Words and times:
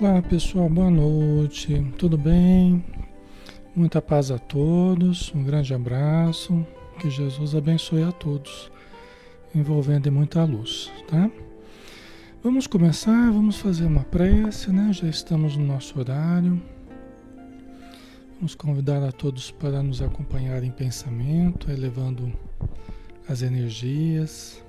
Olá 0.00 0.22
pessoal, 0.22 0.68
boa 0.68 0.88
noite, 0.88 1.84
tudo 1.98 2.16
bem? 2.16 2.84
Muita 3.74 4.00
paz 4.00 4.30
a 4.30 4.38
todos, 4.38 5.34
um 5.34 5.42
grande 5.42 5.74
abraço, 5.74 6.64
que 7.00 7.10
Jesus 7.10 7.52
abençoe 7.52 8.04
a 8.04 8.12
todos, 8.12 8.70
envolvendo 9.52 10.06
em 10.06 10.12
muita 10.12 10.44
luz, 10.44 10.88
tá? 11.08 11.28
Vamos 12.44 12.68
começar, 12.68 13.32
vamos 13.32 13.56
fazer 13.56 13.86
uma 13.86 14.04
prece, 14.04 14.70
né? 14.70 14.92
Já 14.92 15.08
estamos 15.08 15.56
no 15.56 15.66
nosso 15.66 15.98
horário. 15.98 16.62
Vamos 18.36 18.54
convidar 18.54 19.02
a 19.02 19.10
todos 19.10 19.50
para 19.50 19.82
nos 19.82 20.00
acompanhar 20.00 20.62
em 20.62 20.70
pensamento, 20.70 21.72
elevando 21.72 22.32
as 23.28 23.42
energias, 23.42 24.62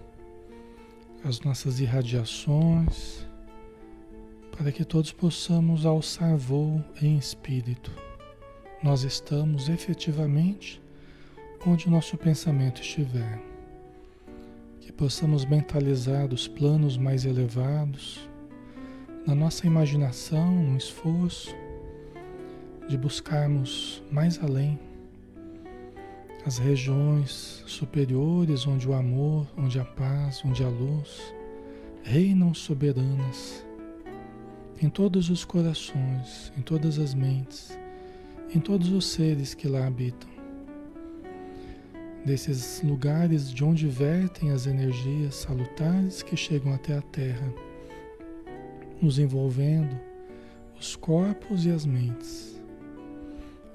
as 1.23 1.39
nossas 1.41 1.79
irradiações 1.79 3.28
para 4.59 4.73
que 4.73 4.83
todos 4.83 5.13
possamos 5.13 5.85
alçar 5.85 6.35
voo 6.35 6.83
em 7.01 7.17
espírito. 7.17 7.89
Nós 8.83 9.03
estamos 9.03 9.69
efetivamente 9.69 10.81
onde 11.65 11.89
nosso 11.89 12.17
pensamento 12.17 12.81
estiver. 12.81 13.41
Que 14.81 14.91
possamos 14.91 15.45
mentalizar 15.45 16.33
os 16.33 16.45
planos 16.45 16.97
mais 16.97 17.23
elevados, 17.23 18.29
na 19.25 19.33
nossa 19.33 19.65
imaginação, 19.65 20.51
no 20.51 20.77
esforço 20.77 21.55
de 22.89 22.97
buscarmos 22.97 24.03
mais 24.11 24.43
além 24.43 24.77
as 26.45 26.57
regiões 26.57 27.63
superiores 27.65 28.67
onde 28.67 28.89
o 28.89 28.93
amor, 28.93 29.47
onde 29.57 29.79
a 29.79 29.85
paz, 29.85 30.43
onde 30.43 30.65
a 30.65 30.67
luz 30.67 31.33
reinam 32.03 32.53
soberanas 32.53 33.68
em 34.81 34.89
todos 34.89 35.29
os 35.29 35.43
corações, 35.43 36.53
em 36.57 36.61
todas 36.61 36.97
as 36.99 37.13
mentes, 37.13 37.77
em 38.55 38.59
todos 38.59 38.91
os 38.91 39.05
seres 39.07 39.53
que 39.53 39.67
lá 39.67 39.85
habitam. 39.85 40.29
Desses 42.25 42.81
lugares 42.81 43.53
de 43.53 43.63
onde 43.63 43.87
vertem 43.87 44.51
as 44.51 44.67
energias 44.67 45.35
salutares 45.35 46.23
que 46.23 46.37
chegam 46.37 46.73
até 46.73 46.97
a 46.97 47.01
Terra, 47.01 47.53
nos 49.01 49.19
envolvendo 49.19 49.99
os 50.79 50.95
corpos 50.95 51.65
e 51.65 51.71
as 51.71 51.85
mentes. 51.85 52.59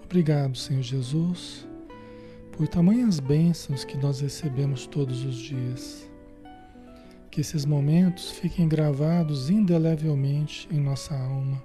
Obrigado, 0.04 0.56
Senhor 0.56 0.82
Jesus, 0.82 1.66
por 2.52 2.66
tamanhas 2.66 3.20
bênçãos 3.20 3.84
que 3.84 3.98
nós 3.98 4.20
recebemos 4.20 4.86
todos 4.86 5.24
os 5.24 5.36
dias 5.36 6.08
que 7.34 7.40
esses 7.40 7.64
momentos 7.64 8.30
fiquem 8.30 8.68
gravados 8.68 9.50
indelevelmente 9.50 10.68
em 10.70 10.78
nossa 10.78 11.18
alma. 11.18 11.60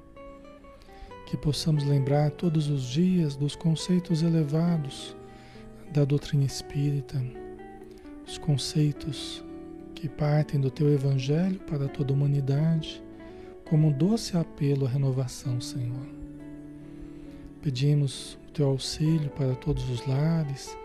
Que 1.27 1.37
possamos 1.37 1.83
lembrar 1.83 2.31
todos 2.31 2.67
os 2.69 2.85
dias 2.85 3.35
dos 3.35 3.55
conceitos 3.55 4.23
elevados 4.23 5.15
da 5.93 6.03
doutrina 6.03 6.43
espírita, 6.43 7.23
os 8.27 8.39
conceitos 8.39 9.45
que 9.93 10.09
partem 10.09 10.59
do 10.59 10.71
teu 10.71 10.91
evangelho 10.91 11.59
para 11.59 11.87
toda 11.87 12.11
a 12.11 12.15
humanidade, 12.15 13.03
como 13.63 13.89
um 13.89 13.91
doce 13.91 14.35
apelo 14.35 14.87
à 14.87 14.89
renovação, 14.89 15.61
Senhor. 15.61 16.07
Pedimos 17.61 18.39
o 18.47 18.51
teu 18.53 18.69
auxílio 18.69 19.29
para 19.29 19.53
todos 19.53 19.87
os 19.87 20.03
lares, 20.07 20.75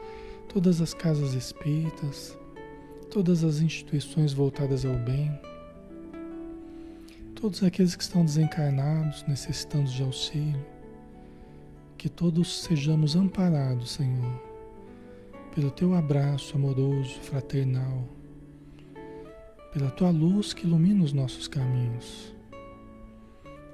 todas 0.46 0.82
as 0.82 0.92
casas 0.92 1.32
espíritas, 1.32 2.36
todas 3.14 3.44
as 3.44 3.60
instituições 3.60 4.32
voltadas 4.32 4.84
ao 4.84 4.96
bem, 4.96 5.30
todos 7.36 7.62
aqueles 7.62 7.94
que 7.94 8.02
estão 8.02 8.24
desencarnados, 8.24 9.24
necessitando 9.28 9.88
de 9.88 10.02
auxílio, 10.02 10.66
que 11.96 12.08
todos 12.08 12.62
sejamos 12.62 13.14
amparados, 13.14 13.92
Senhor, 13.92 14.42
pelo 15.54 15.70
teu 15.70 15.94
abraço 15.94 16.56
amoroso, 16.56 17.20
fraternal, 17.20 18.02
pela 19.72 19.92
tua 19.92 20.10
luz 20.10 20.52
que 20.52 20.66
ilumina 20.66 21.04
os 21.04 21.12
nossos 21.12 21.46
caminhos. 21.46 22.34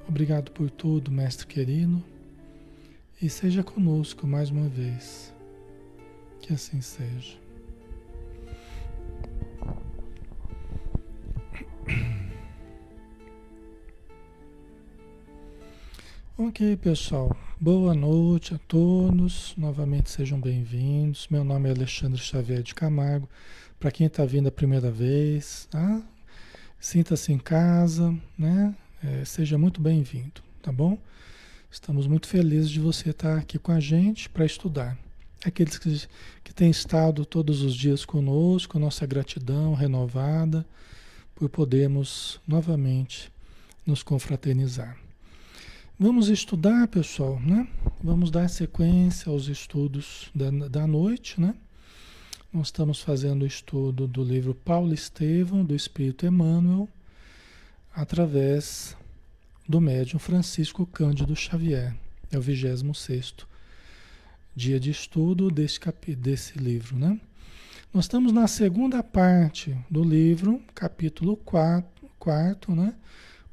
Obrigado 0.07 0.51
por 0.51 0.69
tudo, 0.69 1.11
Mestre 1.11 1.47
querido, 1.47 2.05
e 3.23 3.31
seja 3.31 3.65
conosco 3.65 4.27
mais 4.27 4.51
uma 4.51 4.69
vez. 4.69 5.35
Que 6.43 6.53
assim 6.53 6.83
seja. 6.83 7.40
Ok, 16.43 16.75
pessoal. 16.79 17.37
Boa 17.61 17.93
noite 17.93 18.55
a 18.55 18.59
todos. 18.67 19.53
Novamente 19.59 20.09
sejam 20.11 20.41
bem-vindos. 20.41 21.29
Meu 21.29 21.45
nome 21.45 21.69
é 21.69 21.73
Alexandre 21.73 22.19
Xavier 22.19 22.63
de 22.63 22.75
Camargo. 22.75 23.29
Para 23.79 23.91
quem 23.91 24.07
está 24.07 24.25
vindo 24.25 24.49
a 24.49 24.51
primeira 24.51 24.91
vez, 24.91 25.69
tá? 25.71 26.03
sinta-se 26.81 27.31
em 27.31 27.37
casa, 27.39 28.19
né? 28.39 28.75
É, 29.05 29.23
seja 29.27 29.59
muito 29.59 29.83
bem-vindo, 29.83 30.41
tá 30.63 30.73
bom? 30.73 30.97
Estamos 31.71 32.07
muito 32.07 32.27
felizes 32.27 32.71
de 32.71 32.81
você 32.81 33.11
estar 33.11 33.37
aqui 33.37 33.59
com 33.59 33.73
a 33.73 33.79
gente 33.79 34.31
para 34.31 34.47
estudar. 34.47 34.97
Aqueles 35.45 35.77
que, 35.77 36.09
que 36.43 36.55
têm 36.55 36.71
estado 36.71 37.27
todos 37.27 37.61
os 37.61 37.75
dias 37.75 38.07
conosco, 38.07 38.79
nossa 38.79 39.05
gratidão 39.05 39.75
renovada 39.75 40.65
por 41.35 41.51
podermos 41.51 42.41
novamente 42.49 43.31
nos 43.85 44.03
confraternizar. 44.03 44.97
Vamos 46.03 46.31
estudar, 46.31 46.89
pessoal, 46.89 47.39
né? 47.41 47.69
Vamos 48.03 48.31
dar 48.31 48.49
sequência 48.49 49.31
aos 49.31 49.49
estudos 49.49 50.31
da, 50.35 50.51
da 50.51 50.87
noite, 50.87 51.39
né? 51.39 51.55
Nós 52.51 52.69
estamos 52.69 53.03
fazendo 53.03 53.43
o 53.43 53.47
estudo 53.47 54.07
do 54.07 54.25
livro 54.25 54.55
Paulo 54.55 54.95
Estevão, 54.95 55.63
do 55.63 55.77
Espírito 55.77 56.25
Emmanuel, 56.25 56.89
através 57.95 58.97
do 59.69 59.79
médium 59.79 60.19
Francisco 60.19 60.87
Cândido 60.87 61.37
Xavier. 61.37 61.95
É 62.33 62.39
o 62.39 62.41
26 62.41 63.35
dia 64.57 64.81
de 64.81 64.91
estudo 64.91 65.51
desse, 65.51 65.79
desse 66.17 66.59
livro, 66.59 66.97
né? 66.97 67.21
Nós 67.93 68.07
estamos 68.07 68.33
na 68.33 68.47
segunda 68.47 69.03
parte 69.03 69.77
do 69.91 70.03
livro, 70.03 70.63
capítulo 70.75 71.37
4, 71.37 72.11
quarto, 72.19 72.75
né? 72.75 72.95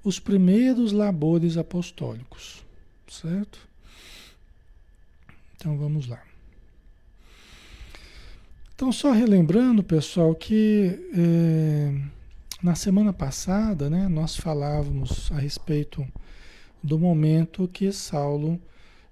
Os 0.07 0.19
primeiros 0.19 0.93
labores 0.93 1.57
apostólicos, 1.57 2.63
certo? 3.09 3.59
Então 5.57 5.77
vamos 5.77 6.07
lá. 6.07 6.23
Então, 8.73 8.89
só 8.89 9.11
relembrando, 9.11 9.83
pessoal, 9.83 10.33
que 10.33 10.97
é, 11.13 11.93
na 12.63 12.73
semana 12.73 13.11
passada 13.11 13.89
né, 13.89 14.07
nós 14.07 14.37
falávamos 14.37 15.29
a 15.33 15.39
respeito 15.39 16.07
do 16.81 16.97
momento 16.97 17.67
que 17.67 17.91
Saulo 17.91 18.61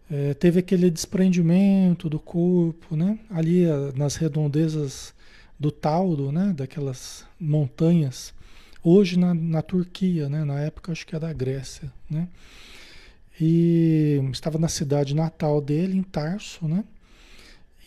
é, 0.09 0.33
teve 0.33 0.59
aquele 0.59 0.89
desprendimento 0.89 2.07
do 2.07 2.19
corpo, 2.19 2.95
né, 2.95 3.19
ali 3.29 3.65
nas 3.95 4.15
redondezas 4.15 5.13
do 5.59 5.71
Tauro, 5.71 6.31
né, 6.31 6.53
daquelas 6.55 7.25
montanhas 7.37 8.34
hoje 8.85 9.17
na, 9.17 9.33
na 9.33 9.63
Turquia, 9.63 10.29
né? 10.29 10.45
na 10.45 10.61
época 10.61 10.91
acho 10.91 11.05
que 11.07 11.15
era 11.15 11.27
da 11.27 11.33
Grécia, 11.33 11.91
né? 12.09 12.27
E 13.41 14.21
estava 14.31 14.57
na 14.57 14.69
cidade 14.69 15.13
natal 15.13 15.59
dele, 15.59 15.97
em 15.97 16.03
Tarso, 16.03 16.67
né? 16.67 16.85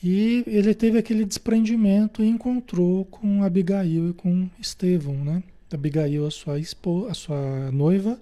E 0.03 0.45
ele 0.47 0.75
teve 0.75 0.99
aquele 0.99 1.25
desprendimento 1.25 2.23
e 2.23 2.29
encontrou 2.29 3.05
com 3.07 3.43
Abigail 3.43 4.11
e 4.11 4.13
com 4.13 4.49
Estevão, 4.61 5.15
né? 5.25 5.43
Abigail, 5.73 6.27
a 6.27 6.31
sua, 6.31 6.59
esposa, 6.59 7.11
a 7.11 7.15
sua 7.15 7.71
noiva 7.71 8.19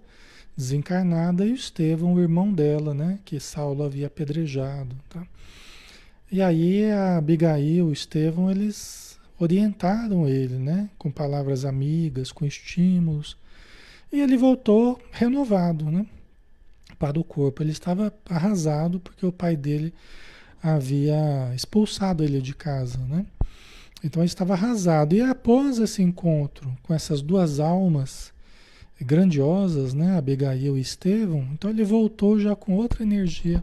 desencarnada, 0.56 1.44
e 1.44 1.52
o 1.52 1.54
Estevão, 1.54 2.14
o 2.14 2.20
irmão 2.20 2.52
dela, 2.52 2.94
né? 2.94 3.18
Que 3.24 3.38
Saulo 3.40 3.82
havia 3.82 4.06
apedrejado, 4.06 4.96
tá? 5.08 5.26
E 6.30 6.40
aí 6.40 6.90
a 6.90 7.18
Abigail, 7.18 7.86
o 7.86 7.92
Estevão, 7.92 8.50
eles 8.50 9.05
orientaram 9.38 10.28
ele, 10.28 10.56
né? 10.56 10.88
Com 10.98 11.10
palavras 11.10 11.64
amigas, 11.64 12.32
com 12.32 12.44
estímulos. 12.44 13.36
E 14.12 14.20
ele 14.20 14.36
voltou 14.36 15.00
renovado, 15.10 15.90
né? 15.90 16.06
Para 16.98 17.18
o 17.18 17.24
corpo. 17.24 17.62
Ele 17.62 17.72
estava 17.72 18.12
arrasado 18.28 19.00
porque 19.00 19.26
o 19.26 19.32
pai 19.32 19.56
dele 19.56 19.92
havia 20.62 21.52
expulsado 21.54 22.24
ele 22.24 22.40
de 22.40 22.54
casa, 22.54 22.98
né? 22.98 23.26
Então 24.02 24.22
ele 24.22 24.28
estava 24.28 24.54
arrasado. 24.54 25.14
E 25.14 25.20
após 25.20 25.78
esse 25.78 26.02
encontro 26.02 26.76
com 26.82 26.94
essas 26.94 27.20
duas 27.20 27.60
almas 27.60 28.32
grandiosas, 29.00 29.92
né? 29.92 30.16
Abigail 30.16 30.76
e 30.76 30.80
Estevão, 30.80 31.46
então 31.52 31.70
ele 31.70 31.84
voltou 31.84 32.38
já 32.38 32.56
com 32.56 32.74
outra 32.74 33.02
energia 33.02 33.62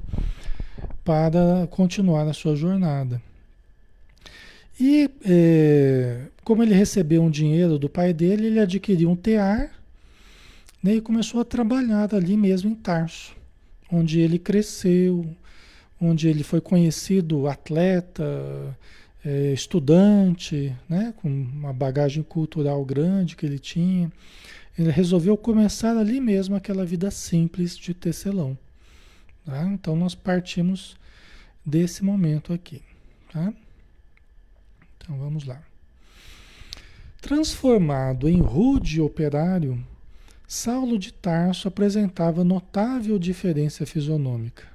para 1.04 1.68
continuar 1.72 2.28
a 2.28 2.34
sua 2.34 2.56
jornada. 2.56 3.22
E 4.80 5.10
é, 5.26 6.28
como 6.44 6.64
ele 6.64 6.74
recebeu 6.74 7.22
um 7.22 7.30
dinheiro 7.30 7.78
do 7.78 7.90
pai 7.90 8.14
dele, 8.14 8.48
ele 8.48 8.60
adquiriu 8.60 9.10
um 9.10 9.16
tear, 9.16 9.72
né, 10.82 10.96
e 10.96 11.02
começou 11.02 11.40
a 11.40 11.46
trabalhar 11.46 12.14
ali 12.14 12.36
mesmo 12.36 12.70
em 12.70 12.76
Tarso, 12.76 13.36
onde 13.92 14.20
ele 14.20 14.38
cresceu, 14.38 15.26
onde 16.00 16.28
ele 16.28 16.44
foi 16.44 16.60
conhecido 16.60 17.48
atleta, 17.48 18.76
é, 19.24 19.54
estudante, 19.54 20.76
né, 20.90 21.14
com 21.18 21.30
uma 21.30 21.72
bagagem 21.72 22.24
cultural 22.24 22.84
grande 22.84 23.36
que 23.36 23.46
ele 23.46 23.60
tinha. 23.60 24.12
Ele 24.78 24.90
resolveu 24.90 25.38
começar 25.38 25.96
ali 25.96 26.20
mesmo 26.20 26.56
aquela 26.56 26.86
vida 26.86 27.10
simples 27.12 27.78
de 27.78 27.94
tecelão. 27.94 28.58
Tá? 29.46 29.66
Então 29.68 29.96
nós 29.96 30.16
partimos 30.16 30.98
desse 31.66 32.04
momento 32.04 32.52
aqui. 32.52 32.82
Tá? 33.32 33.54
Então 35.04 35.18
vamos 35.18 35.44
lá. 35.44 35.62
Transformado 37.22 38.30
em 38.30 38.40
rude 38.40 39.02
operário, 39.02 39.84
Saulo 40.48 40.98
de 40.98 41.12
Tarso 41.12 41.68
apresentava 41.68 42.44
notável 42.44 43.20
diferença 43.20 43.86
fisionômica. 43.86 44.66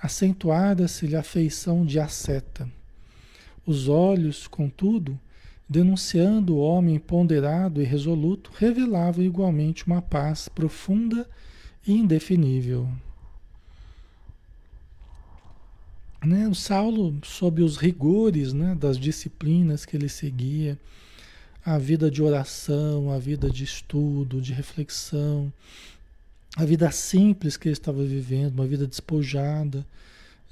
Acentuara-se-lhe 0.00 1.16
a 1.16 1.22
feição 1.22 1.84
de 1.84 2.00
asceta. 2.00 2.68
Os 3.66 3.88
olhos, 3.88 4.48
contudo, 4.48 5.18
denunciando 5.68 6.56
o 6.56 6.60
homem 6.60 6.98
ponderado 6.98 7.80
e 7.80 7.84
resoluto, 7.84 8.50
revelavam 8.56 9.22
igualmente 9.22 9.86
uma 9.86 10.02
paz 10.02 10.48
profunda 10.48 11.28
e 11.86 11.92
indefinível. 11.92 12.88
Né? 16.24 16.46
O 16.48 16.54
Saulo, 16.54 17.18
sob 17.24 17.62
os 17.62 17.76
rigores 17.76 18.52
né, 18.52 18.74
das 18.74 18.96
disciplinas 18.96 19.84
que 19.84 19.96
ele 19.96 20.08
seguia, 20.08 20.78
a 21.64 21.78
vida 21.78 22.10
de 22.10 22.22
oração, 22.22 23.10
a 23.10 23.18
vida 23.18 23.50
de 23.50 23.64
estudo, 23.64 24.40
de 24.40 24.52
reflexão, 24.52 25.52
a 26.56 26.64
vida 26.64 26.90
simples 26.90 27.56
que 27.56 27.68
ele 27.68 27.72
estava 27.72 28.04
vivendo, 28.04 28.54
uma 28.54 28.66
vida 28.66 28.86
despojada, 28.86 29.86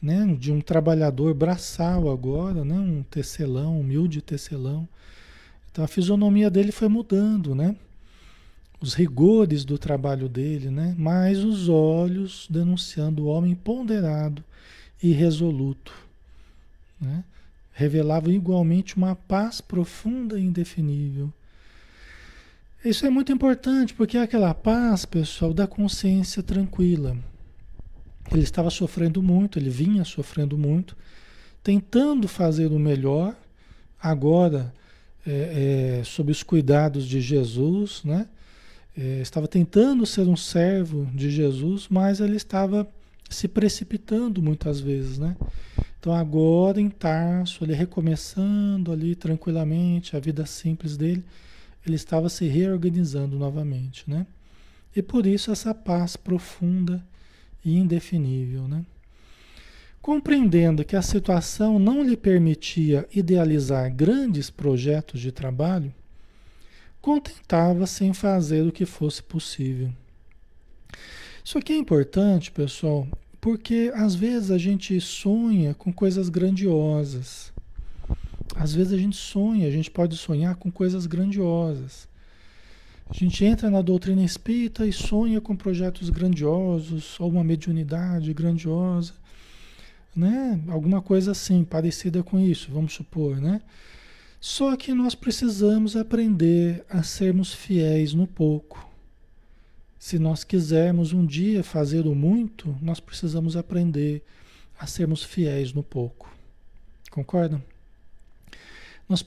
né, 0.02 0.36
de 0.38 0.50
um 0.50 0.60
trabalhador 0.60 1.34
braçal 1.34 2.10
agora, 2.10 2.64
né, 2.64 2.74
um 2.74 3.02
tecelão, 3.02 3.76
um 3.76 3.80
humilde 3.80 4.22
tecelão. 4.22 4.88
Então 5.70 5.84
a 5.84 5.88
fisionomia 5.88 6.50
dele 6.50 6.72
foi 6.72 6.88
mudando, 6.88 7.54
né? 7.54 7.76
Os 8.80 8.94
rigores 8.94 9.64
do 9.64 9.78
trabalho 9.78 10.28
dele, 10.28 10.70
né? 10.70 10.96
Mas 10.98 11.44
os 11.44 11.68
olhos 11.68 12.48
denunciando 12.50 13.24
o 13.24 13.26
homem 13.26 13.54
ponderado 13.54 14.42
e 15.02 15.12
resoluto, 15.12 15.92
né? 17.00 17.24
Revelavam 17.72 18.32
igualmente 18.32 18.96
uma 18.96 19.14
paz 19.14 19.60
profunda 19.60 20.38
e 20.38 20.44
indefinível. 20.44 21.32
Isso 22.84 23.06
é 23.06 23.10
muito 23.10 23.32
importante 23.32 23.94
porque 23.94 24.16
é 24.16 24.22
aquela 24.22 24.52
paz, 24.54 25.04
pessoal, 25.04 25.52
da 25.52 25.66
consciência 25.66 26.42
tranquila. 26.42 27.16
Ele 28.32 28.42
estava 28.42 28.70
sofrendo 28.70 29.22
muito, 29.22 29.58
ele 29.58 29.70
vinha 29.70 30.04
sofrendo 30.04 30.56
muito, 30.56 30.96
tentando 31.62 32.28
fazer 32.28 32.72
o 32.72 32.78
melhor, 32.78 33.34
agora 34.00 34.72
é, 35.26 35.98
é, 36.00 36.04
sob 36.04 36.30
os 36.32 36.42
cuidados 36.42 37.06
de 37.06 37.20
Jesus, 37.20 38.02
né? 38.04 38.28
É, 38.96 39.20
estava 39.20 39.46
tentando 39.46 40.04
ser 40.04 40.26
um 40.26 40.36
servo 40.36 41.06
de 41.14 41.30
Jesus, 41.30 41.86
mas 41.88 42.20
ele 42.20 42.36
estava 42.36 42.88
se 43.30 43.48
precipitando 43.48 44.42
muitas 44.42 44.80
vezes, 44.80 45.18
né? 45.18 45.36
Então 45.98 46.12
agora 46.12 46.80
em 46.80 46.90
Tarso, 46.90 47.64
ele 47.64 47.74
recomeçando 47.74 48.90
ali 48.92 49.14
tranquilamente 49.14 50.16
a 50.16 50.20
vida 50.20 50.44
simples 50.44 50.96
dele, 50.96 51.24
ele 51.86 51.96
estava 51.96 52.28
se 52.28 52.46
reorganizando 52.46 53.38
novamente, 53.38 54.04
né? 54.08 54.26
E 54.94 55.00
por 55.00 55.26
isso 55.26 55.52
essa 55.52 55.72
paz 55.72 56.16
profunda 56.16 57.04
e 57.64 57.78
indefinível, 57.78 58.66
né? 58.66 58.84
Compreendendo 60.02 60.84
que 60.84 60.96
a 60.96 61.02
situação 61.02 61.78
não 61.78 62.02
lhe 62.02 62.16
permitia 62.16 63.06
idealizar 63.14 63.94
grandes 63.94 64.48
projetos 64.48 65.20
de 65.20 65.30
trabalho, 65.30 65.92
contentava-se 67.00 68.04
em 68.04 68.14
fazer 68.14 68.66
o 68.66 68.72
que 68.72 68.86
fosse 68.86 69.22
possível. 69.22 69.90
Isso 71.44 71.58
aqui 71.58 71.72
é 71.72 71.76
importante, 71.76 72.50
pessoal, 72.50 73.06
porque 73.40 73.90
às 73.94 74.14
vezes 74.14 74.50
a 74.50 74.58
gente 74.58 75.00
sonha 75.00 75.74
com 75.74 75.92
coisas 75.92 76.28
grandiosas. 76.28 77.52
Às 78.54 78.74
vezes 78.74 78.92
a 78.92 78.98
gente 78.98 79.16
sonha, 79.16 79.66
a 79.66 79.70
gente 79.70 79.90
pode 79.90 80.16
sonhar 80.16 80.56
com 80.56 80.70
coisas 80.70 81.06
grandiosas. 81.06 82.08
A 83.08 83.14
gente 83.14 83.44
entra 83.44 83.70
na 83.70 83.82
doutrina 83.82 84.22
espírita 84.22 84.86
e 84.86 84.92
sonha 84.92 85.40
com 85.40 85.56
projetos 85.56 86.10
grandiosos, 86.10 87.18
ou 87.18 87.30
uma 87.30 87.42
mediunidade 87.42 88.32
grandiosa 88.32 89.14
né? 90.14 90.60
Alguma 90.68 91.00
coisa 91.00 91.32
assim, 91.32 91.64
parecida 91.64 92.22
com 92.22 92.38
isso, 92.38 92.70
vamos 92.72 92.92
supor, 92.92 93.40
né? 93.40 93.60
Só 94.40 94.74
que 94.76 94.94
nós 94.94 95.14
precisamos 95.14 95.96
aprender 95.96 96.84
a 96.88 97.02
sermos 97.02 97.52
fiéis 97.52 98.14
no 98.14 98.26
pouco. 98.26 98.88
Se 100.00 100.18
nós 100.18 100.44
quisermos 100.44 101.12
um 101.12 101.26
dia 101.26 101.62
fazer 101.62 102.06
o 102.06 102.14
muito, 102.14 102.74
nós 102.80 102.98
precisamos 102.98 103.54
aprender 103.54 104.24
a 104.78 104.86
sermos 104.86 105.22
fiéis 105.22 105.74
no 105.74 105.82
pouco. 105.82 106.34
Concordam? 107.10 107.62
Nós, 109.06 109.22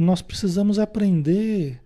nós 0.00 0.22
precisamos 0.22 0.78
aprender 0.78 1.78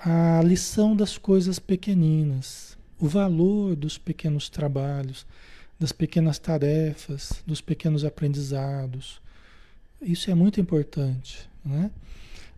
a 0.00 0.42
lição 0.42 0.96
das 0.96 1.16
coisas 1.16 1.60
pequeninas, 1.60 2.76
o 2.98 3.06
valor 3.06 3.76
dos 3.76 3.96
pequenos 3.96 4.48
trabalhos, 4.48 5.24
das 5.78 5.92
pequenas 5.92 6.40
tarefas, 6.40 7.44
dos 7.46 7.60
pequenos 7.60 8.04
aprendizados. 8.04 9.22
Isso 10.00 10.32
é 10.32 10.34
muito 10.34 10.60
importante, 10.60 11.48
né? 11.64 11.92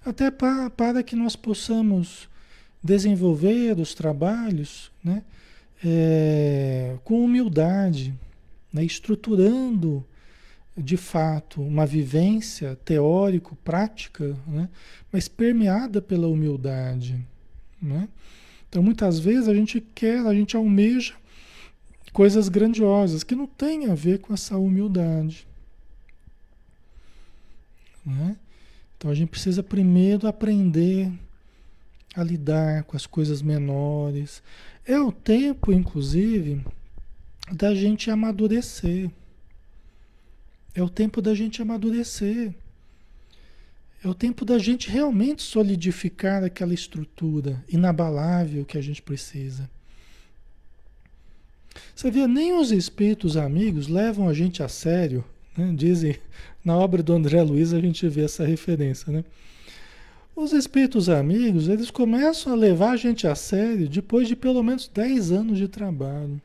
Até 0.03 0.31
para, 0.31 0.71
para 0.71 1.03
que 1.03 1.15
nós 1.15 1.37
possamos 1.37 2.27
desenvolver 2.85 3.81
os 3.81 3.95
trabalhos 3.95 4.93
né? 5.03 5.23
É, 5.83 6.97
com 7.03 7.25
humildade, 7.25 8.15
né? 8.73 8.85
estruturando 8.85 10.05
de 10.77 10.97
fato 10.97 11.63
uma 11.63 11.87
vivência 11.87 12.77
teórico-prática, 12.85 14.37
né? 14.47 14.69
mas 15.11 15.29
permeada 15.29 16.03
pela 16.03 16.29
humildade. 16.29 17.25
Né? 17.81 18.09
Então 18.69 18.83
muitas 18.83 19.19
vezes 19.19 19.49
a 19.49 19.55
gente 19.55 19.81
quer, 19.81 20.27
a 20.27 20.35
gente 20.35 20.57
almeja 20.57 21.15
coisas 22.13 22.49
grandiosas 22.49 23.25
que 23.25 23.35
não 23.35 23.47
têm 23.47 23.87
a 23.87 23.95
ver 23.95 24.21
com 24.21 24.33
essa 24.33 24.57
humildade. 24.57 25.47
Né? 28.05 28.37
Então 28.97 29.11
a 29.11 29.15
gente 29.15 29.29
precisa 29.29 29.63
primeiro 29.63 30.27
aprender 30.27 31.13
a 32.15 32.23
lidar 32.23 32.85
com 32.85 32.97
as 32.97 33.07
coisas 33.07 33.43
menores. 33.43 34.43
É 34.87 34.99
o 34.99 35.11
tempo, 35.11 35.73
inclusive, 35.73 36.65
da 37.53 37.75
gente 37.75 38.11
amadurecer. 38.11 39.11
É 40.75 40.83
o 40.83 40.89
tempo 40.89 41.23
da 41.23 41.35
gente 41.35 41.63
amadurecer. 41.63 42.55
É 44.03 44.09
o 44.09 44.15
tempo 44.15 44.45
da 44.45 44.59
gente 44.59 44.91
realmente 44.91 45.43
solidificar 45.43 46.45
aquela 46.45 46.75
estrutura 46.75 47.65
inabalável 47.69 48.65
que 48.65 48.77
a 48.77 48.83
gente 48.83 49.01
precisa. 49.01 49.69
Você 51.95 52.11
vê, 52.11 52.27
nem 52.27 52.53
os 52.53 52.71
espíritos 52.71 53.37
amigos 53.37 53.89
levam 53.89 54.29
a 54.29 54.35
gente 54.35 54.63
a 54.63 54.69
sério. 54.69 55.25
Né? 55.57 55.73
Dizem, 55.75 56.17
na 56.65 56.77
obra 56.77 57.03
do 57.03 57.15
André 57.15 57.43
Luiz 57.43 57.73
a 57.73 57.81
gente 57.81 58.07
vê 58.09 58.25
essa 58.25 58.45
referência. 58.45 59.11
Né? 59.11 59.25
Os 60.37 60.53
espíritos 60.53 61.09
amigos, 61.09 61.69
eles 61.69 61.91
começam 61.91 62.53
a 62.53 62.57
levar 62.57 62.91
a 62.91 62.97
gente 62.97 63.27
a 63.27 63.37
sério 63.37 63.89
depois 63.89 64.27
de 64.27 64.35
pelo 64.35 64.63
menos 64.65 64.89
10 64.89 65.31
anos 65.31 65.59
de 65.59 65.69
trabalho. 65.69 66.41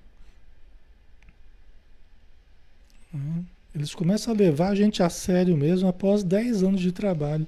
Né? 3.12 3.44
Eles 3.74 3.96
começam 3.96 4.34
a 4.34 4.38
levar 4.38 4.70
a 4.70 4.76
gente 4.76 5.02
a 5.02 5.10
sério 5.10 5.58
mesmo 5.58 5.88
após 5.88 6.24
10 6.24 6.64
anos 6.64 6.82
de 6.82 6.92
trabalho, 6.92 7.48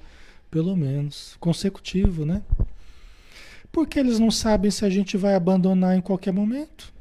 pelo 0.49 0.75
menos, 0.75 1.35
consecutivo, 1.39 2.25
né? 2.25 2.41
Porque 3.71 3.99
eles 3.99 4.19
não 4.19 4.31
sabem 4.31 4.69
se 4.69 4.83
a 4.83 4.89
gente 4.89 5.17
vai 5.17 5.35
abandonar 5.35 5.95
em 5.95 6.01
qualquer 6.01 6.33
momento. 6.33 6.91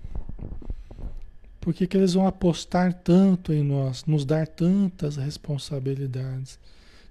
Por 1.61 1.75
que, 1.75 1.87
que 1.87 1.97
eles 1.97 2.15
vão 2.15 2.27
apostar 2.27 2.93
tanto 2.93 3.53
em 3.53 3.63
nós, 3.63 4.05
nos 4.05 4.25
dar 4.25 4.47
tantas 4.47 5.17
responsabilidades, 5.17 6.59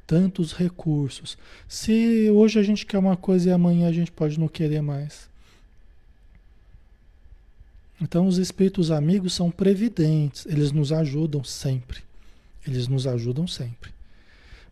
tantos 0.10 0.54
recursos? 0.54 1.38
Se 1.68 2.32
hoje 2.32 2.58
a 2.58 2.64
gente 2.64 2.84
quer 2.84 2.98
uma 2.98 3.16
coisa 3.16 3.48
e 3.48 3.52
amanhã 3.52 3.88
a 3.88 3.92
gente 3.92 4.12
pode 4.12 4.40
não 4.40 4.48
querer 4.48 4.82
mais. 4.82 5.30
Então, 8.02 8.26
os 8.26 8.40
espíritos 8.40 8.90
amigos 8.90 9.34
são 9.34 9.52
previdentes, 9.52 10.48
eles 10.48 10.72
nos 10.72 10.92
ajudam 10.92 11.44
sempre. 11.44 12.00
Eles 12.66 12.88
nos 12.88 13.06
ajudam 13.06 13.46
sempre. 13.46 13.92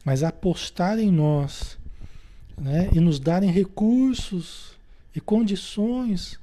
Mas 0.03 0.23
apostar 0.23 0.97
em 0.97 1.11
nós 1.11 1.77
né, 2.59 2.89
e 2.91 2.99
nos 2.99 3.19
darem 3.19 3.51
recursos 3.51 4.71
e 5.13 5.21
condições 5.21 6.39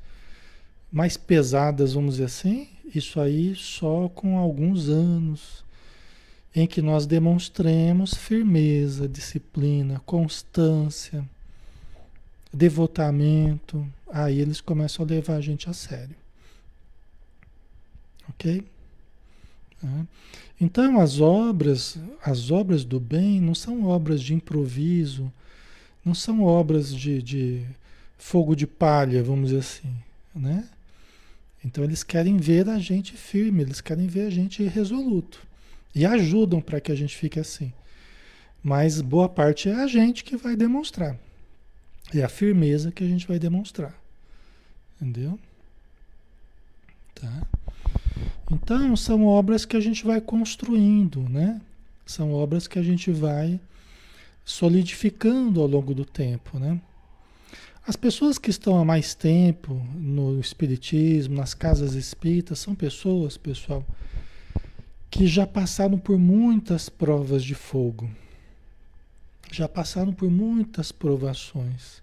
mais 0.92 1.16
pesadas, 1.16 1.94
vamos 1.94 2.14
dizer 2.14 2.26
assim, 2.26 2.68
isso 2.94 3.18
aí 3.18 3.56
só 3.56 4.08
com 4.08 4.38
alguns 4.38 4.88
anos 4.88 5.63
em 6.54 6.66
que 6.66 6.80
nós 6.80 7.04
demonstremos 7.04 8.14
firmeza, 8.14 9.08
disciplina, 9.08 10.00
constância, 10.06 11.28
devotamento, 12.52 13.84
aí 14.08 14.38
eles 14.38 14.60
começam 14.60 15.04
a 15.04 15.08
levar 15.08 15.34
a 15.34 15.40
gente 15.40 15.68
a 15.68 15.72
sério. 15.72 16.14
Ok? 18.28 18.64
Então 20.60 21.00
as 21.00 21.20
obras, 21.20 21.98
as 22.22 22.50
obras 22.50 22.84
do 22.84 23.00
bem 23.00 23.40
não 23.40 23.54
são 23.54 23.84
obras 23.84 24.22
de 24.22 24.32
improviso, 24.32 25.30
não 26.04 26.14
são 26.14 26.42
obras 26.42 26.94
de, 26.94 27.20
de 27.20 27.66
fogo 28.16 28.54
de 28.54 28.66
palha, 28.66 29.22
vamos 29.22 29.50
dizer 29.50 29.58
assim, 29.58 29.94
né? 30.34 30.68
Então 31.64 31.82
eles 31.82 32.04
querem 32.04 32.36
ver 32.36 32.68
a 32.68 32.78
gente 32.78 33.14
firme, 33.14 33.62
eles 33.62 33.80
querem 33.80 34.06
ver 34.06 34.26
a 34.26 34.30
gente 34.30 34.62
resoluto 34.64 35.53
e 35.94 36.04
ajudam 36.04 36.60
para 36.60 36.80
que 36.80 36.90
a 36.90 36.94
gente 36.94 37.16
fique 37.16 37.38
assim. 37.38 37.72
Mas 38.62 39.00
boa 39.00 39.28
parte 39.28 39.68
é 39.68 39.74
a 39.74 39.86
gente 39.86 40.24
que 40.24 40.36
vai 40.36 40.56
demonstrar. 40.56 41.18
É 42.14 42.22
a 42.22 42.28
firmeza 42.28 42.90
que 42.90 43.04
a 43.04 43.06
gente 43.06 43.26
vai 43.26 43.38
demonstrar. 43.38 43.94
Entendeu? 45.00 45.38
Tá? 47.14 47.46
Então, 48.50 48.96
são 48.96 49.24
obras 49.24 49.64
que 49.64 49.76
a 49.76 49.80
gente 49.80 50.04
vai 50.04 50.20
construindo, 50.20 51.20
né? 51.28 51.60
São 52.06 52.32
obras 52.32 52.66
que 52.66 52.78
a 52.78 52.82
gente 52.82 53.10
vai 53.10 53.60
solidificando 54.44 55.60
ao 55.60 55.66
longo 55.66 55.94
do 55.94 56.04
tempo, 56.04 56.58
né? 56.58 56.80
As 57.86 57.96
pessoas 57.96 58.38
que 58.38 58.50
estão 58.50 58.78
há 58.78 58.84
mais 58.84 59.14
tempo 59.14 59.74
no 59.94 60.40
espiritismo, 60.40 61.36
nas 61.36 61.52
casas 61.52 61.94
espíritas, 61.94 62.58
são 62.58 62.74
pessoas, 62.74 63.36
pessoal, 63.36 63.84
que 65.14 65.28
já 65.28 65.46
passaram 65.46 65.96
por 65.96 66.18
muitas 66.18 66.88
provas 66.88 67.44
de 67.44 67.54
fogo. 67.54 68.10
Já 69.52 69.68
passaram 69.68 70.12
por 70.12 70.28
muitas 70.28 70.90
provações 70.90 72.02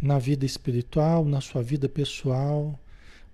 na 0.00 0.16
vida 0.16 0.46
espiritual, 0.46 1.24
na 1.24 1.40
sua 1.40 1.60
vida 1.60 1.88
pessoal, 1.88 2.78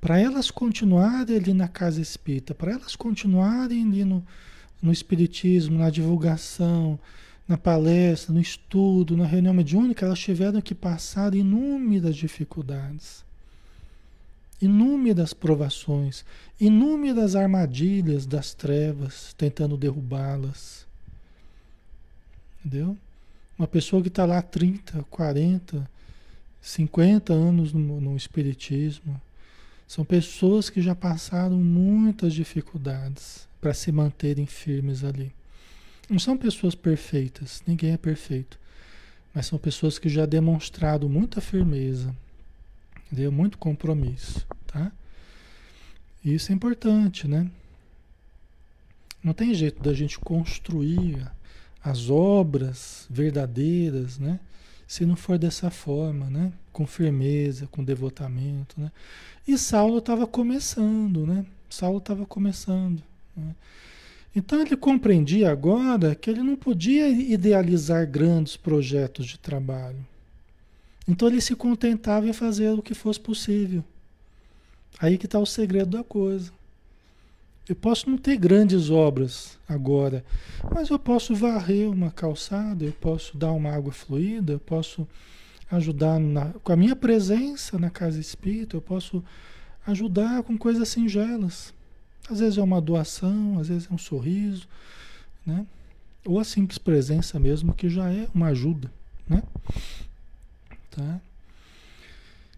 para 0.01 0.19
elas 0.19 0.51
continuarem 0.51 1.37
ali 1.37 1.53
na 1.53 1.69
casa 1.69 2.01
espírita, 2.01 2.55
para 2.55 2.73
elas 2.73 2.97
continuarem 2.97 3.85
ali 3.85 4.03
no, 4.03 4.25
no 4.81 4.91
espiritismo, 4.91 5.79
na 5.79 5.91
divulgação, 5.91 6.99
na 7.47 7.59
palestra, 7.59 8.33
no 8.33 8.41
estudo, 8.41 9.15
na 9.15 9.27
reunião 9.27 9.53
mediúnica, 9.53 10.07
elas 10.07 10.21
tiveram 10.21 10.63
que 10.63 10.75
passar 10.75 11.35
inúmeras 11.35 12.17
dificuldades, 12.17 13.23
inúmeras 14.61 15.33
provações, 15.33 16.25
inúmeras 16.61 17.37
armadilhas 17.37 18.27
das 18.27 18.55
trevas 18.55 19.35
tentando 19.37 19.77
derrubá-las. 19.77 20.87
Entendeu? 22.65 22.97
Uma 23.59 23.69
pessoa 23.69 24.03
que 24.03 24.09
está 24.09 24.25
lá 24.25 24.43
30, 24.43 25.05
40, 25.11 25.89
50 26.61 27.33
anos 27.33 27.73
no, 27.73 28.01
no 28.01 28.17
Espiritismo, 28.17 29.21
são 29.87 30.05
pessoas 30.05 30.69
que 30.69 30.83
já 30.83 30.95
passaram 30.95 31.57
muitas 31.57 32.35
dificuldades 32.35 33.47
para 33.61 33.73
se 33.73 33.93
manterem 33.93 34.47
firmes 34.47 35.05
ali. 35.05 35.33
Não 36.09 36.19
são 36.19 36.37
pessoas 36.37 36.75
perfeitas, 36.75 37.63
ninguém 37.67 37.93
é 37.93 37.97
perfeito, 37.97 38.59
mas 39.33 39.47
são 39.47 39.59
pessoas 39.59 39.99
que 39.99 40.09
já 40.09 40.27
demonstraram 40.27 41.09
muita 41.09 41.41
firmeza, 41.41 42.15
deu 43.11 43.31
muito 43.31 43.59
compromisso, 43.59 44.47
tá? 44.67 44.93
Isso 46.25 46.51
é 46.51 46.55
importante, 46.55 47.29
né? 47.29 47.51
Não 49.23 49.33
tem 49.33 49.55
jeito 49.55 49.83
da 49.83 49.93
gente 49.93 50.19
construir 50.19 51.27
as 51.83 52.11
obras 52.11 53.07
verdadeiras, 53.09 54.19
né? 54.19 54.41
Se 54.87 55.05
não 55.05 55.17
for 55.17 55.39
dessa 55.39 55.71
forma, 55.71 56.29
né? 56.31 56.53
Com 56.73 56.87
firmeza, 56.87 57.67
com 57.69 57.83
devotamento, 57.83 58.81
né? 58.81 58.91
E 59.47 59.57
Saulo 59.57 59.99
estava 59.99 60.27
começando, 60.27 61.27
né? 61.27 61.47
Saulo 61.71 61.99
estava 61.99 62.27
começando. 62.27 63.03
Né? 63.37 63.55
Então 64.35 64.61
ele 64.61 64.77
compreendia 64.77 65.51
agora 65.51 66.15
que 66.15 66.29
ele 66.29 66.43
não 66.43 66.57
podia 66.57 67.09
idealizar 67.09 68.07
grandes 68.07 68.57
projetos 68.57 69.27
de 69.27 69.39
trabalho. 69.39 70.05
Então 71.07 71.29
ele 71.29 71.41
se 71.41 71.55
contentava 71.55 72.29
em 72.29 72.33
fazer 72.33 72.71
o 72.71 72.83
que 72.83 72.95
fosse 72.95 73.21
possível. 73.21 73.85
Aí 74.99 75.19
que 75.19 75.27
está 75.27 75.39
o 75.39 75.47
segredo 75.47 75.97
da 75.97 76.05
coisa. 76.05 76.51
Eu 77.69 77.75
posso 77.75 78.09
não 78.09 78.17
ter 78.17 78.37
grandes 78.37 78.91
obras 78.91 79.59
agora, 79.69 80.25
mas 80.73 80.89
eu 80.89 80.99
posso 80.99 81.35
varrer 81.35 81.91
uma 81.91 82.13
calçada, 82.13 82.85
eu 82.85 82.93
posso 82.93 83.37
dar 83.37 83.51
uma 83.51 83.73
água 83.73 83.93
fluida, 83.93 84.53
eu 84.53 84.61
posso 84.61 85.07
ajudar 85.71 86.21
na, 86.21 86.53
com 86.63 86.73
a 86.73 86.77
minha 86.77 86.95
presença 86.95 87.77
na 87.77 87.91
casa 87.91 88.21
espírita, 88.21 88.77
eu 88.77 88.81
posso 88.81 89.23
ajudar 89.85 90.45
com 90.45 90.57
coisas 90.57 90.89
singelas. 90.89 91.75
Às 92.31 92.39
vezes 92.39 92.57
é 92.57 92.63
uma 92.63 92.81
doação, 92.81 93.59
às 93.59 93.67
vezes 93.69 93.89
é 93.91 93.95
um 93.95 93.99
sorriso, 93.99 94.69
né? 95.45 95.67
Ou 96.25 96.39
a 96.39 96.45
simples 96.45 96.79
presença 96.79 97.39
mesmo, 97.39 97.75
que 97.75 97.89
já 97.89 98.11
é 98.11 98.29
uma 98.33 98.49
ajuda, 98.49 98.93
né? 99.29 99.43
Tá? 100.97 101.21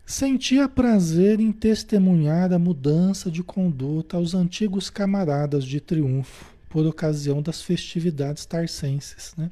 Sentia 0.07 0.69
prazer 0.69 1.41
em 1.41 1.51
testemunhar 1.51 2.53
a 2.53 2.59
mudança 2.59 3.31
de 3.31 3.43
conduta 3.43 4.17
aos 4.17 4.33
antigos 4.33 4.89
camaradas 4.89 5.65
de 5.65 5.81
triunfo, 5.81 6.47
por 6.69 6.87
ocasião 6.87 7.43
das 7.43 7.61
festividades 7.61 8.47
tarcenses, 8.47 9.35
né? 9.37 9.51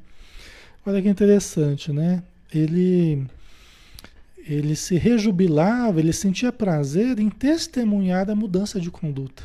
Olha 0.85 1.01
que 1.01 1.09
interessante, 1.09 1.91
né? 1.91 2.23
Ele 2.51 3.27
ele 4.37 4.77
se 4.77 4.95
rejubilava, 4.95 5.99
ele 5.99 6.13
sentia 6.13 6.53
prazer 6.53 7.19
em 7.19 7.29
testemunhar 7.29 8.29
a 8.29 8.35
mudança 8.35 8.79
de 8.79 8.89
conduta. 8.89 9.43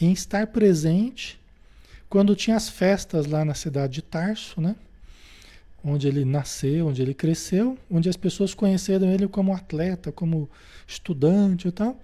Em 0.00 0.12
estar 0.12 0.46
presente 0.46 1.38
quando 2.08 2.36
tinha 2.36 2.56
as 2.56 2.68
festas 2.68 3.26
lá 3.26 3.44
na 3.44 3.54
cidade 3.54 3.94
de 3.94 4.02
Tarso, 4.02 4.60
né? 4.60 4.76
Onde 5.84 6.08
ele 6.08 6.24
nasceu, 6.24 6.88
onde 6.88 7.02
ele 7.02 7.12
cresceu, 7.12 7.78
onde 7.90 8.08
as 8.08 8.16
pessoas 8.16 8.54
conheceram 8.54 9.10
ele 9.10 9.28
como 9.28 9.52
atleta, 9.52 10.10
como 10.10 10.48
estudante 10.86 11.68
e 11.68 11.72
tal. 11.72 12.00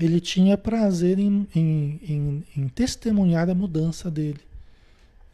Ele 0.00 0.20
tinha 0.20 0.58
prazer 0.58 1.18
em, 1.18 1.46
em, 1.54 2.00
em, 2.02 2.44
em 2.56 2.68
testemunhar 2.68 3.48
a 3.48 3.54
mudança 3.54 4.10
dele, 4.10 4.40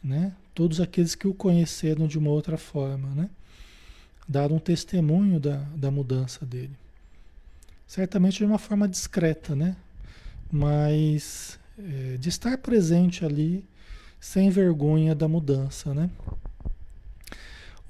né? 0.04 0.32
Todos 0.54 0.80
aqueles 0.80 1.14
que 1.14 1.26
o 1.26 1.32
conheceram 1.32 2.06
de 2.06 2.18
uma 2.18 2.30
outra 2.30 2.58
forma, 2.58 3.08
né? 3.14 3.30
dar 4.28 4.52
um 4.52 4.58
testemunho 4.58 5.40
da, 5.40 5.56
da 5.74 5.90
mudança 5.90 6.44
dele. 6.44 6.76
Certamente 7.86 8.36
de 8.36 8.44
uma 8.44 8.58
forma 8.58 8.86
discreta, 8.86 9.56
né? 9.56 9.74
Mas 10.52 11.58
é, 11.78 12.18
de 12.18 12.28
estar 12.28 12.58
presente 12.58 13.24
ali, 13.24 13.64
sem 14.20 14.50
vergonha 14.50 15.14
da 15.14 15.26
mudança, 15.26 15.94
né? 15.94 16.10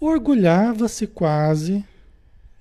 Orgulhava-se 0.00 1.06
quase 1.06 1.84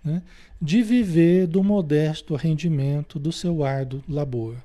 né, 0.04 0.22
de 0.62 0.82
viver 0.82 1.48
do 1.48 1.64
modesto 1.64 2.36
rendimento 2.36 3.20
do 3.20 3.32
seu 3.32 3.64
árduo 3.64 4.04
labor. 4.08 4.56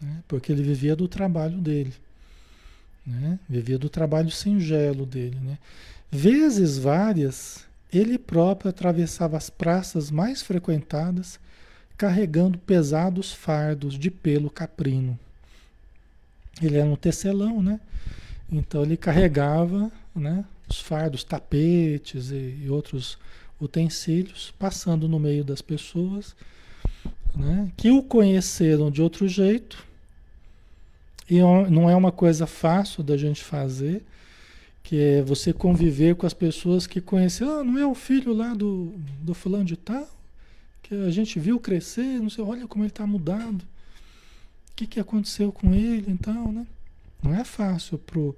Né? 0.00 0.22
Porque 0.26 0.52
ele 0.52 0.62
vivia 0.62 0.96
do 0.96 1.06
trabalho 1.06 1.58
dele. 1.58 1.92
Né? 3.06 3.38
Vivia 3.48 3.78
do 3.78 3.88
trabalho 3.88 4.30
singelo 4.30 5.04
dele. 5.04 5.38
Né? 5.42 5.58
Vezes 6.10 6.78
várias, 6.78 7.66
ele 7.92 8.18
próprio 8.18 8.70
atravessava 8.70 9.36
as 9.36 9.50
praças 9.50 10.10
mais 10.10 10.42
frequentadas, 10.42 11.38
carregando 11.96 12.58
pesados 12.58 13.32
fardos 13.32 13.98
de 13.98 14.10
pelo 14.10 14.50
caprino. 14.50 15.18
Ele 16.62 16.78
era 16.78 16.88
um 16.88 16.96
tecelão, 16.96 17.62
né? 17.62 17.80
Então 18.50 18.82
ele 18.82 18.96
carregava 18.96 19.90
né, 20.18 20.44
os 20.68 20.80
fardos, 20.80 21.24
tapetes 21.24 22.30
e, 22.30 22.62
e 22.64 22.70
outros 22.70 23.18
utensílios, 23.60 24.52
passando 24.58 25.08
no 25.08 25.18
meio 25.18 25.44
das 25.44 25.62
pessoas 25.62 26.34
né, 27.34 27.70
que 27.76 27.90
o 27.90 28.02
conheceram 28.02 28.90
de 28.90 29.02
outro 29.02 29.28
jeito. 29.28 29.84
E 31.28 31.40
não 31.40 31.90
é 31.90 31.96
uma 31.96 32.12
coisa 32.12 32.46
fácil 32.46 33.02
da 33.02 33.16
gente 33.16 33.42
fazer 33.42 34.04
que 34.86 35.00
é 35.00 35.20
você 35.20 35.52
conviver 35.52 36.14
com 36.14 36.26
as 36.26 36.32
pessoas 36.32 36.86
que 36.86 37.00
conhecem, 37.00 37.44
ah, 37.44 37.64
não 37.64 37.76
é 37.76 37.84
o 37.84 37.92
filho 37.92 38.32
lá 38.32 38.54
do, 38.54 38.94
do 39.20 39.34
fulano 39.34 39.64
de 39.64 39.76
tal, 39.76 40.08
que 40.80 40.94
a 40.94 41.10
gente 41.10 41.40
viu 41.40 41.58
crescer, 41.58 42.20
não 42.20 42.30
sei, 42.30 42.44
olha 42.44 42.68
como 42.68 42.84
ele 42.84 42.92
está 42.92 43.04
mudado, 43.04 43.62
o 43.62 44.76
que, 44.76 44.86
que 44.86 45.00
aconteceu 45.00 45.50
com 45.50 45.74
ele, 45.74 46.04
então, 46.08 46.52
né? 46.52 46.64
Não 47.20 47.34
é 47.34 47.42
fácil 47.42 47.98
pro, 47.98 48.36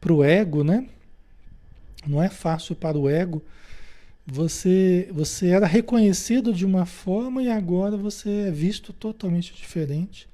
pro 0.00 0.24
ego, 0.24 0.64
né? 0.64 0.88
Não 2.06 2.22
é 2.22 2.28
fácil 2.28 2.74
para 2.74 2.98
o 2.98 3.08
ego 3.08 3.42
você, 4.30 5.08
você 5.12 5.48
era 5.48 5.66
reconhecido 5.66 6.52
de 6.52 6.64
uma 6.64 6.86
forma 6.86 7.42
e 7.42 7.50
agora 7.50 7.96
você 7.96 8.46
é 8.48 8.50
visto 8.50 8.92
totalmente 8.92 9.52
diferente. 9.54 10.28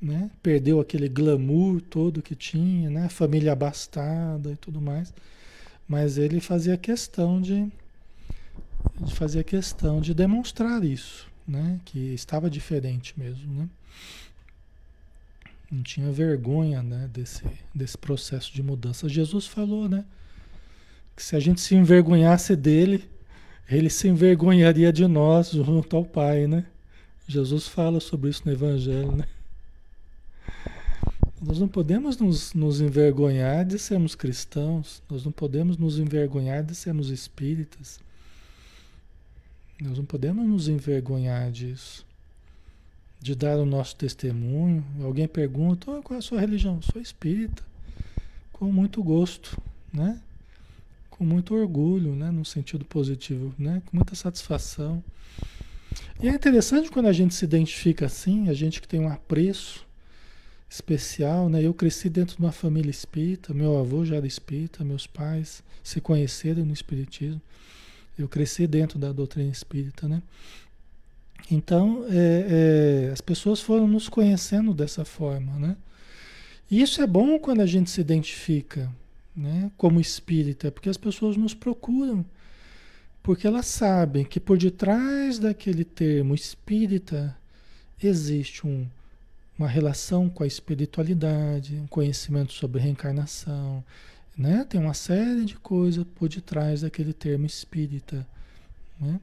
Né? 0.00 0.30
Perdeu 0.42 0.80
aquele 0.80 1.08
glamour 1.08 1.80
todo 1.80 2.22
que 2.22 2.34
tinha, 2.34 2.90
né? 2.90 3.08
Família 3.08 3.52
abastada 3.52 4.50
e 4.50 4.56
tudo 4.56 4.80
mais. 4.80 5.14
Mas 5.86 6.18
ele 6.18 6.40
fazia 6.40 6.76
questão 6.76 7.40
de, 7.40 7.70
de 9.00 9.14
fazer 9.14 9.44
questão 9.44 10.00
de 10.00 10.12
demonstrar 10.12 10.84
isso, 10.84 11.28
né? 11.46 11.80
Que 11.84 12.12
estava 12.14 12.50
diferente 12.50 13.14
mesmo, 13.16 13.54
né? 13.54 13.68
Não 15.70 15.82
tinha 15.84 16.10
vergonha, 16.10 16.82
né? 16.82 17.08
Desse, 17.12 17.44
desse 17.72 17.96
processo 17.96 18.52
de 18.52 18.62
mudança. 18.62 19.08
Jesus 19.08 19.46
falou, 19.46 19.88
né? 19.88 20.04
Que 21.16 21.22
se 21.22 21.36
a 21.36 21.40
gente 21.40 21.60
se 21.60 21.74
envergonhasse 21.74 22.56
dele, 22.56 23.08
ele 23.68 23.90
se 23.90 24.08
envergonharia 24.08 24.92
de 24.92 25.06
nós 25.06 25.50
junto 25.50 25.96
ao 25.96 26.04
Pai, 26.04 26.46
né? 26.46 26.66
Jesus 27.26 27.66
fala 27.66 28.00
sobre 28.00 28.30
isso 28.30 28.42
no 28.44 28.52
Evangelho, 28.52 29.12
né? 29.12 29.26
Nós 31.40 31.58
não 31.58 31.66
podemos 31.66 32.18
nos, 32.18 32.54
nos 32.54 32.80
envergonhar 32.80 33.64
de 33.64 33.78
sermos 33.78 34.14
cristãos, 34.14 35.02
nós 35.10 35.24
não 35.24 35.32
podemos 35.32 35.76
nos 35.76 35.98
envergonhar 35.98 36.62
de 36.62 36.74
sermos 36.74 37.10
espíritas. 37.10 37.98
Nós 39.80 39.98
não 39.98 40.04
podemos 40.04 40.46
nos 40.46 40.68
envergonhar 40.68 41.50
disso, 41.50 42.06
de 43.18 43.34
dar 43.34 43.58
o 43.58 43.66
nosso 43.66 43.96
testemunho. 43.96 44.84
Alguém 45.02 45.26
pergunta: 45.26 45.90
oh, 45.90 46.00
qual 46.00 46.14
é 46.14 46.18
a 46.18 46.22
sua 46.22 46.38
religião? 46.38 46.80
Sou 46.80 47.02
espírita, 47.02 47.64
com 48.52 48.70
muito 48.70 49.02
gosto, 49.02 49.60
né? 49.92 50.20
Com 51.12 51.24
muito 51.24 51.54
orgulho, 51.54 52.14
né? 52.14 52.30
No 52.30 52.44
sentido 52.44 52.84
positivo, 52.84 53.54
né? 53.58 53.80
Com 53.86 53.96
muita 53.96 54.14
satisfação. 54.14 55.02
E 56.20 56.28
é 56.28 56.34
interessante 56.34 56.90
quando 56.90 57.06
a 57.06 57.12
gente 57.12 57.34
se 57.34 57.44
identifica 57.44 58.06
assim, 58.06 58.48
a 58.48 58.54
gente 58.54 58.80
que 58.80 58.88
tem 58.88 59.00
um 59.00 59.08
apreço 59.08 59.86
especial, 60.68 61.48
né? 61.48 61.62
Eu 61.62 61.74
cresci 61.74 62.08
dentro 62.08 62.36
de 62.36 62.42
uma 62.42 62.52
família 62.52 62.90
espírita, 62.90 63.52
meu 63.52 63.78
avô 63.78 64.04
já 64.04 64.16
era 64.16 64.26
espírita, 64.26 64.84
meus 64.84 65.06
pais 65.06 65.62
se 65.82 66.00
conheceram 66.00 66.64
no 66.64 66.72
espiritismo. 66.72 67.40
Eu 68.18 68.28
cresci 68.28 68.66
dentro 68.66 68.98
da 68.98 69.12
doutrina 69.12 69.50
espírita, 69.50 70.08
né? 70.08 70.22
Então, 71.50 72.06
é, 72.08 73.08
é, 73.08 73.12
as 73.12 73.20
pessoas 73.20 73.60
foram 73.60 73.86
nos 73.86 74.08
conhecendo 74.08 74.72
dessa 74.72 75.04
forma, 75.04 75.52
né? 75.58 75.76
E 76.70 76.80
isso 76.80 77.02
é 77.02 77.06
bom 77.06 77.38
quando 77.38 77.60
a 77.60 77.66
gente 77.66 77.90
se 77.90 78.00
identifica, 78.00 78.90
né? 79.34 79.70
Como 79.76 80.00
espírita, 80.00 80.70
porque 80.70 80.88
as 80.88 80.96
pessoas 80.96 81.36
nos 81.36 81.54
procuram, 81.54 82.24
porque 83.22 83.46
elas 83.46 83.66
sabem 83.66 84.24
que 84.24 84.40
por 84.40 84.58
detrás 84.58 85.38
daquele 85.38 85.84
termo 85.84 86.34
espírita 86.34 87.36
existe 88.00 88.66
um 88.66 88.86
uma 89.58 89.68
relação 89.68 90.28
com 90.28 90.42
a 90.42 90.46
espiritualidade, 90.46 91.76
um 91.76 91.86
conhecimento 91.86 92.52
sobre 92.52 92.80
reencarnação, 92.80 93.84
né? 94.36 94.64
Tem 94.68 94.80
uma 94.80 94.94
série 94.94 95.44
de 95.44 95.56
coisas 95.56 96.04
por 96.16 96.28
detrás 96.28 96.80
daquele 96.80 97.12
termo 97.12 97.46
espírita, 97.46 98.26
né? 98.98 99.20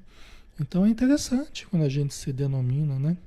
Então 0.60 0.86
é 0.86 0.90
interessante 0.90 1.66
quando 1.68 1.84
a 1.84 1.90
gente 1.90 2.14
se 2.14 2.32
denomina, 2.32 3.00
né? 3.00 3.18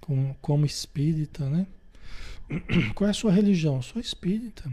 Como, 0.00 0.36
como 0.40 0.64
espírita, 0.64 1.48
né? 1.48 1.66
Qual 2.94 3.06
é 3.06 3.10
a 3.10 3.14
sua 3.14 3.32
religião? 3.32 3.80
Sou 3.80 4.00
espírita, 4.00 4.70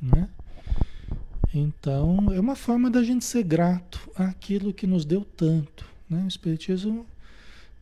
né? 0.00 0.28
Então 1.52 2.32
é 2.32 2.40
uma 2.40 2.56
forma 2.56 2.90
da 2.90 3.02
gente 3.02 3.24
ser 3.24 3.44
grato 3.44 4.10
àquilo 4.16 4.72
que 4.72 4.86
nos 4.86 5.04
deu 5.04 5.24
tanto, 5.24 5.86
né? 6.08 6.22
O 6.24 6.28
espiritismo 6.28 7.06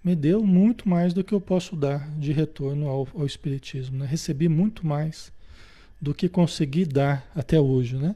me 0.02 0.16
deu 0.16 0.44
muito 0.44 0.88
mais 0.88 1.14
do 1.14 1.22
que 1.22 1.32
eu 1.32 1.40
posso 1.40 1.76
dar 1.76 2.08
de 2.18 2.32
retorno 2.32 2.88
ao, 2.88 3.08
ao 3.14 3.24
Espiritismo. 3.24 3.98
Né? 3.98 4.06
Recebi 4.06 4.48
muito 4.48 4.86
mais 4.86 5.32
do 6.00 6.12
que 6.12 6.28
consegui 6.28 6.84
dar 6.84 7.24
até 7.34 7.60
hoje. 7.60 7.96
Né? 7.96 8.14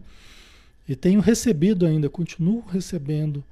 E 0.88 0.96
tenho 0.96 1.20
recebido 1.20 1.86
ainda, 1.86 2.10
continuo 2.10 2.60
recebendo 2.66 3.44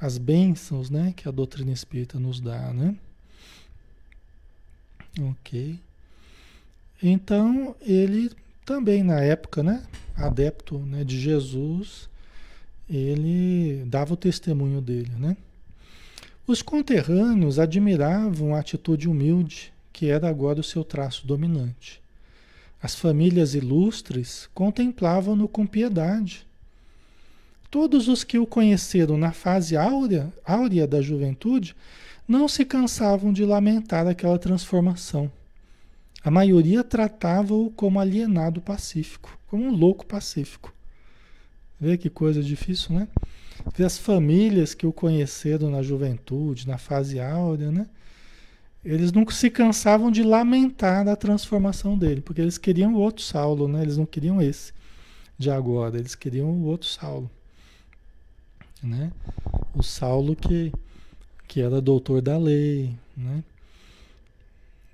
as 0.00 0.18
bênçãos 0.18 0.90
né, 0.90 1.12
que 1.16 1.28
a 1.28 1.32
doutrina 1.32 1.72
espírita 1.72 2.18
nos 2.18 2.40
dá. 2.40 2.72
Né? 2.72 2.96
Ok. 5.20 5.78
Então, 7.02 7.76
ele 7.80 8.30
também 8.64 9.02
na 9.02 9.20
época, 9.20 9.62
né, 9.62 9.82
adepto 10.16 10.78
né, 10.78 11.04
de 11.04 11.18
Jesus, 11.18 12.08
ele 12.88 13.84
dava 13.86 14.14
o 14.14 14.16
testemunho 14.16 14.80
dele, 14.80 15.12
né? 15.18 15.36
Os 16.46 16.62
conterrâneos 16.62 17.58
admiravam 17.58 18.54
a 18.54 18.60
atitude 18.60 19.08
humilde, 19.08 19.72
que 19.92 20.06
era 20.08 20.28
agora 20.28 20.60
o 20.60 20.64
seu 20.64 20.82
traço 20.82 21.26
dominante. 21.26 22.00
As 22.82 22.94
famílias 22.94 23.54
ilustres 23.54 24.48
contemplavam-no 24.54 25.46
com 25.46 25.66
piedade. 25.66 26.46
Todos 27.70 28.08
os 28.08 28.24
que 28.24 28.38
o 28.38 28.46
conheceram 28.46 29.18
na 29.18 29.32
fase 29.32 29.76
áurea, 29.76 30.32
áurea 30.44 30.86
da 30.86 31.02
juventude 31.02 31.76
não 32.26 32.48
se 32.48 32.64
cansavam 32.64 33.30
de 33.30 33.44
lamentar 33.44 34.06
aquela 34.06 34.38
transformação. 34.38 35.30
A 36.28 36.30
maioria 36.30 36.84
tratava-o 36.84 37.70
como 37.70 37.98
alienado 37.98 38.60
pacífico, 38.60 39.38
como 39.46 39.64
um 39.64 39.74
louco 39.74 40.04
pacífico. 40.04 40.74
Vê 41.80 41.96
que 41.96 42.10
coisa 42.10 42.42
difícil, 42.42 42.94
né? 42.94 43.08
Ver 43.74 43.86
as 43.86 43.96
famílias 43.96 44.74
que 44.74 44.86
o 44.86 44.92
conheceram 44.92 45.70
na 45.70 45.82
juventude, 45.82 46.68
na 46.68 46.76
fase 46.76 47.18
áurea, 47.18 47.72
né? 47.72 47.86
Eles 48.84 49.10
nunca 49.10 49.32
se 49.32 49.48
cansavam 49.48 50.10
de 50.10 50.22
lamentar 50.22 51.08
a 51.08 51.16
transformação 51.16 51.96
dele, 51.96 52.20
porque 52.20 52.42
eles 52.42 52.58
queriam 52.58 52.92
o 52.92 52.98
outro 52.98 53.24
Saulo, 53.24 53.66
né? 53.66 53.80
Eles 53.80 53.96
não 53.96 54.04
queriam 54.04 54.42
esse 54.42 54.74
de 55.38 55.50
agora, 55.50 55.96
eles 55.96 56.14
queriam 56.14 56.50
o 56.50 56.64
outro 56.64 56.88
Saulo, 56.88 57.30
né? 58.82 59.10
O 59.74 59.82
Saulo 59.82 60.36
que 60.36 60.70
que 61.46 61.62
era 61.62 61.80
doutor 61.80 62.20
da 62.20 62.36
lei, 62.36 62.94
né? 63.16 63.42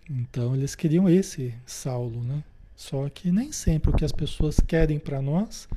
Então 0.09 0.55
eles 0.55 0.75
queriam 0.75 1.09
esse 1.09 1.55
Saulo, 1.65 2.23
né? 2.23 2.45
Só 2.77 3.09
que 3.09 3.31
nem 3.31 3.53
sempre 3.53 3.91
o 3.91 3.95
que 3.95 4.05
as 4.05 4.13
pessoas 4.13 4.61
querem 4.61 4.99
para 4.99 5.23
nós, 5.23 5.69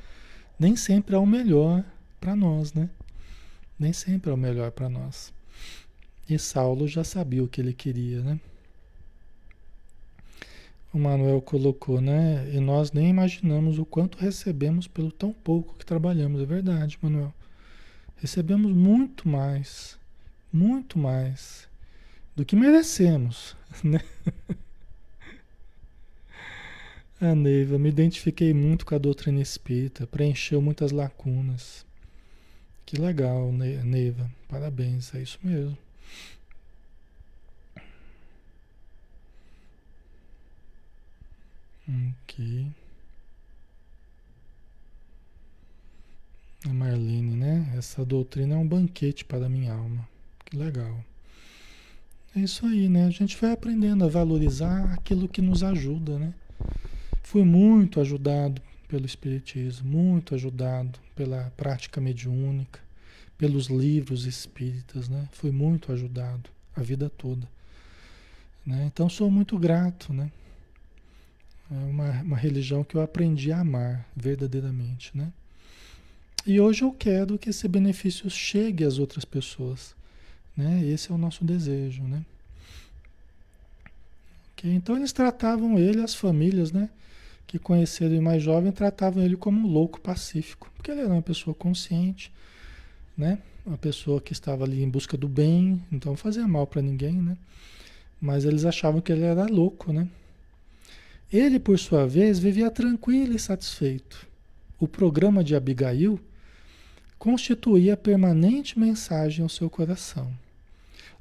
nem 0.60 0.76
sempre 0.76 1.16
é 1.16 1.18
o 1.18 1.26
melhor 1.26 1.84
para 2.20 2.36
nós, 2.36 2.74
né? 2.74 2.90
Nem 3.80 3.94
sempre 3.94 4.32
é 4.32 4.34
o 4.34 4.38
melhor 4.38 4.72
para 4.72 4.90
nós. 4.90 5.32
E 6.30 6.38
Saulo 6.38 6.88
já 6.88 7.04
sabia 7.04 7.44
o 7.44 7.48
que 7.48 7.62
ele 7.62 7.74
queria, 7.74 8.22
né? 8.22 8.40
O 10.92 11.00
Manuel 11.00 11.42
colocou, 11.42 12.02
né? 12.02 12.50
E 12.54 12.60
nós 12.60 12.92
nem 12.92 13.10
imaginamos 13.10 13.78
o 13.78 13.86
quanto 13.86 14.18
recebemos 14.18 14.88
pelo 14.88 15.12
tão 15.12 15.32
pouco 15.32 15.76
que 15.76 15.86
trabalhamos. 15.86 16.42
É 16.42 16.46
verdade, 16.46 16.98
Manuel. 17.02 17.34
Recebemos 18.16 18.74
muito 18.74 19.30
mais, 19.30 19.98
muito 20.52 20.98
mais 20.98 21.67
do 22.38 22.46
que 22.46 22.56
merecemos, 22.56 23.58
né? 23.84 24.00
A 27.20 27.34
Neiva, 27.34 27.80
me 27.80 27.90
identifiquei 27.90 28.54
muito 28.54 28.86
com 28.86 28.94
a 28.94 29.00
doutrina 29.00 29.42
espírita, 29.42 30.06
preencheu 30.06 30.62
muitas 30.62 30.92
lacunas. 30.92 31.84
Que 32.86 32.96
legal, 32.96 33.52
Neiva. 33.52 34.30
Parabéns, 34.48 35.16
é 35.16 35.24
isso 35.24 35.40
mesmo. 35.42 35.76
Ok. 41.90 42.68
A 46.66 46.70
Marlene, 46.70 47.36
né? 47.36 47.74
Essa 47.76 48.06
doutrina 48.06 48.54
é 48.54 48.58
um 48.58 48.68
banquete 48.68 49.26
para 49.26 49.48
a 49.48 49.50
minha 49.50 49.74
alma. 49.74 50.08
Que 50.46 50.56
legal. 50.56 51.04
É 52.38 52.40
isso 52.40 52.68
aí, 52.68 52.88
né? 52.88 53.08
A 53.08 53.10
gente 53.10 53.36
vai 53.36 53.52
aprendendo 53.52 54.06
a 54.06 54.08
valorizar 54.08 54.94
aquilo 54.94 55.28
que 55.28 55.42
nos 55.42 55.64
ajuda, 55.64 56.20
né? 56.20 56.32
Fui 57.24 57.44
muito 57.44 58.00
ajudado 58.00 58.62
pelo 58.88 59.08
Espiritismo, 59.08 59.90
muito 59.90 60.36
ajudado 60.36 61.00
pela 61.16 61.52
prática 61.58 62.00
mediúnica, 62.00 62.80
pelos 63.40 63.70
livros 63.70 64.28
espíritas, 64.28 65.10
né? 65.10 65.28
Fui 65.32 65.50
muito 65.50 65.92
ajudado 65.92 66.48
a 66.76 66.82
vida 66.84 67.10
toda. 67.10 67.50
Né? 68.64 68.86
Então 68.86 69.10
sou 69.10 69.32
muito 69.32 69.58
grato, 69.58 70.14
né? 70.14 70.32
É 71.72 71.86
uma, 71.90 72.22
uma 72.22 72.38
religião 72.38 72.84
que 72.84 72.94
eu 72.94 73.02
aprendi 73.02 73.52
a 73.52 73.62
amar 73.62 74.08
verdadeiramente, 74.16 75.10
né? 75.18 75.34
E 76.46 76.60
hoje 76.60 76.84
eu 76.84 76.92
quero 76.92 77.40
que 77.40 77.50
esse 77.50 77.68
benefício 77.68 78.30
chegue 78.30 78.84
às 78.84 79.00
outras 79.00 79.26
pessoas, 79.26 79.97
né? 80.58 80.84
Esse 80.84 81.12
é 81.12 81.16
o 81.16 81.18
nosso 81.18 81.46
desejo, 81.46 82.04
né? 82.04 82.26
Okay? 84.54 84.74
Então 84.74 84.98
eles 84.98 85.14
tratavam 85.14 85.78
ele, 85.78 86.02
as 86.02 86.16
famílias, 86.16 86.72
né? 86.72 86.90
que 87.48 87.58
conheceram 87.58 88.12
ele 88.12 88.22
mais 88.22 88.44
jovem 88.44 88.72
tratavam 88.74 89.24
ele 89.24 89.38
como 89.38 89.66
um 89.66 89.72
louco 89.72 90.02
pacífico, 90.02 90.70
porque 90.76 90.92
ele 90.92 91.00
era 91.00 91.14
uma 91.14 91.22
pessoa 91.22 91.56
consciente, 91.56 92.32
né? 93.18 93.40
Uma 93.66 93.78
pessoa 93.78 94.20
que 94.20 94.34
estava 94.34 94.66
ali 94.66 94.84
em 94.84 94.90
busca 94.90 95.18
do 95.18 95.28
bem, 95.30 95.82
então 95.90 96.16
fazia 96.16 96.46
mal 96.46 96.68
para 96.68 96.82
ninguém, 96.82 97.14
né? 97.14 97.38
Mas 98.20 98.44
eles 98.44 98.66
achavam 98.66 99.00
que 99.00 99.12
ele 99.12 99.24
era 99.24 99.46
louco, 99.46 99.94
né? 99.94 100.08
Ele, 101.32 101.60
por 101.60 101.80
sua 101.80 102.06
vez, 102.06 102.38
vivia 102.38 102.70
tranquilo 102.70 103.36
e 103.36 103.40
satisfeito. 103.40 104.28
O 104.80 104.88
programa 104.88 105.44
de 105.44 105.56
Abigail 105.56 106.20
constituía 107.18 107.98
permanente 107.98 108.78
mensagem 108.78 109.44
ao 109.44 109.50
seu 109.50 109.70
coração. 109.70 110.32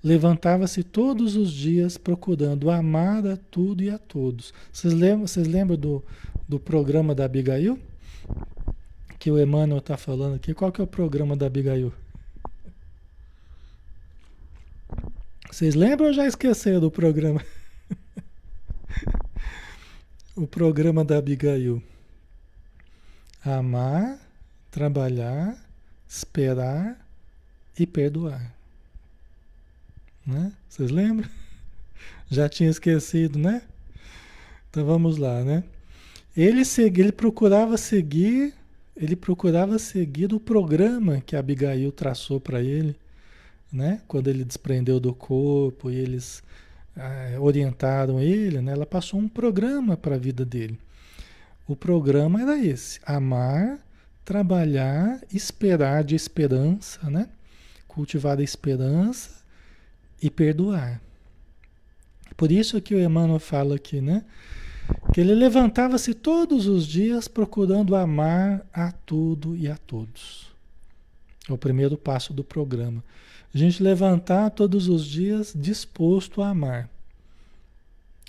Levantava-se 0.06 0.84
todos 0.84 1.34
os 1.34 1.50
dias 1.50 1.98
procurando 1.98 2.70
amar 2.70 3.26
a 3.26 3.36
tudo 3.36 3.82
e 3.82 3.90
a 3.90 3.98
todos. 3.98 4.54
Vocês 4.72 4.94
lembram, 4.94 5.26
vocês 5.26 5.48
lembram 5.48 5.76
do, 5.76 6.04
do 6.48 6.60
programa 6.60 7.12
da 7.12 7.24
Abigail? 7.24 7.76
Que 9.18 9.32
o 9.32 9.42
Emmanuel 9.42 9.78
está 9.78 9.96
falando 9.96 10.36
aqui. 10.36 10.54
Qual 10.54 10.70
que 10.70 10.80
é 10.80 10.84
o 10.84 10.86
programa 10.86 11.34
da 11.34 11.46
Abigail? 11.46 11.92
Vocês 15.50 15.74
lembram 15.74 16.06
ou 16.06 16.12
já 16.12 16.24
esqueceram 16.24 16.78
do 16.78 16.88
programa? 16.88 17.44
o 20.36 20.46
programa 20.46 21.04
da 21.04 21.18
Abigail. 21.18 21.82
Amar, 23.44 24.20
trabalhar, 24.70 25.58
esperar 26.06 26.96
e 27.76 27.84
perdoar. 27.84 28.55
Né? 30.26 30.52
Vocês 30.68 30.90
lembram? 30.90 31.28
Já 32.28 32.48
tinha 32.48 32.68
esquecido, 32.68 33.38
né? 33.38 33.62
Então 34.68 34.84
vamos 34.84 35.16
lá, 35.16 35.44
né? 35.44 35.62
Ele, 36.36 36.64
segui, 36.64 37.00
ele 37.00 37.12
procurava 37.12 37.78
seguir, 37.78 38.52
ele 38.96 39.14
procurava 39.14 39.78
seguir 39.78 40.34
o 40.34 40.40
programa 40.40 41.20
que 41.20 41.36
Abigail 41.36 41.92
traçou 41.92 42.40
para 42.40 42.60
ele, 42.60 42.96
né? 43.72 44.02
Quando 44.08 44.28
ele 44.28 44.44
desprendeu 44.44 44.98
do 44.98 45.14
corpo 45.14 45.90
e 45.90 45.94
eles 45.94 46.42
ah, 46.96 47.40
orientaram 47.40 48.20
ele, 48.20 48.60
né? 48.60 48.72
Ela 48.72 48.84
passou 48.84 49.20
um 49.20 49.28
programa 49.28 49.96
para 49.96 50.16
a 50.16 50.18
vida 50.18 50.44
dele. 50.44 50.78
O 51.68 51.76
programa 51.76 52.42
era 52.42 52.58
esse: 52.58 53.00
amar, 53.06 53.78
trabalhar, 54.24 55.20
esperar 55.32 56.02
de 56.04 56.16
esperança, 56.16 57.08
né? 57.08 57.28
Cultivar 57.86 58.38
a 58.38 58.42
esperança 58.42 59.35
e 60.22 60.30
perdoar. 60.30 61.00
Por 62.36 62.52
isso 62.52 62.80
que 62.80 62.94
o 62.94 63.00
Emmanuel 63.00 63.38
fala 63.38 63.76
aqui, 63.76 64.00
né? 64.00 64.24
Que 65.12 65.20
ele 65.20 65.34
levantava-se 65.34 66.14
todos 66.14 66.66
os 66.66 66.86
dias 66.86 67.26
procurando 67.26 67.96
amar 67.96 68.64
a 68.72 68.92
tudo 68.92 69.56
e 69.56 69.68
a 69.68 69.76
todos. 69.76 70.46
É 71.48 71.52
o 71.52 71.58
primeiro 71.58 71.96
passo 71.96 72.32
do 72.32 72.44
programa. 72.44 73.02
A 73.54 73.58
gente 73.58 73.82
levantar 73.82 74.50
todos 74.50 74.88
os 74.88 75.06
dias 75.06 75.52
disposto 75.56 76.42
a 76.42 76.50
amar. 76.50 76.90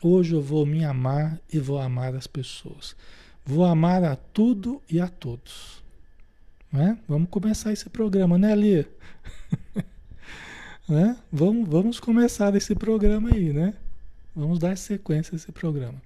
Hoje 0.02 0.34
eu 0.34 0.42
vou 0.42 0.66
me 0.66 0.86
amar 0.86 1.40
e 1.52 1.60
vou 1.60 1.80
amar 1.80 2.16
as 2.16 2.28
pessoas. 2.28 2.96
Vou 3.44 3.66
amar 3.66 4.04
a 4.04 4.16
tudo 4.16 4.82
e 4.90 5.00
a 5.00 5.08
todos. 5.08 5.84
Né? 6.72 6.98
Vamos 7.08 7.30
começar 7.30 7.74
esse 7.74 7.90
programa, 7.90 8.38
né, 8.38 8.56
Lia? 8.56 8.88
Né? 10.88 11.18
Vamos, 11.32 11.68
vamos 11.68 12.00
começar 12.00 12.56
esse 12.56 12.74
programa 12.74 13.30
aí, 13.34 13.52
né? 13.52 13.74
Vamos 14.36 14.60
dar 14.60 14.78
sequência 14.78 15.34
a 15.34 15.38
esse 15.38 15.52
programa. 15.52 16.02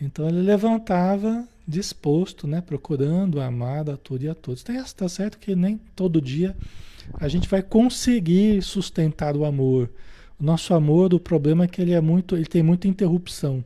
Então 0.00 0.28
ele 0.28 0.40
levantava 0.42 1.46
disposto, 1.66 2.46
né, 2.46 2.60
procurando 2.60 3.40
amar 3.40 3.88
a 3.90 3.96
tudo 3.96 4.24
e 4.24 4.28
a 4.28 4.34
todos. 4.34 4.64
Está 4.68 5.08
certo 5.08 5.38
que 5.38 5.54
nem 5.54 5.78
todo 5.96 6.20
dia 6.20 6.56
a 7.14 7.28
gente 7.28 7.48
vai 7.48 7.62
conseguir 7.62 8.62
sustentar 8.62 9.36
o 9.36 9.44
amor. 9.44 9.90
O 10.38 10.44
nosso 10.44 10.72
amor, 10.72 11.12
o 11.12 11.20
problema 11.20 11.64
é 11.64 11.68
que 11.68 11.80
ele 11.80 11.92
é 11.92 12.00
muito, 12.00 12.36
ele 12.36 12.46
tem 12.46 12.62
muita 12.62 12.86
interrupção. 12.86 13.64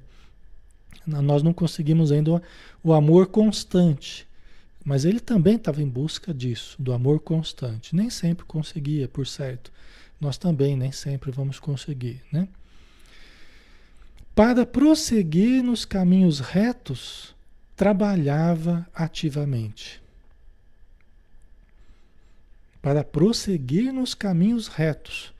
Nós 1.07 1.43
não 1.43 1.53
conseguimos 1.53 2.13
ainda 2.13 2.41
o 2.83 2.93
amor 2.93 3.27
constante. 3.27 4.27
Mas 4.85 5.05
ele 5.05 5.21
também 5.21 5.57
estava 5.57 5.81
em 5.81 5.89
busca 5.89 6.35
disso, 6.35 6.81
do 6.81 6.93
amor 6.93 7.21
constante. 7.21 7.95
Nem 7.95 8.11
sempre 8.11 8.45
conseguia, 8.45 9.07
por 9.07 9.27
certo. 9.27 9.71
Nós 10.21 10.37
também 10.37 10.77
nem 10.77 10.91
sempre 10.91 11.31
vamos 11.31 11.59
conseguir, 11.59 12.21
né? 12.33 12.49
Para 14.35 14.65
prosseguir 14.65 15.63
nos 15.63 15.85
caminhos 15.85 16.41
retos, 16.41 17.35
trabalhava 17.77 18.87
ativamente. 18.95 20.01
Para 22.81 23.05
prosseguir 23.05 23.93
nos 23.93 24.15
caminhos 24.15 24.69
retos, 24.69 25.33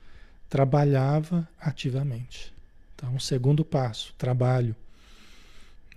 trabalhava 0.47 1.47
ativamente. 1.59 2.53
Então, 2.95 3.19
segundo 3.19 3.65
passo, 3.65 4.13
trabalho. 4.17 4.75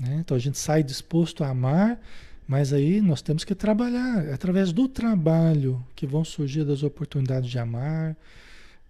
Né? 0.00 0.16
Então, 0.20 0.36
a 0.36 0.40
gente 0.40 0.58
sai 0.58 0.82
disposto 0.82 1.44
a 1.44 1.48
amar 1.50 2.00
mas 2.46 2.72
aí 2.72 3.00
nós 3.00 3.20
temos 3.20 3.42
que 3.44 3.54
trabalhar, 3.54 4.24
é 4.24 4.32
através 4.32 4.72
do 4.72 4.88
trabalho 4.88 5.84
que 5.96 6.06
vão 6.06 6.24
surgir 6.24 6.68
as 6.70 6.82
oportunidades 6.82 7.50
de 7.50 7.58
amar, 7.58 8.16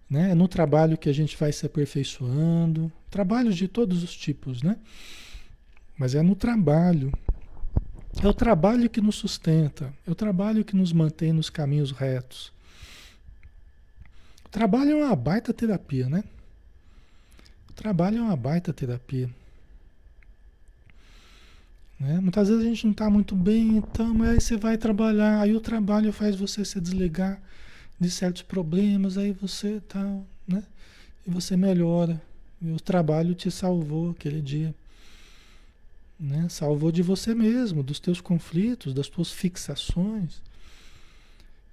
né? 0.09 0.31
É 0.31 0.35
no 0.35 0.47
trabalho 0.47 0.97
que 0.97 1.09
a 1.09 1.13
gente 1.13 1.35
vai 1.35 1.51
se 1.51 1.65
aperfeiçoando, 1.65 2.91
trabalhos 3.09 3.55
de 3.55 3.67
todos 3.67 4.03
os 4.03 4.15
tipos, 4.15 4.61
né? 4.61 4.77
Mas 5.97 6.13
é 6.13 6.21
no 6.21 6.35
trabalho. 6.35 7.11
É 8.21 8.27
o 8.27 8.33
trabalho 8.33 8.89
que 8.89 9.01
nos 9.01 9.15
sustenta, 9.15 9.93
é 10.05 10.11
o 10.11 10.15
trabalho 10.15 10.63
que 10.63 10.75
nos 10.75 10.93
mantém 10.93 11.33
nos 11.33 11.49
caminhos 11.49 11.91
retos. 11.91 12.51
O 14.45 14.49
trabalho 14.49 14.91
é 14.91 14.95
uma 14.95 15.15
baita 15.15 15.53
terapia, 15.53 16.07
né? 16.09 16.23
O 17.69 17.73
trabalho 17.73 18.19
é 18.19 18.21
uma 18.21 18.35
baita 18.35 18.71
terapia. 18.73 19.29
Né? 21.99 22.19
Muitas 22.19 22.47
vezes 22.49 22.63
a 22.63 22.67
gente 22.67 22.85
não 22.85 22.91
está 22.91 23.09
muito 23.09 23.35
bem, 23.35 23.77
então, 23.77 24.13
mas 24.13 24.29
aí 24.29 24.41
você 24.41 24.57
vai 24.57 24.77
trabalhar, 24.77 25.41
aí 25.41 25.55
o 25.55 25.59
trabalho 25.59 26.13
faz 26.13 26.35
você 26.35 26.63
se 26.63 26.79
desligar 26.79 27.41
de 27.99 28.09
certos 28.11 28.43
problemas, 28.43 29.17
aí 29.17 29.31
você 29.31 29.81
tá, 29.87 30.03
né? 30.47 30.63
E 31.25 31.31
você 31.31 31.57
melhora. 31.57 32.21
E 32.61 32.71
o 32.71 32.79
trabalho 32.79 33.33
te 33.33 33.49
salvou 33.51 34.11
aquele 34.11 34.41
dia. 34.41 34.73
Né? 36.19 36.47
Salvou 36.49 36.91
de 36.91 37.01
você 37.01 37.35
mesmo, 37.35 37.83
dos 37.83 37.99
teus 37.99 38.21
conflitos, 38.21 38.93
das 38.93 39.07
tuas 39.07 39.31
fixações. 39.31 40.41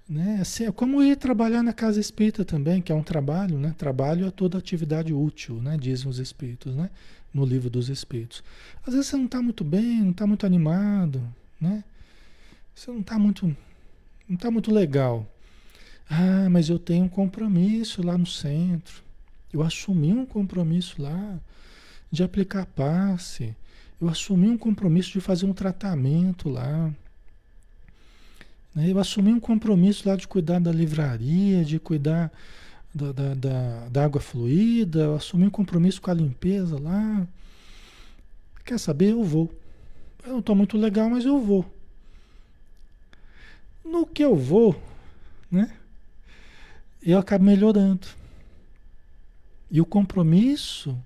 Né? 0.07 0.37
Assim, 0.39 0.65
é 0.65 0.71
como 0.71 1.01
ir 1.01 1.15
trabalhar 1.17 1.63
na 1.63 1.73
casa 1.73 1.99
espírita 1.99 2.45
também, 2.45 2.81
que 2.81 2.91
é 2.91 2.95
um 2.95 3.01
trabalho, 3.01 3.57
né? 3.57 3.73
Trabalho 3.75 4.27
é 4.27 4.31
toda 4.31 4.57
atividade 4.57 5.11
útil, 5.11 5.59
né? 5.59 5.77
Dizem 5.79 6.07
os 6.07 6.19
espíritos, 6.19 6.75
né? 6.75 6.91
No 7.35 7.45
livro 7.45 7.69
dos 7.69 7.89
Espíritos. 7.89 8.41
Às 8.87 8.93
vezes 8.93 9.09
você 9.09 9.17
não 9.17 9.25
está 9.25 9.41
muito 9.41 9.61
bem, 9.65 10.01
não 10.01 10.11
está 10.11 10.25
muito 10.25 10.45
animado, 10.45 11.21
né? 11.59 11.83
Você 12.73 12.89
não 12.89 13.01
está 13.01 13.19
muito, 13.19 13.45
não 14.27 14.35
está 14.35 14.49
muito 14.49 14.71
legal. 14.71 15.27
Ah, 16.09 16.47
mas 16.49 16.69
eu 16.69 16.79
tenho 16.79 17.03
um 17.03 17.09
compromisso 17.09 18.01
lá 18.01 18.17
no 18.17 18.25
centro. 18.25 19.03
Eu 19.51 19.61
assumi 19.61 20.13
um 20.13 20.25
compromisso 20.25 21.01
lá 21.01 21.37
de 22.09 22.23
aplicar 22.23 22.65
passe. 22.67 23.53
Eu 23.99 24.07
assumi 24.07 24.47
um 24.47 24.57
compromisso 24.57 25.11
de 25.11 25.19
fazer 25.19 25.45
um 25.45 25.53
tratamento 25.53 26.47
lá. 26.47 26.89
Né? 28.73 28.91
Eu 28.91 28.99
assumi 28.99 29.33
um 29.33 29.39
compromisso 29.41 30.07
lá 30.07 30.15
de 30.15 30.25
cuidar 30.25 30.59
da 30.59 30.71
livraria, 30.71 31.65
de 31.65 31.79
cuidar 31.79 32.31
da, 32.95 33.11
da, 33.11 33.33
da, 33.33 33.89
da 33.89 34.05
água 34.05 34.21
fluida, 34.21 35.13
assumir 35.15 35.47
um 35.47 35.51
compromisso 35.51 36.01
com 36.01 36.09
a 36.09 36.13
limpeza 36.13 36.79
lá. 36.79 37.27
Quer 38.63 38.79
saber? 38.79 39.11
Eu 39.11 39.21
vou. 39.21 39.53
Eu 40.23 40.31
não 40.31 40.39
estou 40.39 40.55
muito 40.55 40.77
legal, 40.77 41.09
mas 41.09 41.25
eu 41.25 41.37
vou. 41.37 41.65
No 43.83 44.07
que 44.07 44.23
eu 44.23 44.33
vou, 44.33 44.81
né? 45.51 45.75
Eu 47.03 47.19
acabo 47.19 47.43
melhorando. 47.43 48.07
E 49.69 49.81
o 49.81 49.85
compromisso 49.85 50.97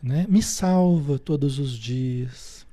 né, 0.00 0.26
me 0.28 0.42
salva 0.42 1.18
todos 1.18 1.58
os 1.58 1.72
dias. 1.72 2.64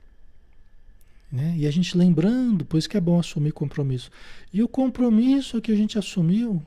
Né? 1.32 1.56
E 1.58 1.68
a 1.68 1.72
gente 1.72 1.98
lembrando, 1.98 2.64
por 2.64 2.78
isso 2.78 2.88
que 2.88 2.96
é 2.96 3.02
bom 3.02 3.20
assumir 3.20 3.52
compromisso. 3.52 4.12
E 4.54 4.62
o 4.62 4.68
compromisso 4.68 5.60
que 5.60 5.72
a 5.72 5.76
gente 5.76 5.98
assumiu 5.98 6.64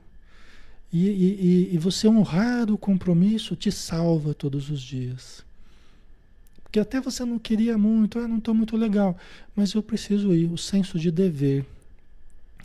e, 0.93 1.09
e, 1.09 1.75
e 1.75 1.79
você 1.79 2.09
honrar 2.09 2.71
o 2.71 2.79
compromisso 2.79 3.55
te 3.55 3.71
salva 3.71 4.35
todos 4.35 4.71
os 4.71 4.81
dias. 4.81 5.45
Porque 6.63 6.81
até 6.81 7.01
você 7.01 7.25
não 7.25 7.39
queria 7.39 7.77
muito, 7.77 8.19
ah, 8.19 8.29
não 8.29 8.39
estou 8.39 8.55
muito 8.55 8.77
legal, 8.77 9.17
mas 9.57 9.73
eu 9.73 9.83
preciso 9.83 10.33
ir. 10.33 10.51
O 10.51 10.59
senso 10.59 10.99
de 10.99 11.11
dever. 11.11 11.65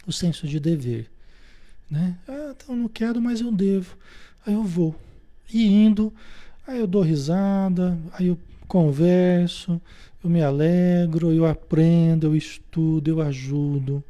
O 0.06 0.12
senso 0.12 0.48
de 0.48 0.60
dever. 0.60 1.10
Né? 1.90 2.16
Ah, 2.28 2.54
então 2.56 2.76
não 2.76 2.88
quero, 2.88 3.22
mas 3.22 3.42
eu 3.42 3.52
devo. 3.52 3.96
Aí 4.46 4.54
eu 4.54 4.64
vou. 4.64 4.96
E 5.52 5.66
indo, 5.66 6.14
aí 6.68 6.80
eu 6.80 6.88
dou 6.88 7.02
risada, 7.02 7.98
aí 8.14 8.28
eu 8.28 8.38
converso, 8.68 9.82
eu 10.24 10.30
me 10.30 10.42
alegro, 10.42 11.32
eu 11.32 11.46
aprendo, 11.46 12.28
eu 12.28 12.36
estudo, 12.36 13.08
eu 13.10 13.22
ajudo. 13.22 14.04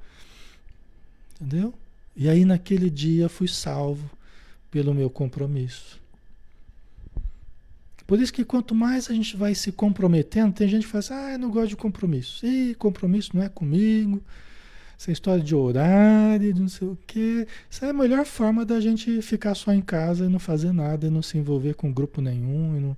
Entendeu? 1.39 1.73
E 2.15 2.30
aí 2.30 2.45
naquele 2.45 2.89
dia 2.89 3.28
fui 3.28 3.47
salvo 3.47 4.10
pelo 4.71 4.93
meu 4.93 5.10
compromisso. 5.10 5.99
Por 8.08 8.19
isso 8.19 8.32
que 8.32 8.45
quanto 8.45 8.75
mais 8.75 9.10
a 9.10 9.13
gente 9.13 9.36
vai 9.36 9.56
se 9.56 9.71
comprometendo, 9.71 10.54
tem 10.54 10.67
gente 10.67 10.86
que 10.86 10.91
fala 10.91 10.99
assim, 10.99 11.13
ah, 11.13 11.32
eu 11.34 11.39
não 11.39 11.49
gosto 11.49 11.69
de 11.69 11.75
compromisso. 11.75 12.45
Ih, 12.45 12.75
compromisso 12.75 13.32
não 13.36 13.43
é 13.43 13.49
comigo. 13.49 14.21
Essa 14.97 15.12
história 15.12 15.43
de 15.43 15.56
horário, 15.56 16.54
de 16.54 16.62
não 16.62 16.69
sei 16.69 16.88
o 16.88 16.97
quê. 17.08 17.47
Isso 17.69 17.84
é 17.84 17.89
a 17.89 17.93
melhor 17.93 18.25
forma 18.25 18.63
da 18.63 18.80
gente 18.80 19.21
ficar 19.21 19.56
só 19.56 19.73
em 19.73 19.82
casa 19.82 20.25
e 20.25 20.30
não 20.30 20.39
fazer 20.39 20.71
nada, 20.71 21.08
e 21.08 21.10
não 21.10 21.21
se 21.21 21.38
envolver 21.38 21.73
com 21.73 21.91
grupo 21.91 22.21
nenhum, 22.21 22.78
e 22.78 22.80
não, 22.80 22.97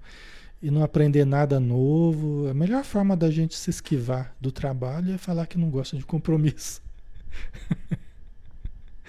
e 0.61 0.69
não 0.69 0.83
aprender 0.83 1.25
nada 1.25 1.59
novo. 1.59 2.47
A 2.49 2.53
melhor 2.53 2.83
forma 2.83 3.15
da 3.15 3.31
gente 3.31 3.55
se 3.55 3.69
esquivar 3.69 4.35
do 4.39 4.51
trabalho 4.51 5.13
é 5.13 5.17
falar 5.17 5.47
que 5.47 5.57
não 5.57 5.69
gosta 5.69 5.97
de 5.97 6.05
compromisso. 6.05 6.81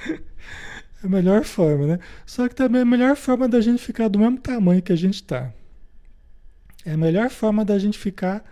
é 1.03 1.07
a 1.07 1.09
melhor 1.09 1.45
forma, 1.45 1.87
né? 1.87 1.99
Só 2.27 2.49
que 2.49 2.55
também 2.55 2.81
é 2.81 2.83
a 2.83 2.87
melhor 2.87 3.17
forma 3.17 3.49
da 3.49 3.61
gente 3.61 3.83
ficar 3.83 4.09
do 4.09 4.19
mesmo 4.19 4.39
tamanho 4.39 4.83
que 4.83 4.93
a 4.93 4.97
gente 4.97 5.15
está. 5.15 5.53
É 6.85 6.93
a 6.93 6.97
melhor 6.97 7.31
forma 7.31 7.65
da 7.65 7.79
gente 7.79 7.99
ficar 7.99 8.45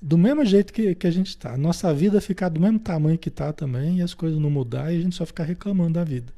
do 0.00 0.16
mesmo 0.16 0.44
jeito 0.44 0.72
que, 0.72 0.94
que 0.94 1.06
a 1.06 1.10
gente 1.10 1.28
está. 1.28 1.56
Nossa 1.56 1.92
vida 1.92 2.20
ficar 2.20 2.48
do 2.48 2.60
mesmo 2.60 2.78
tamanho 2.78 3.18
que 3.18 3.28
está 3.28 3.52
também 3.52 3.98
e 3.98 4.02
as 4.02 4.14
coisas 4.14 4.38
não 4.38 4.50
mudar 4.50 4.92
e 4.92 4.98
a 4.98 5.00
gente 5.00 5.16
só 5.16 5.26
ficar 5.26 5.44
reclamando 5.44 5.94
da 5.94 6.04
vida. 6.04 6.32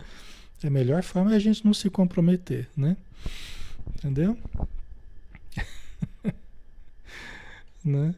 A 0.64 0.70
melhor 0.70 1.02
forma 1.02 1.32
é 1.32 1.36
a 1.36 1.40
gente 1.40 1.64
não 1.64 1.74
se 1.74 1.90
comprometer, 1.90 2.68
né? 2.76 2.96
Entendeu? 3.96 4.38
né? 7.84 8.14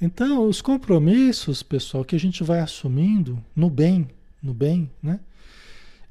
Então, 0.00 0.46
os 0.48 0.60
compromissos, 0.60 1.62
pessoal, 1.62 2.04
que 2.04 2.14
a 2.14 2.20
gente 2.20 2.44
vai 2.44 2.60
assumindo 2.60 3.42
no 3.54 3.68
bem, 3.68 4.08
no 4.42 4.54
bem, 4.54 4.90
né? 5.02 5.18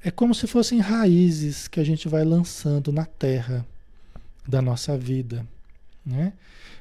É 0.03 0.09
como 0.09 0.33
se 0.33 0.47
fossem 0.47 0.79
raízes 0.79 1.67
que 1.67 1.79
a 1.79 1.83
gente 1.83 2.07
vai 2.07 2.23
lançando 2.23 2.91
na 2.91 3.05
terra 3.05 3.65
da 4.47 4.61
nossa 4.61 4.97
vida, 4.97 5.45
né? 6.05 6.33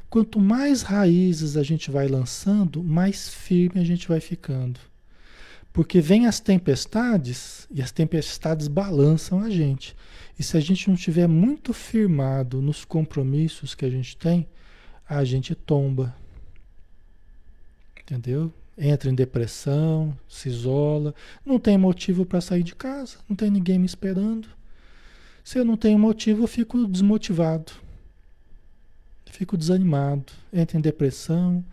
Quanto 0.08 0.40
mais 0.40 0.82
raízes 0.82 1.56
a 1.56 1.62
gente 1.62 1.90
vai 1.90 2.08
lançando, 2.08 2.82
mais 2.82 3.28
firme 3.28 3.80
a 3.80 3.84
gente 3.84 4.08
vai 4.08 4.20
ficando. 4.20 4.80
Porque 5.72 6.00
vem 6.00 6.26
as 6.26 6.40
tempestades 6.40 7.68
e 7.70 7.80
as 7.80 7.92
tempestades 7.92 8.66
balançam 8.66 9.40
a 9.40 9.48
gente. 9.48 9.94
E 10.36 10.42
se 10.42 10.56
a 10.56 10.60
gente 10.60 10.88
não 10.88 10.96
tiver 10.96 11.28
muito 11.28 11.72
firmado 11.72 12.60
nos 12.60 12.84
compromissos 12.84 13.74
que 13.74 13.84
a 13.84 13.90
gente 13.90 14.16
tem, 14.16 14.48
a 15.08 15.22
gente 15.22 15.54
tomba. 15.54 16.16
Entendeu? 18.00 18.52
Entra 18.76 19.10
em 19.10 19.14
depressão, 19.14 20.16
se 20.28 20.48
isola, 20.48 21.14
não 21.44 21.58
tem 21.58 21.76
motivo 21.76 22.24
para 22.24 22.40
sair 22.40 22.62
de 22.62 22.74
casa, 22.74 23.18
não 23.28 23.36
tem 23.36 23.50
ninguém 23.50 23.78
me 23.78 23.86
esperando. 23.86 24.48
Se 25.44 25.58
eu 25.58 25.64
não 25.64 25.76
tenho 25.76 25.98
motivo, 25.98 26.44
eu 26.44 26.48
fico 26.48 26.86
desmotivado. 26.86 27.72
Fico 29.26 29.56
desanimado, 29.56 30.32
entro 30.52 30.76
em 30.76 30.80
depressão, 30.80 31.64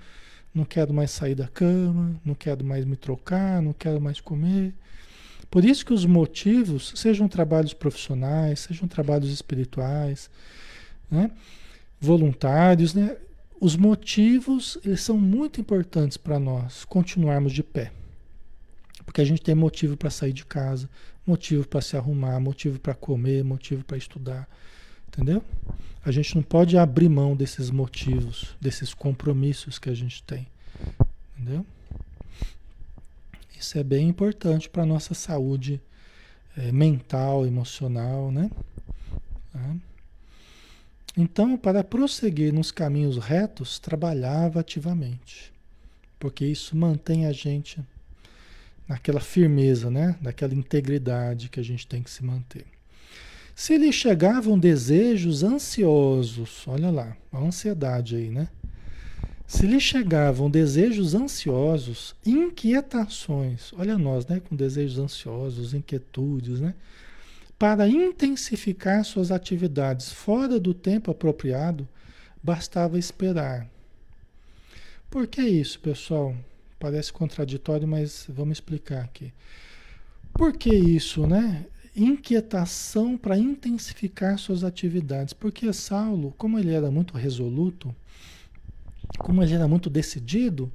não 0.53 0.63
quero 0.63 0.93
mais 0.93 1.12
sair 1.12 1.36
da 1.36 1.47
cama, 1.47 2.19
não 2.23 2.33
quero 2.33 2.63
mais 2.63 2.86
me 2.86 2.95
trocar, 2.95 3.62
não 3.62 3.73
quero 3.73 3.99
mais 3.99 4.21
comer. 4.21 4.73
Por 5.49 5.63
isso 5.63 5.86
que 5.86 5.93
os 5.93 6.05
motivos, 6.05 6.93
sejam 6.95 7.27
trabalhos 7.27 7.73
profissionais, 7.73 8.60
sejam 8.62 8.88
trabalhos 8.88 9.31
espirituais, 9.31 10.29
né? 11.10 11.31
voluntários, 11.99 12.93
né? 12.93 13.17
Os 13.60 13.76
motivos 13.76 14.78
eles 14.84 15.02
são 15.02 15.17
muito 15.17 15.60
importantes 15.60 16.17
para 16.17 16.39
nós 16.39 16.86
continuarmos 16.86 17.54
de 17.54 17.63
pé. 17.63 17.91
Porque 19.06 19.22
a 19.22 19.26
gente 19.26 19.41
tem 19.41 19.56
motivo 19.56 19.96
para 19.96 20.10
sair 20.10 20.34
de 20.34 20.46
casa, 20.46 20.89
motivo 21.26 21.67
para 21.67 21.82
se 21.82 21.96
arrumar, 21.96 22.39
motivo 22.39 22.80
para 22.80 22.93
comer, 22.93 23.43
motivo 23.43 23.84
para 23.84 23.98
estudar. 23.98 24.48
Entendeu? 25.08 25.43
A 26.06 26.12
gente 26.12 26.36
não 26.36 26.43
pode 26.43 26.78
abrir 26.78 27.10
mão 27.10 27.36
desses 27.36 27.70
motivos, 27.72 28.56
desses 28.62 28.93
compromissos 28.93 29.80
que 29.80 29.89
a 29.89 29.96
gente 29.96 30.22
tem. 30.24 30.48
Entendeu? 31.36 31.65
Isso 33.58 33.78
é 33.78 33.84
bem 33.84 34.08
importante 34.08 34.70
para 34.70 34.84
a 34.84 34.86
nossa 34.86 35.13
saúde 35.13 35.82
é, 36.56 36.72
mental, 36.72 37.46
emocional, 37.46 38.32
né? 38.32 38.52
Tá? 39.52 39.76
Então, 41.17 41.58
para 41.58 41.84
prosseguir 41.84 42.53
nos 42.53 42.69
caminhos 42.69 43.17
retos, 43.17 43.80
trabalhava 43.80 44.60
ativamente, 44.60 45.51
porque 46.19 46.45
isso 46.45 46.77
mantém 46.77 47.25
a 47.25 47.32
gente 47.32 47.80
naquela 48.88 49.19
firmeza, 49.19 49.89
né? 49.89 50.15
Naquela 50.21 50.53
integridade 50.53 51.49
que 51.49 51.60
a 51.60 51.63
gente 51.63 51.88
tem 51.88 52.03
que 52.03 52.12
se 52.12 52.23
manter. 52.23 52.65
Se 53.56 53.75
lhe 53.75 53.91
chegavam 53.91 54.60
desejos 54.60 55.43
ansiosos, 55.43 56.63
olha 56.67 56.91
lá, 56.91 57.17
a 57.32 57.39
ansiedade 57.39 58.15
aí, 58.15 58.30
né? 58.30 58.47
Se 59.47 59.65
lhe 59.65 59.80
chegavam 59.80 60.51
desejos 60.51 61.15
ansiosos, 61.15 62.13
inquietações, 62.23 63.73
olha 63.73 63.97
nós, 63.97 64.27
né, 64.27 64.39
com 64.39 64.56
desejos 64.56 64.99
ansiosos, 64.99 65.73
inquietudes, 65.73 66.60
né? 66.60 66.75
Para 67.58 67.88
intensificar 67.88 69.04
suas 69.04 69.32
atividades 69.32 70.12
fora 70.12 70.60
do 70.60 70.74
tempo 70.74 71.10
apropriado, 71.10 71.88
bastava 72.41 73.00
esperar. 73.00 73.67
Por 75.10 75.28
que 75.28 75.41
isso, 75.41 75.80
pessoal? 75.80 76.36
Parece 76.80 77.12
contraditório, 77.12 77.88
mas 77.88 78.26
vamos 78.30 78.58
explicar 78.58 79.04
aqui. 79.04 79.34
Por 80.34 80.54
que 80.54 80.74
isso, 80.74 81.26
né? 81.26 81.65
inquietação 81.98 83.17
para 83.17 83.38
intensificar 83.38 84.38
suas 84.38 84.63
atividades. 84.63 85.34
Porque 85.34 85.72
Saulo, 85.74 86.34
como 86.38 86.60
ele 86.60 86.72
era 86.72 86.91
muito 86.91 87.17
resoluto, 87.17 87.93
como 89.17 89.41
ele 89.41 89.54
era 89.54 89.67
muito 89.67 89.89
decidido, 89.89 90.72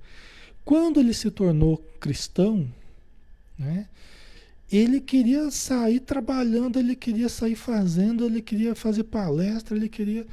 quando 0.64 0.99
ele 0.99 1.14
se 1.14 1.31
tornou 1.31 1.79
cristão, 2.01 2.68
né, 3.57 3.87
ele 4.72 5.00
queria 5.00 5.50
sair 5.50 6.00
trabalhando, 6.00 6.78
ele 6.78 6.96
queria 6.96 7.28
sair 7.28 7.54
fazendo, 7.54 8.24
ele 8.24 8.40
queria 8.40 8.74
fazer 8.74 9.04
palestra, 9.04 9.76
ele 9.76 9.88
queria 9.88 10.26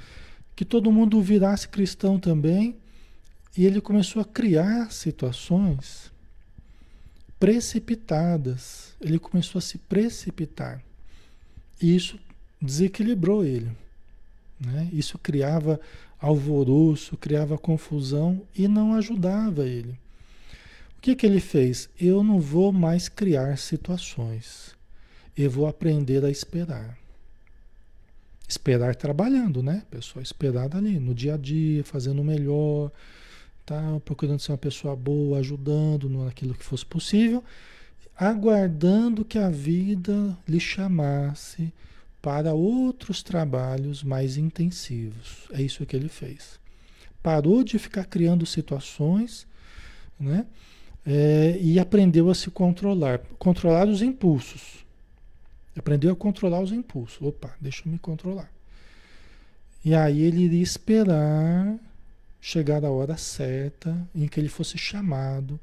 que 0.56 0.64
todo 0.64 0.92
mundo 0.92 1.22
virasse 1.22 1.68
cristão 1.68 2.18
também. 2.18 2.76
E 3.58 3.66
ele 3.66 3.82
começou 3.82 4.22
a 4.22 4.26
criar 4.26 4.92
situações 4.92 6.12
precipitadas. 7.40 8.96
Ele 9.02 9.20
começou 9.20 9.60
a 9.60 9.62
se 9.62 9.78
precipitar. 9.78 10.82
E 11.82 11.96
isso 11.96 12.18
desequilibrou 12.62 13.44
ele. 13.44 13.70
Né? 14.60 14.90
Isso 14.94 15.18
criava 15.18 15.80
alvoroço, 16.20 17.18
criava 17.18 17.58
confusão 17.58 18.42
e 18.56 18.68
não 18.68 18.94
ajudava 18.94 19.66
ele. 19.66 19.98
O 21.00 21.02
que, 21.02 21.16
que 21.16 21.26
ele 21.26 21.40
fez? 21.40 21.88
Eu 21.98 22.22
não 22.22 22.42
vou 22.42 22.74
mais 22.74 23.08
criar 23.08 23.58
situações. 23.58 24.76
Eu 25.36 25.50
vou 25.50 25.66
aprender 25.66 26.26
a 26.26 26.30
esperar. 26.30 26.98
Esperar 28.46 28.94
trabalhando, 28.98 29.64
né, 29.64 29.84
pessoal? 29.90 30.22
Esperar 30.22 30.76
ali, 30.76 31.00
no 31.00 31.16
dia 31.16 31.36
a 31.36 31.38
dia, 31.38 31.86
fazendo 31.86 32.22
o 32.22 32.26
melhor, 32.26 32.92
tá? 33.66 33.82
procurando 34.04 34.42
ser 34.42 34.52
uma 34.52 34.58
pessoa 34.58 34.94
boa, 34.94 35.40
ajudando 35.40 36.10
naquilo 36.10 36.54
que 36.54 36.66
fosse 36.66 36.86
possível, 36.86 37.42
aguardando 38.14 39.24
que 39.24 39.40
a 39.40 39.50
vida 39.50 40.38
lhe 40.46 40.60
chamasse 40.60 41.72
para 42.22 42.54
outros 42.54 43.24
trabalhos 43.24 44.04
mais 44.04 44.36
intensivos. 44.36 45.48
É 45.54 45.62
isso 45.62 45.86
que 45.86 45.96
ele 45.96 46.10
fez. 46.10 46.60
Parou 47.24 47.64
de 47.64 47.80
ficar 47.80 48.04
criando 48.04 48.46
situações, 48.46 49.48
né? 50.20 50.46
É, 51.06 51.58
e 51.60 51.80
aprendeu 51.80 52.30
a 52.30 52.36
se 52.36 52.52
controlar, 52.52 53.20
controlar 53.38 53.88
os 53.88 54.02
impulsos. 54.02 54.86
Aprendeu 55.78 56.12
a 56.12 56.16
controlar 56.16 56.62
os 56.62 56.72
impulsos. 56.72 57.22
Opa, 57.22 57.56
deixa 57.60 57.84
eu 57.86 57.92
me 57.92 57.98
controlar. 57.98 58.52
E 59.84 59.96
aí 59.96 60.22
ele 60.22 60.44
iria 60.44 60.62
esperar 60.62 61.78
chegar 62.42 62.84
a 62.84 62.92
hora 62.92 63.18
certa 63.18 64.08
em 64.14 64.28
que 64.28 64.40
ele 64.40 64.50
fosse 64.50 64.78
chamado 64.78 65.60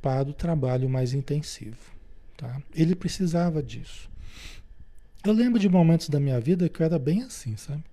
para 0.00 0.28
o 0.28 0.32
trabalho 0.32 0.88
mais 0.88 1.12
intensivo. 1.12 1.92
Tá? 2.36 2.60
Ele 2.74 2.94
precisava 2.94 3.62
disso. 3.62 4.10
Eu 5.24 5.32
lembro 5.32 5.60
de 5.60 5.68
momentos 5.68 6.08
da 6.08 6.18
minha 6.18 6.40
vida 6.40 6.68
que 6.68 6.82
eu 6.82 6.86
era 6.86 6.98
bem 6.98 7.22
assim, 7.22 7.56
sabe? 7.56 7.84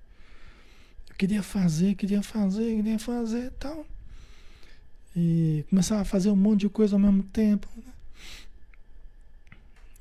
Eu 1.08 1.16
queria 1.16 1.44
fazer, 1.44 1.94
queria 1.94 2.24
fazer, 2.24 2.76
queria 2.76 2.98
fazer 2.98 3.46
e 3.46 3.52
tal. 3.52 3.86
E 5.22 5.66
começava 5.70 6.02
a 6.02 6.06
fazer 6.06 6.30
um 6.30 6.36
monte 6.36 6.62
de 6.62 6.70
coisa 6.70 6.96
ao 6.96 7.00
mesmo 7.00 7.24
tempo. 7.24 7.68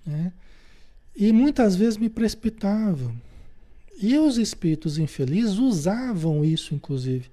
Né? 0.07 0.33
E 1.17 1.33
muitas 1.33 1.75
vezes 1.75 1.97
me 1.97 2.09
precipitava. 2.09 3.13
E 4.01 4.17
os 4.17 4.39
espíritos 4.39 4.97
infelizes 4.97 5.59
usavam 5.59 6.45
isso, 6.45 6.73
inclusive, 6.73 7.29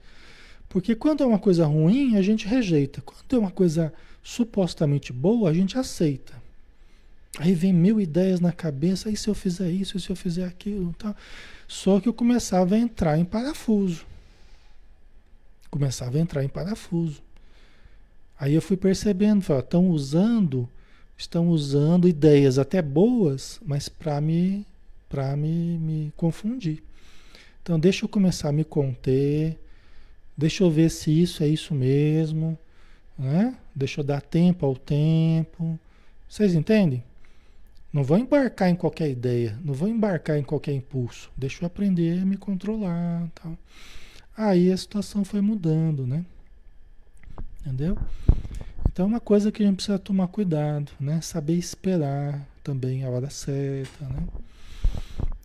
Porque 0.67 0.95
quando 0.95 1.21
é 1.24 1.28
uma 1.28 1.38
coisa 1.38 1.67
ruim, 1.67 2.17
a 2.17 2.24
gente 2.24 2.48
rejeita. 2.48 3.02
Quando 3.02 3.36
é 3.36 3.38
uma 3.38 3.52
coisa 3.52 3.93
supostamente 4.24 5.13
boa, 5.13 5.52
a 5.52 5.54
gente 5.54 5.78
aceita. 5.78 6.34
Aí 7.38 7.54
vem 7.54 7.71
mil 7.71 8.02
ideias 8.02 8.39
na 8.39 8.52
cabeça, 8.52 9.12
e 9.12 9.15
se 9.15 9.28
eu 9.28 9.36
fizer 9.36 9.69
isso, 9.69 9.95
e 9.95 10.00
se 10.00 10.10
eu 10.10 10.15
fizer 10.15 10.45
aquilo, 10.45 10.91
tal. 10.98 11.15
Só 11.67 12.00
que 12.00 12.10
eu 12.10 12.13
começava 12.13 12.74
a 12.74 12.80
entrar 12.80 13.19
em 13.19 13.26
parafuso. 13.26 14.08
Começava 15.69 16.17
a 16.17 16.21
entrar 16.21 16.43
em 16.43 16.50
parafuso. 16.50 17.21
Aí 18.39 18.54
eu 18.54 18.62
fui 18.62 18.76
percebendo, 18.76 19.39
estão 19.39 19.89
usando, 19.89 20.69
estão 21.17 21.50
usando 21.50 22.08
ideias 22.08 22.60
até 22.60 22.82
boas, 22.82 23.60
mas 23.65 23.88
para 23.88 24.19
me, 24.19 24.65
para 25.08 25.36
me, 25.36 25.78
me 25.78 26.13
confundir. 26.17 26.84
Então 27.63 27.80
deixa 27.80 28.06
eu 28.06 28.10
começar 28.10 28.50
a 28.50 28.52
me 28.52 28.63
conter, 28.63 29.58
deixa 30.38 30.63
eu 30.63 30.69
ver 30.69 30.89
se 30.91 31.10
isso 31.10 31.43
é 31.43 31.48
isso 31.48 31.74
mesmo, 31.74 32.58
né? 33.17 33.56
Deixa 33.74 34.02
eu 34.02 34.04
dar 34.04 34.21
tempo 34.21 34.65
ao 34.65 34.76
tempo. 34.76 35.80
Vocês 36.28 36.54
entendem? 36.54 37.04
Não 37.91 38.04
vou 38.04 38.17
embarcar 38.17 38.69
em 38.69 38.76
qualquer 38.76 39.10
ideia, 39.10 39.58
não 39.63 39.74
vou 39.74 39.88
embarcar 39.88 40.38
em 40.38 40.43
qualquer 40.43 40.74
impulso. 40.74 41.32
Deixa 41.38 41.63
eu 41.63 41.67
aprender 41.67 42.21
a 42.21 42.26
me 42.26 42.36
controlar, 42.36 43.30
tal. 43.34 43.58
Aí 44.36 44.69
a 44.69 44.76
situação 44.76 45.24
foi 45.24 45.39
mudando, 45.39 46.06
né? 46.06 46.26
Entendeu? 47.65 47.97
Então, 48.88 49.06
é 49.06 49.08
uma 49.08 49.19
coisa 49.19 49.51
que 49.51 49.63
a 49.63 49.65
gente 49.65 49.78
precisa 49.78 49.97
tomar 49.97 50.28
cuidado, 50.28 50.91
né? 50.99 51.19
Saber 51.21 51.56
esperar 51.56 52.47
também 52.63 53.04
a 53.04 53.10
hora 53.10 53.30
certa, 53.30 54.06
né? 54.06 54.28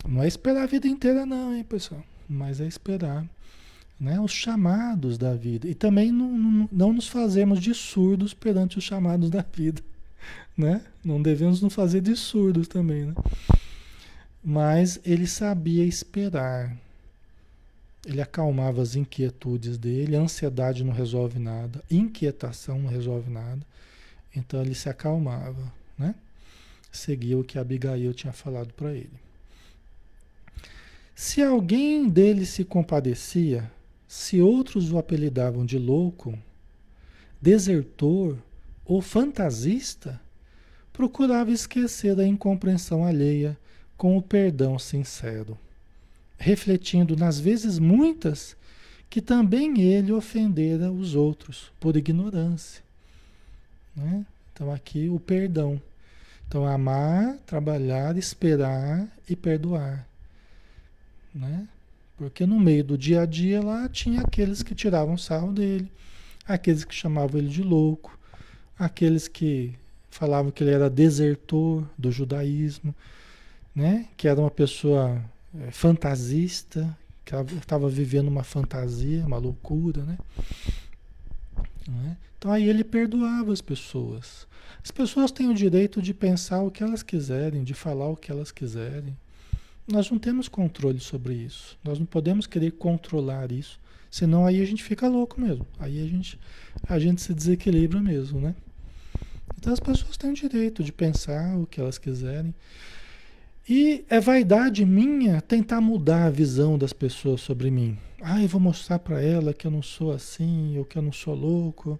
Não 0.07 0.23
é 0.23 0.29
esperar 0.29 0.65
a 0.65 0.67
vida 0.67 0.87
inteira, 0.87 1.25
não, 1.25 1.55
hein, 1.55 1.65
pessoal? 1.65 2.03
Mas 2.29 2.61
é 2.61 2.67
esperar 2.67 3.25
né? 4.01 4.19
os 4.19 4.33
chamados 4.33 5.19
da 5.19 5.35
vida. 5.35 5.69
E 5.69 5.75
também 5.75 6.11
não, 6.11 6.31
não, 6.33 6.69
não 6.73 6.93
nos 6.95 7.07
fazemos 7.07 7.61
de 7.61 7.75
surdos 7.75 8.33
perante 8.33 8.79
os 8.79 8.85
chamados 8.85 9.29
da 9.29 9.45
vida, 9.53 9.83
né? 10.57 10.81
Não 11.05 11.21
devemos 11.21 11.61
nos 11.61 11.75
fazer 11.75 12.01
de 12.01 12.17
surdos 12.17 12.67
também, 12.67 13.05
né? 13.05 13.15
Mas 14.43 14.99
ele 15.05 15.27
sabia 15.27 15.85
esperar, 15.85 16.75
ele 18.05 18.21
acalmava 18.21 18.81
as 18.81 18.97
inquietudes 18.97 19.77
dele, 19.77 20.17
a 20.17 20.21
ansiedade 20.21 20.83
não 20.83 20.93
resolve 20.93 21.39
nada, 21.39 21.83
inquietação 21.91 22.79
não 22.79 22.89
resolve 22.89 23.31
nada. 23.31 23.61
Então 24.35 24.61
ele 24.63 24.75
se 24.75 24.89
acalmava, 24.89 25.73
né? 25.99 26.15
Seguia 26.91 27.39
o 27.39 27.45
que 27.45 27.59
Abigail 27.59 28.15
tinha 28.15 28.33
falado 28.33 28.73
para 28.73 28.93
ele. 28.93 29.21
Se 31.15 31.43
alguém 31.43 32.09
dele 32.09 32.47
se 32.47 32.65
compadecia, 32.65 33.71
se 34.09 34.41
outros 34.41 34.91
o 34.91 34.99
apelidavam 34.99 35.67
de 35.67 35.79
louco, 35.79 36.37
desertor 37.41 38.39
ou 38.85 39.03
fantasista, 39.03 40.21
procurava 40.93 41.51
esquecer 41.51 42.17
da 42.17 42.27
incompreensão 42.27 43.05
alheia 43.05 43.59
com 43.97 44.17
o 44.17 44.23
perdão 44.23 44.79
sincero 44.79 45.57
refletindo 46.41 47.15
nas 47.15 47.39
vezes 47.39 47.79
muitas 47.79 48.57
que 49.11 49.21
também 49.21 49.79
ele 49.83 50.11
ofendera 50.11 50.91
os 50.91 51.15
outros 51.15 51.71
por 51.79 51.97
ignorância. 51.97 52.83
Né? 53.95 54.25
Então 54.53 54.73
aqui 54.73 55.11
o 55.11 55.21
perdão. 55.21 55.81
Então 56.49 56.67
amar, 56.67 57.37
trabalhar, 57.47 58.17
esperar 58.17 59.07
e 59.29 59.37
perdoar. 59.37 60.07
Né? 61.35 61.69
Porque 62.17 62.47
no 62.47 62.59
meio 62.59 62.85
do 62.85 62.97
dia 62.97 63.23
a 63.23 63.27
dia 63.27 63.63
lá 63.63 63.87
tinha 63.89 64.23
aqueles 64.23 64.63
que 64.63 64.75
tiravam 64.75 65.19
sarro 65.19 65.53
dele, 65.53 65.93
aqueles 66.47 66.85
que 66.85 66.95
chamavam 66.95 67.39
ele 67.39 67.49
de 67.49 67.63
louco, 67.63 68.19
aqueles 68.79 69.29
que 69.29 69.75
falavam 70.11 70.51
que 70.51 70.65
ele 70.65 70.73
era 70.73 70.89
desertor 70.89 71.87
do 71.99 72.11
judaísmo, 72.11 72.95
né? 73.75 74.09
que 74.17 74.27
era 74.27 74.41
uma 74.41 74.51
pessoa 74.51 75.23
é, 75.59 75.71
fantasista, 75.71 76.97
que 77.25 77.35
estava 77.57 77.89
vivendo 77.89 78.29
uma 78.29 78.45
fantasia, 78.45 79.25
uma 79.27 79.39
loucura, 79.39 80.03
né? 80.05 80.19
É? 82.07 82.17
Então 82.39 82.53
aí 82.53 82.69
ele 82.69 82.85
perdoava 82.85 83.53
as 83.53 83.61
pessoas. 83.61 84.47
As 84.83 84.91
pessoas 84.91 85.31
têm 85.31 85.49
o 85.49 85.55
direito 85.55 86.01
de 86.01 86.15
pensar 86.15 86.63
o 86.63 86.71
que 86.71 86.83
elas 86.83 87.03
quiserem, 87.03 87.63
de 87.63 87.75
falar 87.75 88.09
o 88.09 88.17
que 88.17 88.31
elas 88.31 88.51
quiserem. 88.51 89.17
Nós 89.87 90.11
não 90.11 90.19
temos 90.19 90.49
controle 90.49 91.01
sobre 91.01 91.35
isso. 91.35 91.79
Nós 91.85 91.99
não 91.99 92.07
podemos 92.07 92.47
querer 92.47 92.73
controlar 92.73 93.51
isso, 93.51 93.79
senão 94.11 94.47
aí 94.47 94.63
a 94.63 94.65
gente 94.65 94.83
fica 94.83 95.09
louco 95.09 95.41
mesmo. 95.41 95.67
Aí 95.79 96.03
a 96.03 96.07
gente, 96.07 96.39
a 96.89 96.99
gente 96.99 97.21
se 97.21 97.35
desequilibra 97.35 98.01
mesmo, 98.01 98.41
né? 98.41 98.55
Então 99.59 99.73
as 99.73 99.81
pessoas 99.81 100.17
têm 100.17 100.31
o 100.31 100.35
direito 100.35 100.83
de 100.83 100.93
pensar 100.93 101.59
o 101.59 101.67
que 101.67 101.81
elas 101.81 101.99
quiserem. 101.99 102.55
E 103.71 104.05
é 104.11 104.19
vaidade 104.19 104.85
minha 104.85 105.41
tentar 105.41 105.81
mudar 105.81 106.25
a 106.25 106.31
visão 106.31 106.77
das 106.77 106.93
pessoas 106.93 107.41
sobre 107.41 107.71
mim. 107.71 107.97
Ah, 108.21 108.43
eu 108.43 108.49
vou 108.49 108.61
mostrar 108.61 108.99
para 108.99 109.23
ela 109.23 109.55
que 109.55 109.65
eu 109.65 109.71
não 109.71 109.81
sou 109.81 110.11
assim, 110.11 110.77
ou 110.77 110.85
que 110.85 110.99
eu 110.99 111.03
não 111.03 111.13
sou 111.13 111.37
louco. 111.37 111.97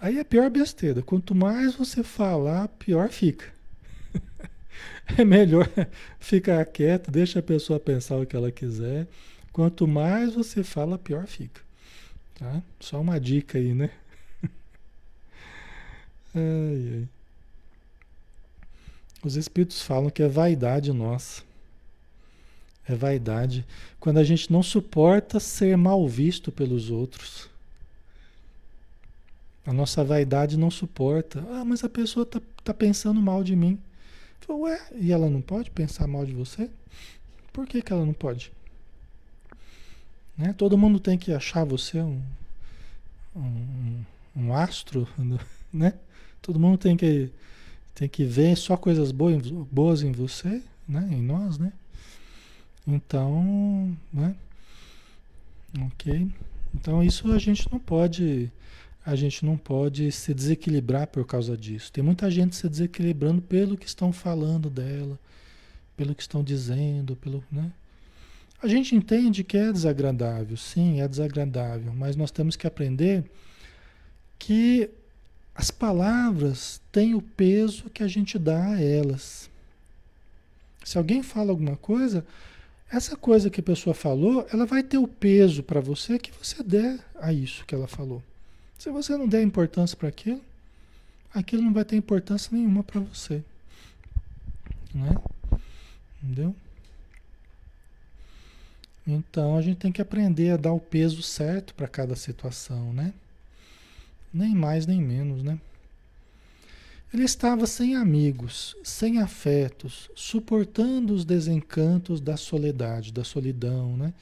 Aí 0.00 0.18
é 0.18 0.24
pior 0.24 0.48
besteira. 0.48 1.02
Quanto 1.02 1.34
mais 1.34 1.74
você 1.74 2.02
falar, 2.02 2.68
pior 2.68 3.10
fica. 3.10 3.44
é 5.18 5.26
melhor 5.26 5.68
ficar 6.18 6.64
quieto, 6.64 7.10
deixa 7.10 7.40
a 7.40 7.42
pessoa 7.42 7.78
pensar 7.78 8.16
o 8.16 8.24
que 8.24 8.34
ela 8.34 8.50
quiser. 8.50 9.06
Quanto 9.52 9.86
mais 9.86 10.32
você 10.32 10.64
fala, 10.64 10.96
pior 10.96 11.26
fica. 11.26 11.60
Tá? 12.34 12.62
Só 12.80 12.98
uma 12.98 13.20
dica 13.20 13.58
aí, 13.58 13.74
né? 13.74 13.90
ai, 16.34 16.92
ai. 16.94 17.08
Os 19.22 19.36
espíritos 19.36 19.82
falam 19.82 20.10
que 20.10 20.22
é 20.22 20.28
vaidade 20.28 20.92
nossa. 20.92 21.42
É 22.88 22.94
vaidade 22.94 23.66
quando 24.00 24.18
a 24.18 24.24
gente 24.24 24.50
não 24.50 24.62
suporta 24.62 25.38
ser 25.38 25.76
mal 25.76 26.06
visto 26.08 26.50
pelos 26.50 26.90
outros. 26.90 27.48
A 29.66 29.72
nossa 29.72 30.02
vaidade 30.02 30.56
não 30.56 30.70
suporta. 30.70 31.44
Ah, 31.50 31.64
mas 31.64 31.84
a 31.84 31.88
pessoa 31.88 32.22
está 32.22 32.40
tá 32.64 32.72
pensando 32.72 33.20
mal 33.20 33.44
de 33.44 33.54
mim. 33.54 33.78
Falo, 34.40 34.60
Ué, 34.60 34.80
e 34.94 35.12
ela 35.12 35.28
não 35.28 35.42
pode 35.42 35.70
pensar 35.70 36.06
mal 36.06 36.24
de 36.24 36.32
você? 36.32 36.70
Por 37.52 37.66
que, 37.66 37.82
que 37.82 37.92
ela 37.92 38.06
não 38.06 38.14
pode? 38.14 38.50
Né? 40.36 40.54
Todo 40.54 40.78
mundo 40.78 40.98
tem 40.98 41.18
que 41.18 41.32
achar 41.32 41.64
você 41.64 42.00
um, 42.00 42.22
um, 43.36 44.04
um 44.34 44.54
astro, 44.54 45.06
né? 45.70 45.92
Todo 46.40 46.58
mundo 46.58 46.78
tem 46.78 46.96
que 46.96 47.30
tem 47.98 48.08
que 48.08 48.22
ver 48.22 48.56
só 48.56 48.76
coisas 48.76 49.10
boas, 49.10 50.02
em 50.04 50.12
você, 50.12 50.62
né? 50.88 51.08
Em 51.10 51.20
nós, 51.20 51.58
né? 51.58 51.72
Então, 52.86 53.96
né? 54.12 54.36
Ok. 55.80 56.30
Então 56.72 57.02
isso 57.02 57.32
a 57.32 57.38
gente 57.40 57.68
não 57.72 57.80
pode, 57.80 58.52
a 59.04 59.16
gente 59.16 59.44
não 59.44 59.56
pode 59.56 60.12
se 60.12 60.32
desequilibrar 60.32 61.08
por 61.08 61.26
causa 61.26 61.56
disso. 61.56 61.90
Tem 61.90 62.04
muita 62.04 62.30
gente 62.30 62.54
se 62.54 62.68
desequilibrando 62.68 63.42
pelo 63.42 63.76
que 63.76 63.86
estão 63.86 64.12
falando 64.12 64.70
dela, 64.70 65.18
pelo 65.96 66.14
que 66.14 66.22
estão 66.22 66.44
dizendo, 66.44 67.16
pelo, 67.16 67.42
né? 67.50 67.72
A 68.62 68.68
gente 68.68 68.94
entende 68.94 69.42
que 69.42 69.56
é 69.56 69.72
desagradável, 69.72 70.56
sim, 70.56 71.00
é 71.00 71.08
desagradável, 71.08 71.92
mas 71.94 72.14
nós 72.14 72.30
temos 72.30 72.54
que 72.54 72.66
aprender 72.66 73.24
que 74.38 74.88
as 75.58 75.72
palavras 75.72 76.80
têm 76.92 77.16
o 77.16 77.20
peso 77.20 77.90
que 77.90 78.04
a 78.04 78.06
gente 78.06 78.38
dá 78.38 78.74
a 78.74 78.80
elas. 78.80 79.50
Se 80.84 80.96
alguém 80.96 81.20
fala 81.20 81.50
alguma 81.50 81.76
coisa, 81.76 82.24
essa 82.88 83.16
coisa 83.16 83.50
que 83.50 83.58
a 83.58 83.64
pessoa 83.64 83.92
falou, 83.92 84.46
ela 84.52 84.64
vai 84.64 84.84
ter 84.84 84.98
o 84.98 85.08
peso 85.08 85.64
para 85.64 85.80
você 85.80 86.16
que 86.16 86.30
você 86.30 86.62
der 86.62 87.00
a 87.20 87.32
isso 87.32 87.66
que 87.66 87.74
ela 87.74 87.88
falou. 87.88 88.22
Se 88.78 88.88
você 88.88 89.16
não 89.16 89.26
der 89.26 89.42
importância 89.42 89.96
para 89.96 90.08
aquilo, 90.08 90.40
aquilo 91.34 91.62
não 91.62 91.72
vai 91.72 91.84
ter 91.84 91.96
importância 91.96 92.56
nenhuma 92.56 92.84
para 92.84 93.00
você. 93.00 93.42
Né? 94.94 95.10
Entendeu? 96.22 96.54
Então 99.04 99.56
a 99.56 99.60
gente 99.60 99.78
tem 99.78 99.90
que 99.90 100.00
aprender 100.00 100.50
a 100.50 100.56
dar 100.56 100.72
o 100.72 100.78
peso 100.78 101.20
certo 101.20 101.74
para 101.74 101.88
cada 101.88 102.14
situação, 102.14 102.92
né? 102.92 103.12
Nem 104.32 104.54
mais 104.54 104.86
nem 104.86 105.00
menos, 105.00 105.42
né? 105.42 105.58
Ele 107.12 107.24
estava 107.24 107.66
sem 107.66 107.96
amigos, 107.96 108.76
sem 108.84 109.18
afetos, 109.18 110.10
suportando 110.14 111.14
os 111.14 111.24
desencantos 111.24 112.20
da 112.20 112.36
soledade, 112.36 113.12
da 113.12 113.24
solidão, 113.24 113.96
né? 113.96 114.12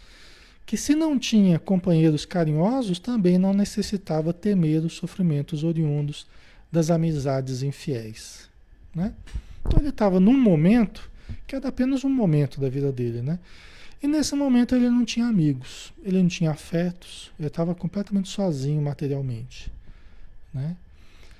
Que 0.64 0.76
se 0.76 0.94
não 0.94 1.18
tinha 1.18 1.58
companheiros 1.58 2.24
carinhosos, 2.24 3.00
também 3.00 3.38
não 3.38 3.52
necessitava 3.52 4.32
temer 4.32 4.84
os 4.84 4.92
sofrimentos 4.92 5.64
oriundos 5.64 6.26
das 6.70 6.90
amizades 6.90 7.62
infiéis, 7.62 8.48
né? 8.94 9.12
Então 9.66 9.80
ele 9.80 9.88
estava 9.88 10.20
num 10.20 10.38
momento, 10.38 11.10
que 11.44 11.56
era 11.56 11.68
apenas 11.68 12.04
um 12.04 12.10
momento 12.10 12.60
da 12.60 12.68
vida 12.68 12.92
dele, 12.92 13.20
né? 13.20 13.40
E 14.00 14.06
nesse 14.06 14.36
momento 14.36 14.76
ele 14.76 14.88
não 14.88 15.04
tinha 15.04 15.26
amigos, 15.26 15.92
ele 16.04 16.22
não 16.22 16.28
tinha 16.28 16.52
afetos, 16.52 17.32
ele 17.38 17.48
estava 17.48 17.74
completamente 17.74 18.28
sozinho 18.28 18.80
materialmente. 18.80 19.72
Né? 20.56 20.74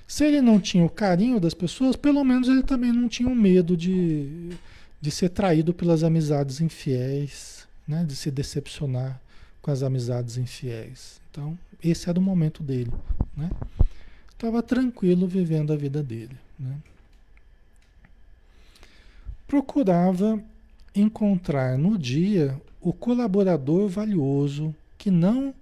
Se 0.07 0.23
ele 0.23 0.41
não 0.41 0.59
tinha 0.59 0.85
o 0.85 0.89
carinho 0.89 1.39
das 1.39 1.53
pessoas, 1.53 1.95
pelo 1.95 2.23
menos 2.23 2.47
ele 2.47 2.61
também 2.61 2.93
não 2.93 3.09
tinha 3.09 3.27
o 3.27 3.35
medo 3.35 3.75
de, 3.75 4.51
de 5.01 5.11
ser 5.11 5.29
traído 5.29 5.73
pelas 5.73 6.03
amizades 6.03 6.61
infiéis, 6.61 7.67
né? 7.87 8.05
de 8.07 8.15
se 8.15 8.29
decepcionar 8.29 9.19
com 9.59 9.71
as 9.71 9.81
amizades 9.81 10.37
infiéis. 10.37 11.19
Então, 11.31 11.57
esse 11.83 12.09
era 12.09 12.19
o 12.19 12.21
momento 12.21 12.61
dele. 12.61 12.91
Né? 13.35 13.49
Estava 14.31 14.61
tranquilo 14.61 15.27
vivendo 15.27 15.73
a 15.73 15.75
vida 15.75 16.03
dele. 16.03 16.37
Né? 16.59 16.77
Procurava 19.47 20.39
encontrar 20.93 21.77
no 21.77 21.97
dia 21.97 22.59
o 22.79 22.93
colaborador 22.93 23.89
valioso 23.89 24.75
que 24.97 25.09
não 25.09 25.53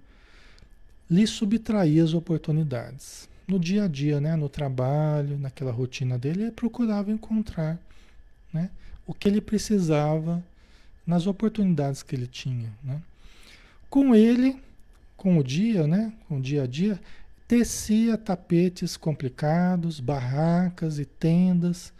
lhe 1.10 1.26
subtraía 1.26 2.04
as 2.04 2.12
oportunidades. 2.14 3.28
No 3.46 3.58
dia 3.58 3.84
a 3.84 3.88
dia, 3.88 4.20
né, 4.20 4.34
no 4.34 4.48
trabalho, 4.48 5.38
naquela 5.38 5.70
rotina 5.70 6.18
dele, 6.18 6.42
ele 6.42 6.50
procurava 6.50 7.12
encontrar 7.12 7.78
né, 8.52 8.70
o 9.06 9.14
que 9.14 9.28
ele 9.28 9.40
precisava 9.40 10.42
nas 11.06 11.26
oportunidades 11.26 12.02
que 12.02 12.16
ele 12.16 12.26
tinha. 12.26 12.72
Né. 12.82 13.00
Com 13.88 14.14
ele, 14.14 14.60
com 15.16 15.38
o 15.38 15.44
dia, 15.44 15.86
né, 15.86 16.12
com 16.28 16.38
o 16.38 16.40
dia 16.40 16.64
a 16.64 16.66
dia, 16.66 17.00
tecia 17.46 18.18
tapetes 18.18 18.96
complicados, 18.96 20.00
barracas 20.00 20.98
e 20.98 21.04
tendas 21.04 21.92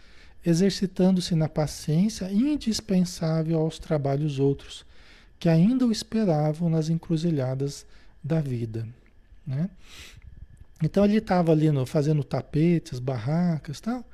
exercitando-se 0.47 1.35
na 1.35 1.49
paciência 1.49 2.31
indispensável 2.31 3.59
aos 3.59 3.81
trabalhos 3.81 4.39
outros, 4.39 4.87
que 5.41 5.49
ainda 5.49 5.85
o 5.85 5.91
esperavam 5.91 6.71
nas 6.71 6.89
encruzilhadas 6.89 7.85
da 8.23 8.41
vida. 8.41 8.87
Né? 9.45 9.69
Então 10.83 11.05
ele 11.05 11.17
estava 11.17 11.53
ali 11.53 11.71
no, 11.71 11.87
fazendo 11.87 12.23
tapetes, 12.23 12.99
barracas 12.99 13.81
tal, 13.81 14.05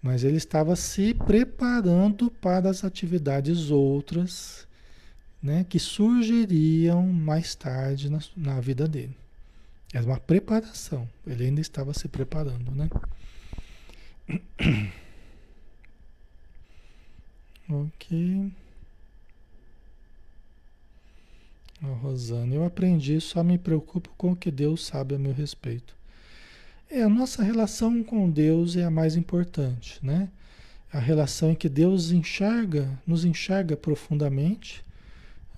mas 0.00 0.22
ele 0.22 0.36
estava 0.36 0.76
se 0.76 1.12
preparando 1.14 2.30
para 2.30 2.70
as 2.70 2.84
atividades 2.84 3.70
outras 3.70 4.66
né, 5.42 5.64
que 5.68 5.78
surgiriam 5.78 7.06
mais 7.06 7.54
tarde 7.54 8.10
na, 8.10 8.20
na 8.36 8.60
vida 8.60 8.86
dele. 8.86 9.16
Era 9.92 10.04
uma 10.04 10.20
preparação, 10.20 11.08
ele 11.26 11.46
ainda 11.46 11.60
estava 11.60 11.94
se 11.94 12.08
preparando. 12.08 12.70
Né? 12.70 12.88
Ok. 17.70 18.50
Oh, 21.82 21.92
Rosana, 21.94 22.54
eu 22.54 22.64
aprendi, 22.64 23.20
só 23.20 23.42
me 23.44 23.56
preocupo 23.56 24.10
com 24.16 24.32
o 24.32 24.36
que 24.36 24.50
Deus 24.50 24.84
sabe 24.84 25.14
a 25.14 25.18
meu 25.18 25.32
respeito. 25.32 25.96
É, 26.90 27.02
a 27.02 27.08
nossa 27.08 27.42
relação 27.42 28.02
com 28.02 28.28
Deus 28.28 28.76
é 28.76 28.82
a 28.82 28.90
mais 28.90 29.14
importante, 29.14 29.98
né? 30.02 30.28
A 30.92 30.98
relação 30.98 31.52
em 31.52 31.54
que 31.54 31.68
Deus 31.68 32.10
enxerga, 32.10 32.98
nos 33.06 33.24
enxerga 33.24 33.76
profundamente, 33.76 34.82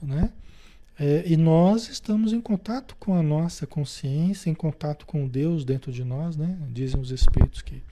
né? 0.02 0.30
É, 0.98 1.22
e 1.24 1.36
nós 1.36 1.88
estamos 1.88 2.34
em 2.34 2.40
contato 2.40 2.94
com 3.00 3.14
a 3.14 3.22
nossa 3.22 3.66
consciência, 3.66 4.50
em 4.50 4.54
contato 4.54 5.06
com 5.06 5.26
Deus 5.26 5.64
dentro 5.64 5.90
de 5.90 6.04
nós, 6.04 6.36
né? 6.36 6.58
Dizem 6.70 7.00
os 7.00 7.10
Espíritos 7.10 7.62
que 7.62 7.82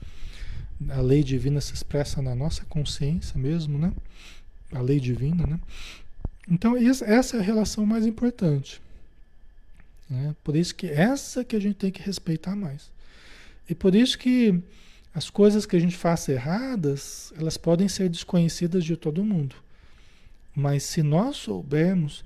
a 0.89 1.01
lei 1.01 1.23
divina 1.23 1.59
se 1.59 1.73
expressa 1.73 2.21
na 2.21 2.35
nossa 2.35 2.63
consciência 2.65 3.39
mesmo, 3.39 3.79
né? 3.79 3.91
A 4.71 4.81
lei 4.81 4.99
divina, 4.99 5.47
né? 5.47 5.59
Então, 6.49 6.75
essa 6.75 7.37
é 7.37 7.39
a 7.39 7.43
relação 7.43 7.85
mais 7.85 8.05
importante. 8.05 8.81
Né? 10.09 10.35
Por 10.43 10.55
isso 10.55 10.73
que 10.73 10.87
essa 10.87 11.43
que 11.43 11.55
a 11.55 11.59
gente 11.59 11.75
tem 11.75 11.91
que 11.91 12.01
respeitar 12.01 12.55
mais. 12.55 12.91
E 13.69 13.75
por 13.75 13.93
isso 13.93 14.17
que 14.17 14.59
as 15.13 15.29
coisas 15.29 15.65
que 15.65 15.75
a 15.75 15.79
gente 15.79 15.95
faça 15.95 16.31
erradas, 16.31 17.31
elas 17.37 17.57
podem 17.57 17.87
ser 17.87 18.09
desconhecidas 18.09 18.83
de 18.83 18.97
todo 18.97 19.23
mundo. 19.23 19.55
Mas 20.55 20.83
se 20.83 21.03
nós 21.03 21.37
soubermos, 21.37 22.25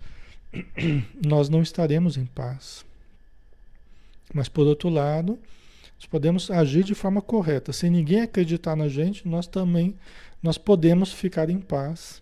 nós 1.26 1.50
não 1.50 1.62
estaremos 1.62 2.16
em 2.16 2.26
paz. 2.26 2.86
Mas 4.34 4.48
por 4.48 4.66
outro 4.66 4.88
lado, 4.90 5.38
nós 5.98 6.06
podemos 6.06 6.50
agir 6.50 6.84
de 6.84 6.96
forma 6.96 7.22
correta. 7.22 7.74
Se 7.74 7.90
ninguém 7.90 8.22
acreditar 8.22 8.76
na 8.76 8.88
gente, 8.88 9.28
nós 9.28 9.48
também 9.48 9.96
nós 10.42 10.58
podemos 10.58 11.12
ficar 11.12 11.50
em 11.50 11.60
paz, 11.60 12.22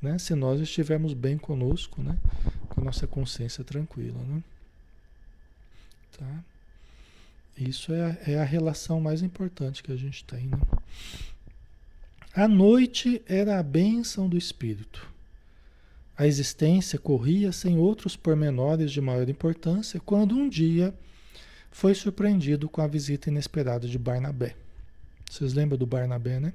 né? 0.00 0.18
Se 0.18 0.34
nós 0.34 0.60
estivermos 0.60 1.12
bem 1.12 1.36
conosco, 1.36 2.02
né? 2.02 2.16
Com 2.68 2.80
a 2.80 2.84
nossa 2.84 3.06
consciência 3.06 3.64
tranquila, 3.64 4.20
né? 4.22 4.42
Tá? 6.16 6.44
Isso 7.56 7.92
é, 7.92 8.18
é 8.26 8.38
a 8.38 8.44
relação 8.44 9.00
mais 9.00 9.22
importante 9.22 9.82
que 9.82 9.92
a 9.92 9.96
gente 9.96 10.24
tem, 10.24 10.46
né? 10.46 10.58
A 12.34 12.46
noite 12.46 13.20
era 13.26 13.58
a 13.58 13.62
bênção 13.62 14.28
do 14.28 14.36
espírito. 14.36 15.08
A 16.16 16.26
existência 16.26 16.98
corria 16.98 17.52
sem 17.52 17.78
outros 17.78 18.16
pormenores 18.16 18.92
de 18.92 19.00
maior 19.00 19.28
importância 19.28 20.00
quando 20.00 20.36
um 20.36 20.48
dia 20.48 20.94
foi 21.70 21.94
surpreendido 21.94 22.68
com 22.68 22.80
a 22.80 22.86
visita 22.86 23.28
inesperada 23.28 23.88
de 23.88 23.98
Barnabé. 23.98 24.56
Vocês 25.28 25.52
lembram 25.52 25.78
do 25.78 25.86
Barnabé, 25.86 26.40
né? 26.40 26.52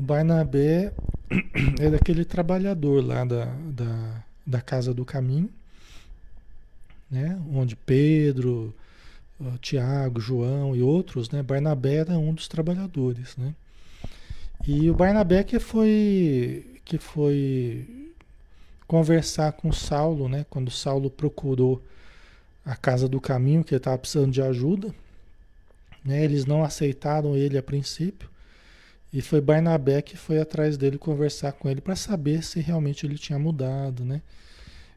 O 0.00 0.02
Barnabé 0.02 0.94
era 1.78 1.96
aquele 1.96 2.24
trabalhador 2.24 3.04
lá 3.04 3.22
da, 3.22 3.44
da, 3.44 4.24
da 4.46 4.60
Casa 4.62 4.94
do 4.94 5.04
Caminho, 5.04 5.50
né? 7.10 7.38
onde 7.52 7.76
Pedro, 7.76 8.74
Tiago, 9.60 10.18
João 10.18 10.74
e 10.74 10.80
outros, 10.80 11.28
né? 11.28 11.42
Barnabé 11.42 11.96
era 11.96 12.18
um 12.18 12.32
dos 12.32 12.48
trabalhadores. 12.48 13.36
Né? 13.36 13.54
E 14.66 14.88
o 14.88 14.94
Barnabé 14.94 15.44
que 15.44 15.58
foi, 15.58 16.80
que 16.82 16.96
foi 16.96 18.14
conversar 18.86 19.52
com 19.52 19.70
Saulo, 19.70 20.30
né? 20.30 20.46
quando 20.48 20.70
Saulo 20.70 21.10
procurou 21.10 21.82
a 22.64 22.74
casa 22.74 23.06
do 23.06 23.20
caminho, 23.20 23.62
que 23.62 23.74
ele 23.74 23.80
estava 23.80 23.98
precisando 23.98 24.32
de 24.32 24.40
ajuda. 24.40 24.94
Né? 26.02 26.24
Eles 26.24 26.46
não 26.46 26.64
aceitaram 26.64 27.36
ele 27.36 27.58
a 27.58 27.62
princípio. 27.62 28.29
E 29.12 29.20
foi 29.20 29.40
Barnabé 29.40 30.00
que 30.02 30.16
foi 30.16 30.40
atrás 30.40 30.76
dele 30.76 30.96
conversar 30.96 31.52
com 31.52 31.68
ele 31.68 31.80
para 31.80 31.96
saber 31.96 32.44
se 32.44 32.60
realmente 32.60 33.04
ele 33.04 33.18
tinha 33.18 33.38
mudado, 33.38 34.04
né? 34.04 34.22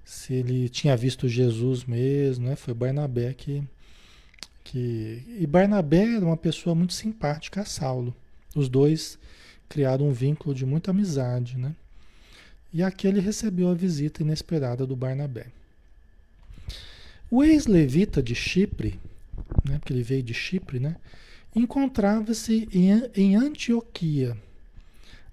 Se 0.06 0.34
ele 0.34 0.70
tinha 0.70 0.96
visto 0.96 1.28
Jesus 1.28 1.86
mesmo, 1.86 2.48
né? 2.48 2.56
Foi 2.56 2.74
Barnabé 2.74 3.34
que, 3.34 3.64
que... 4.64 5.24
E 5.40 5.48
Barnabé 5.48 6.16
era 6.16 6.26
uma 6.26 6.38
pessoa 6.38 6.76
muito 6.76 6.94
simpática 6.94 7.62
a 7.62 7.66
Saulo. 7.66 8.16
Os 8.56 8.70
dois 8.70 9.18
criaram 9.68 10.10
um 10.10 10.12
vínculo 10.12 10.54
de 10.54 10.66
muita 10.66 10.92
amizade, 10.92 11.58
né? 11.58 11.74
E 12.72 12.84
aqui 12.84 13.08
ele 13.08 13.20
recebeu 13.20 13.70
a 13.70 13.74
visita 13.74 14.22
inesperada 14.22 14.86
do 14.86 14.96
Barnabé. 14.96 15.48
O 17.30 17.44
ex-levita 17.44 18.22
de 18.22 18.36
Chipre, 18.36 19.00
né, 19.68 19.80
porque 19.80 19.94
ele 19.94 20.04
veio 20.04 20.22
de 20.22 20.34
Chipre, 20.34 20.80
né, 20.80 20.96
encontrava-se 21.56 22.68
em, 22.72 22.90
em 23.16 23.36
Antioquia. 23.36 24.38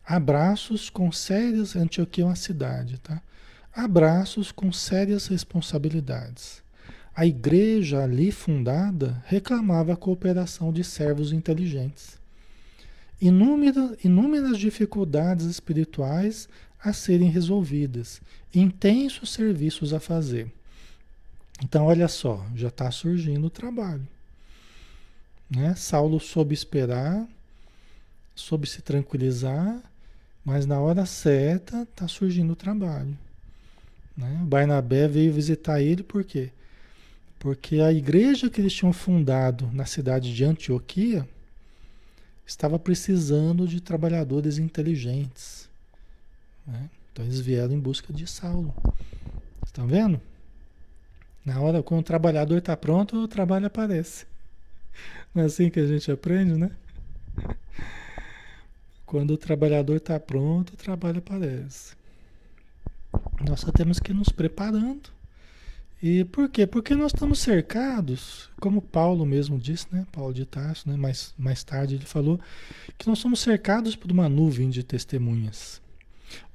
Abraços 0.05 0.91
com 0.91 1.11
sérias. 1.13 1.77
Antioquia 1.77 2.25
é 2.25 2.27
uma 2.27 2.37
cidade, 2.37 2.99
tá? 2.99 3.23
Abraços 3.73 4.51
com 4.51 4.73
sérias 4.73 5.29
responsabilidades. 5.29 6.63
A 7.15 7.27
igreja 7.27 8.03
ali 8.03 8.33
fundada 8.33 9.23
reclamava 9.27 9.93
a 9.93 9.97
cooperação 9.97 10.73
de 10.73 10.83
servos 10.83 11.33
inteligentes. 11.33 12.19
Inúmeras, 13.21 13.97
inúmeras 14.03 14.59
dificuldades 14.59 15.47
espirituais 15.47 16.49
a 16.83 16.93
serem 16.93 17.29
resolvidas, 17.29 18.21
intensos 18.55 19.33
serviços 19.33 19.93
a 19.93 20.01
fazer. 20.01 20.51
Então, 21.63 21.85
olha 21.85 22.09
só, 22.09 22.45
já 22.55 22.69
está 22.69 22.91
surgindo 22.91 23.47
o 23.47 23.51
trabalho. 23.51 24.07
Né? 25.51 25.75
Saulo 25.75 26.21
soube 26.21 26.55
esperar, 26.55 27.27
soube 28.35 28.67
se 28.69 28.81
tranquilizar, 28.81 29.83
mas 30.45 30.65
na 30.65 30.79
hora 30.79 31.05
certa 31.05 31.83
está 31.83 32.07
surgindo 32.07 32.53
o 32.53 32.57
trabalho. 32.57 33.19
Né? 34.17 34.41
Barnabé 34.45 35.09
veio 35.09 35.33
visitar 35.33 35.81
ele 35.81 36.03
por 36.03 36.23
quê? 36.25 36.51
Porque 37.39 37.81
a 37.81 37.93
igreja 37.93 38.51
que 38.51 38.61
eles 38.61 38.73
tinham 38.73 38.93
fundado 38.93 39.69
na 39.73 39.87
cidade 39.87 40.35
de 40.35 40.45
Antioquia 40.45 41.27
estava 42.47 42.79
precisando 42.79 43.67
de 43.67 43.81
trabalhadores 43.81 44.59
inteligentes. 44.59 45.69
Né? 46.67 46.89
Então 47.13 47.25
eles 47.25 47.41
vieram 47.41 47.73
em 47.73 47.81
busca 47.81 48.13
de 48.13 48.27
Saulo. 48.27 48.75
Estão 49.65 49.87
vendo? 49.87 50.21
Na 51.45 51.61
hora, 51.61 51.83
quando 51.83 52.01
o 52.01 52.05
trabalhador 52.05 52.59
está 52.59 52.77
pronto, 52.77 53.17
o 53.17 53.29
trabalho 53.29 53.67
aparece. 53.67 54.27
Não 55.35 55.43
é 55.43 55.47
assim 55.47 55.71
que 55.71 55.81
a 55.81 55.87
gente 55.87 56.11
aprende, 56.11 56.55
né? 56.55 56.71
Quando 59.07 59.33
o 59.33 59.39
trabalhador 59.39 59.97
está 59.97 60.19
pronto, 60.19 60.75
o 60.75 60.77
trabalho 60.77 61.19
aparece. 61.19 61.95
Nós 63.47 63.61
só 63.61 63.73
temos 63.73 63.99
que 63.99 64.13
ir 64.13 64.15
nos 64.15 64.29
preparando. 64.29 65.11
E 66.03 66.25
por 66.25 66.49
quê? 66.49 66.67
Porque 66.67 66.95
nós 66.95 67.13
estamos 67.13 67.41
cercados, 67.41 68.49
como 68.59 68.81
Paulo 68.81 69.27
mesmo 69.27 69.59
disse, 69.59 69.87
né? 69.93 70.07
Paulo 70.11 70.33
de 70.33 70.47
Tarso, 70.47 70.89
né? 70.89 70.97
mais, 70.97 71.35
mais 71.37 71.63
tarde 71.63 71.97
ele 71.97 72.07
falou 72.07 72.41
que 72.97 73.07
nós 73.07 73.19
somos 73.19 73.41
cercados 73.41 73.95
por 73.95 74.11
uma 74.11 74.27
nuvem 74.27 74.71
de 74.71 74.83
testemunhas. 74.83 75.83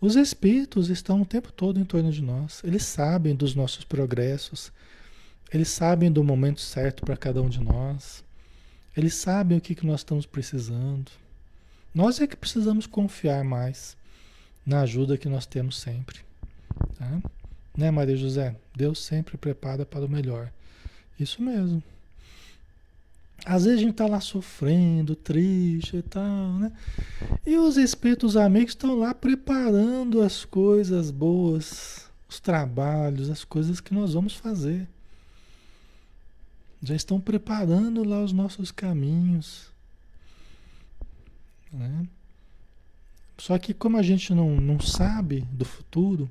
Os 0.01 0.15
espíritos 0.15 0.89
estão 0.89 1.21
o 1.21 1.25
tempo 1.25 1.51
todo 1.51 1.79
em 1.79 1.85
torno 1.85 2.11
de 2.11 2.23
nós. 2.23 2.63
Eles 2.63 2.83
sabem 2.83 3.35
dos 3.35 3.53
nossos 3.53 3.83
progressos. 3.83 4.71
Eles 5.53 5.67
sabem 5.67 6.11
do 6.11 6.23
momento 6.23 6.61
certo 6.61 7.05
para 7.05 7.15
cada 7.15 7.39
um 7.41 7.49
de 7.49 7.61
nós. 7.61 8.24
Eles 8.95 9.15
sabem 9.15 9.57
o 9.57 9.61
que, 9.61 9.75
que 9.75 9.85
nós 9.85 10.01
estamos 10.01 10.25
precisando. 10.25 11.11
Nós 11.93 12.19
é 12.19 12.27
que 12.27 12.35
precisamos 12.35 12.87
confiar 12.87 13.43
mais 13.43 13.95
na 14.65 14.81
ajuda 14.81 15.17
que 15.17 15.29
nós 15.29 15.45
temos 15.45 15.77
sempre. 15.77 16.19
Tá? 16.97 17.21
Né, 17.77 17.91
Maria 17.91 18.15
José? 18.15 18.55
Deus 18.75 19.03
sempre 19.03 19.37
prepara 19.37 19.85
para 19.85 20.05
o 20.05 20.09
melhor. 20.09 20.51
Isso 21.19 21.41
mesmo. 21.41 21.83
Às 23.45 23.65
vezes 23.65 23.79
a 23.79 23.81
gente 23.81 23.91
está 23.91 24.07
lá 24.07 24.19
sofrendo, 24.19 25.15
triste 25.15 25.97
e 25.97 26.01
tal, 26.01 26.53
né? 26.53 26.71
E 27.45 27.57
os 27.57 27.77
espíritos 27.77 28.35
amigos 28.35 28.71
estão 28.71 28.97
lá 28.97 29.13
preparando 29.13 30.21
as 30.21 30.43
coisas 30.43 31.11
boas, 31.11 32.09
os 32.27 32.39
trabalhos, 32.39 33.29
as 33.29 33.43
coisas 33.43 33.79
que 33.79 33.93
nós 33.93 34.13
vamos 34.13 34.33
fazer. 34.33 34.87
Já 36.85 36.95
estão 36.95 37.19
preparando 37.19 38.03
lá 38.03 38.23
os 38.23 38.31
nossos 38.31 38.71
caminhos. 38.71 39.71
Né? 41.71 42.07
Só 43.37 43.57
que 43.57 43.73
como 43.73 43.97
a 43.97 44.03
gente 44.03 44.33
não, 44.33 44.55
não 44.55 44.79
sabe 44.79 45.41
do 45.51 45.65
futuro, 45.65 46.29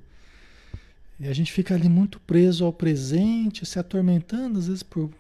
e 1.19 1.29
a 1.29 1.33
gente 1.33 1.53
fica 1.53 1.75
ali 1.75 1.89
muito 1.89 2.19
preso 2.21 2.65
ao 2.65 2.73
presente, 2.73 3.67
se 3.67 3.79
atormentando 3.79 4.59
às 4.59 4.67
vezes 4.67 4.83
por 4.83 5.11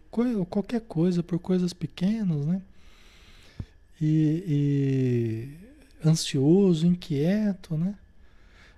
qualquer 0.48 0.80
coisa, 0.80 1.22
por 1.22 1.38
coisas 1.38 1.72
pequenas, 1.72 2.46
né? 2.46 2.62
E, 4.00 5.54
e 6.02 6.08
ansioso, 6.08 6.86
inquieto, 6.86 7.76
né? 7.76 7.94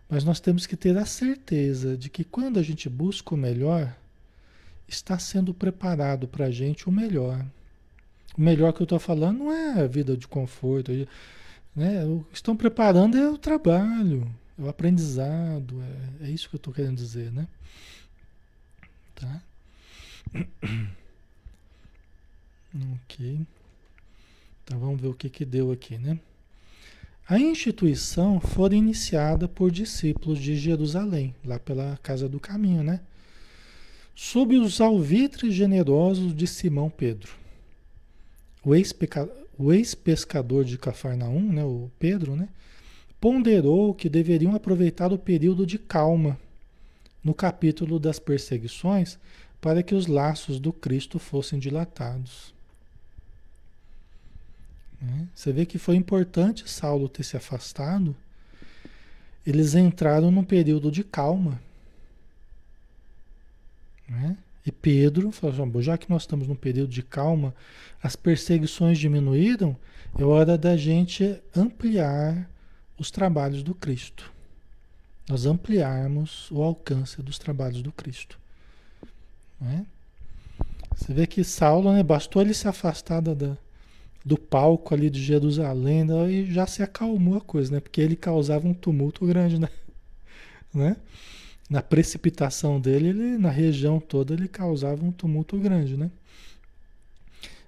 Mas 0.08 0.24
nós 0.24 0.40
temos 0.40 0.66
que 0.66 0.76
ter 0.76 0.96
a 0.96 1.06
certeza 1.06 1.96
de 1.96 2.08
que 2.08 2.22
quando 2.22 2.58
a 2.58 2.62
gente 2.62 2.88
busca 2.88 3.34
o 3.34 3.38
melhor, 3.38 3.96
está 4.88 5.18
sendo 5.18 5.52
preparado 5.52 6.28
para 6.28 6.46
a 6.46 6.50
gente 6.50 6.88
o 6.88 6.92
melhor. 6.92 7.44
O 8.36 8.40
melhor 8.40 8.72
que 8.72 8.82
eu 8.82 8.84
estou 8.84 8.98
falando 8.98 9.38
não 9.38 9.52
é 9.52 9.80
a 9.80 9.86
vida 9.86 10.16
de 10.16 10.28
conforto, 10.28 10.92
né? 11.74 12.04
O 12.04 12.24
que 12.30 12.36
estão 12.36 12.56
preparando 12.56 13.16
é 13.16 13.28
o 13.28 13.38
trabalho, 13.38 14.30
é 14.58 14.62
o 14.62 14.68
aprendizado, 14.68 15.82
é, 16.20 16.26
é 16.26 16.30
isso 16.30 16.48
que 16.48 16.56
eu 16.56 16.58
estou 16.58 16.72
querendo 16.72 16.96
dizer, 16.96 17.32
né? 17.32 17.48
Tá? 19.14 19.42
Ok. 23.04 23.46
Então 24.62 24.78
vamos 24.78 25.00
ver 25.00 25.08
o 25.08 25.14
que, 25.14 25.30
que 25.30 25.46
deu 25.46 25.72
aqui, 25.72 25.96
né? 25.96 26.18
A 27.26 27.38
instituição 27.38 28.38
foi 28.38 28.74
iniciada 28.74 29.48
por 29.48 29.70
discípulos 29.70 30.38
de 30.38 30.56
Jerusalém, 30.56 31.34
lá 31.44 31.58
pela 31.58 31.98
Casa 32.02 32.28
do 32.28 32.38
Caminho, 32.38 32.82
né? 32.82 33.00
Sob 34.18 34.56
os 34.56 34.80
alvitres 34.80 35.52
generosos 35.52 36.34
de 36.34 36.46
Simão 36.46 36.88
Pedro. 36.88 37.36
O 38.64 38.74
ex-pescador 39.74 40.64
de 40.64 40.78
Cafarnaum, 40.78 41.52
né, 41.52 41.62
o 41.62 41.90
Pedro, 41.98 42.34
né, 42.34 42.48
ponderou 43.20 43.92
que 43.92 44.08
deveriam 44.08 44.54
aproveitar 44.54 45.12
o 45.12 45.18
período 45.18 45.66
de 45.66 45.78
calma 45.78 46.38
no 47.22 47.34
capítulo 47.34 47.98
das 47.98 48.18
perseguições 48.18 49.18
para 49.60 49.82
que 49.82 49.94
os 49.94 50.06
laços 50.06 50.58
do 50.58 50.72
Cristo 50.72 51.18
fossem 51.18 51.58
dilatados. 51.58 52.54
Né? 54.98 55.28
Você 55.34 55.52
vê 55.52 55.66
que 55.66 55.76
foi 55.76 55.94
importante 55.94 56.70
Saulo 56.70 57.06
ter 57.06 57.22
se 57.22 57.36
afastado. 57.36 58.16
Eles 59.46 59.74
entraram 59.74 60.30
num 60.30 60.44
período 60.44 60.90
de 60.90 61.04
calma. 61.04 61.60
Né? 64.08 64.36
E 64.64 64.72
Pedro 64.72 65.30
falou 65.30 65.54
assim, 65.54 65.82
já 65.82 65.96
que 65.96 66.10
nós 66.10 66.22
estamos 66.22 66.48
num 66.48 66.56
período 66.56 66.90
de 66.90 67.02
calma, 67.02 67.54
as 68.02 68.16
perseguições 68.16 68.98
diminuíram, 68.98 69.76
é 70.18 70.24
hora 70.24 70.58
da 70.58 70.76
gente 70.76 71.40
ampliar 71.54 72.50
os 72.98 73.10
trabalhos 73.10 73.62
do 73.62 73.74
Cristo. 73.74 74.32
Nós 75.28 75.46
ampliarmos 75.46 76.50
o 76.50 76.62
alcance 76.62 77.20
dos 77.22 77.38
trabalhos 77.38 77.82
do 77.82 77.92
Cristo. 77.92 78.38
É? 79.62 79.82
Você 80.94 81.12
vê 81.12 81.26
que 81.26 81.44
Saulo, 81.44 81.92
né, 81.92 82.02
bastou 82.02 82.42
ele 82.42 82.54
se 82.54 82.66
afastar 82.66 83.20
da, 83.20 83.56
do 84.24 84.38
palco 84.38 84.94
ali 84.94 85.10
de 85.10 85.22
Jerusalém 85.22 86.04
né, 86.04 86.30
e 86.30 86.52
já 86.52 86.66
se 86.66 86.82
acalmou 86.82 87.36
a 87.36 87.40
coisa, 87.40 87.72
né? 87.72 87.80
Porque 87.80 88.00
ele 88.00 88.16
causava 88.16 88.66
um 88.66 88.74
tumulto 88.74 89.26
grande, 89.26 89.58
né? 89.58 89.68
né? 90.72 90.96
Na 91.68 91.82
precipitação 91.82 92.80
dele, 92.80 93.08
ele, 93.08 93.38
na 93.38 93.50
região 93.50 93.98
toda, 93.98 94.34
ele 94.34 94.46
causava 94.46 95.04
um 95.04 95.10
tumulto 95.10 95.58
grande, 95.58 95.96
né? 95.96 96.10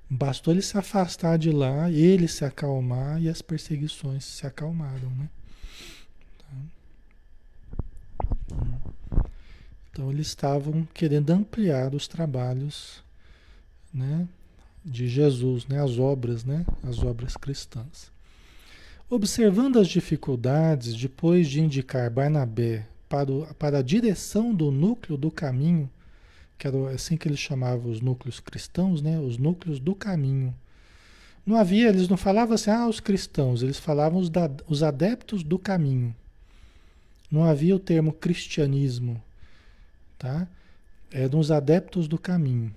Bastou 0.09 0.55
ele 0.55 0.63
se 0.63 0.79
afastar 0.79 1.37
de 1.37 1.51
lá, 1.51 1.91
ele 1.91 2.29
se 2.29 2.45
acalmar 2.45 3.21
e 3.21 3.29
as 3.29 3.43
perseguições 3.43 4.25
se 4.25 4.47
acalmaram, 4.47 5.11
né? 5.11 5.29
Então 9.99 10.13
eles 10.13 10.29
estavam 10.29 10.87
querendo 10.95 11.31
ampliar 11.31 11.93
os 11.93 12.07
trabalhos, 12.07 13.03
né, 13.93 14.29
de 14.85 15.09
Jesus, 15.09 15.67
né, 15.67 15.83
as 15.83 15.99
obras, 15.99 16.45
né, 16.45 16.65
as 16.85 17.03
obras 17.03 17.37
cristãs. 17.37 18.13
Observando 19.11 19.77
as 19.77 19.89
dificuldades, 19.89 20.95
depois 20.95 21.49
de 21.49 21.61
indicar 21.61 22.09
Barnabé 22.13 22.87
para, 23.09 23.31
o, 23.33 23.55
para 23.55 23.79
a 23.79 23.83
direção 23.83 24.55
do 24.55 24.71
núcleo 24.71 25.17
do 25.17 25.31
caminho 25.31 25.91
que 26.59 26.67
era 26.67 26.91
assim 26.91 27.17
que 27.17 27.29
eles 27.29 27.39
chamavam 27.39 27.91
os 27.91 28.01
núcleos 28.01 28.41
cristãos, 28.41 29.01
né? 29.01 29.19
Os 29.21 29.39
núcleos 29.39 29.79
do 29.79 29.95
caminho. 29.95 30.55
Não 31.47 31.57
havia, 31.57 31.89
eles 31.89 32.09
não 32.09 32.17
falavam 32.17 32.57
assim, 32.57 32.71
ah, 32.71 32.87
os 32.87 33.01
cristãos, 33.01 33.63
eles 33.63 33.79
falavam 33.79 34.19
os, 34.19 34.29
da, 34.29 34.51
os 34.67 34.83
adeptos 34.83 35.43
do 35.43 35.59
caminho. 35.59 36.15
Não 37.31 37.45
havia 37.45 37.77
o 37.77 37.79
termo 37.79 38.13
cristianismo, 38.13 39.23
tá? 40.19 40.49
Eram 41.11 41.39
os 41.39 41.51
adeptos 41.51 42.09
do 42.09 42.19
caminho, 42.19 42.75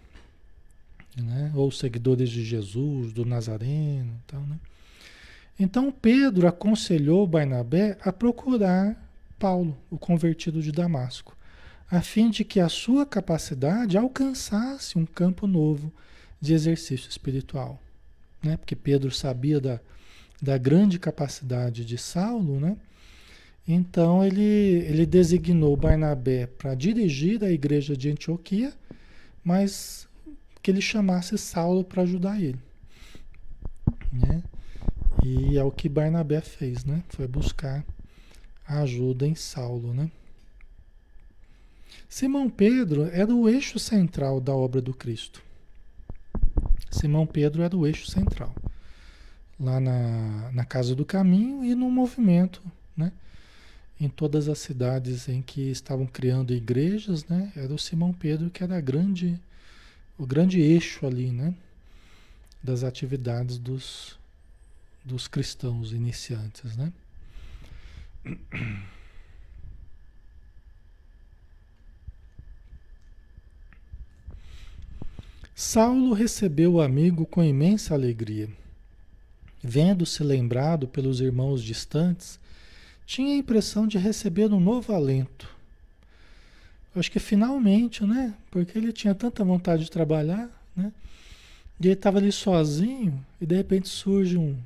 né? 1.17 1.51
Ou 1.55 1.71
seguidores 1.71 2.29
de 2.29 2.45
Jesus, 2.45 3.11
do 3.11 3.25
Nazareno, 3.25 4.13
tal, 4.27 4.41
né? 4.41 4.59
Então 5.59 5.91
Pedro 5.91 6.47
aconselhou 6.47 7.27
Barnabé 7.27 7.97
a 8.01 8.13
procurar 8.13 9.10
Paulo, 9.41 9.75
o 9.89 9.97
convertido 9.97 10.61
de 10.61 10.71
Damasco 10.71 11.35
a 11.91 12.01
fim 12.01 12.29
de 12.29 12.45
que 12.45 12.61
a 12.61 12.69
sua 12.69 13.05
capacidade 13.05 13.97
alcançasse 13.97 14.97
um 14.97 15.05
campo 15.05 15.45
novo 15.45 15.91
de 16.39 16.53
exercício 16.53 17.09
espiritual. 17.09 17.77
Né? 18.41 18.55
Porque 18.55 18.77
Pedro 18.77 19.11
sabia 19.11 19.59
da, 19.59 19.81
da 20.41 20.57
grande 20.57 20.97
capacidade 20.97 21.83
de 21.83 21.97
Saulo, 21.97 22.61
né? 22.61 22.77
Então 23.67 24.23
ele, 24.23 24.41
ele 24.41 25.05
designou 25.05 25.75
Barnabé 25.77 26.47
para 26.47 26.73
dirigir 26.73 27.43
a 27.43 27.51
igreja 27.51 27.95
de 27.95 28.09
Antioquia, 28.09 28.73
mas 29.43 30.07
que 30.63 30.71
ele 30.71 30.81
chamasse 30.81 31.37
Saulo 31.37 31.83
para 31.83 32.03
ajudar 32.03 32.41
ele. 32.41 32.59
Né? 34.11 34.41
E 35.23 35.57
é 35.57 35.63
o 35.63 35.69
que 35.69 35.87
Barnabé 35.87 36.41
fez, 36.41 36.85
né? 36.85 37.03
Foi 37.09 37.27
buscar 37.27 37.85
ajuda 38.79 39.27
em 39.27 39.35
Saulo, 39.35 39.93
né? 39.93 40.09
Simão 42.07 42.49
Pedro 42.49 43.05
era 43.05 43.33
o 43.33 43.47
eixo 43.47 43.79
central 43.79 44.41
da 44.41 44.53
obra 44.53 44.81
do 44.81 44.93
Cristo. 44.93 45.41
Simão 46.89 47.25
Pedro 47.25 47.63
era 47.63 47.75
o 47.75 47.87
eixo 47.87 48.11
central. 48.11 48.53
Lá 49.59 49.79
na, 49.79 50.51
na 50.51 50.65
Casa 50.65 50.93
do 50.93 51.05
Caminho 51.05 51.63
e 51.63 51.73
no 51.73 51.89
movimento, 51.89 52.61
né? 52.97 53.13
Em 53.99 54.09
todas 54.09 54.49
as 54.49 54.59
cidades 54.59 55.29
em 55.29 55.41
que 55.41 55.71
estavam 55.71 56.05
criando 56.05 56.53
igrejas, 56.53 57.25
né? 57.25 57.51
Era 57.55 57.73
o 57.73 57.79
Simão 57.79 58.11
Pedro 58.11 58.49
que 58.49 58.63
era 58.63 58.81
grande, 58.81 59.39
o 60.17 60.25
grande 60.25 60.59
eixo 60.59 61.05
ali, 61.05 61.31
né? 61.31 61.55
Das 62.61 62.83
atividades 62.83 63.57
dos, 63.57 64.19
dos 65.05 65.27
cristãos 65.27 65.93
iniciantes, 65.93 66.75
né? 66.75 66.91
Saulo 75.55 76.13
recebeu 76.13 76.73
o 76.73 76.81
amigo 76.81 77.25
com 77.25 77.43
imensa 77.43 77.93
alegria. 77.93 78.49
Vendo-se 79.63 80.23
lembrado 80.23 80.87
pelos 80.87 81.21
irmãos 81.21 81.63
distantes, 81.63 82.39
tinha 83.05 83.33
a 83.33 83.37
impressão 83.37 83.85
de 83.85 83.97
receber 83.97 84.51
um 84.51 84.59
novo 84.59 84.93
alento. 84.93 85.47
acho 86.95 87.11
que 87.11 87.19
finalmente, 87.19 88.03
né? 88.05 88.33
Porque 88.49 88.77
ele 88.77 88.91
tinha 88.91 89.13
tanta 89.13 89.43
vontade 89.43 89.83
de 89.83 89.91
trabalhar, 89.91 90.49
né? 90.75 90.91
E 91.79 91.87
ele 91.87 91.93
estava 91.93 92.17
ali 92.19 92.31
sozinho 92.31 93.23
e 93.39 93.45
de 93.45 93.55
repente 93.55 93.87
surge 93.89 94.37
um, 94.37 94.57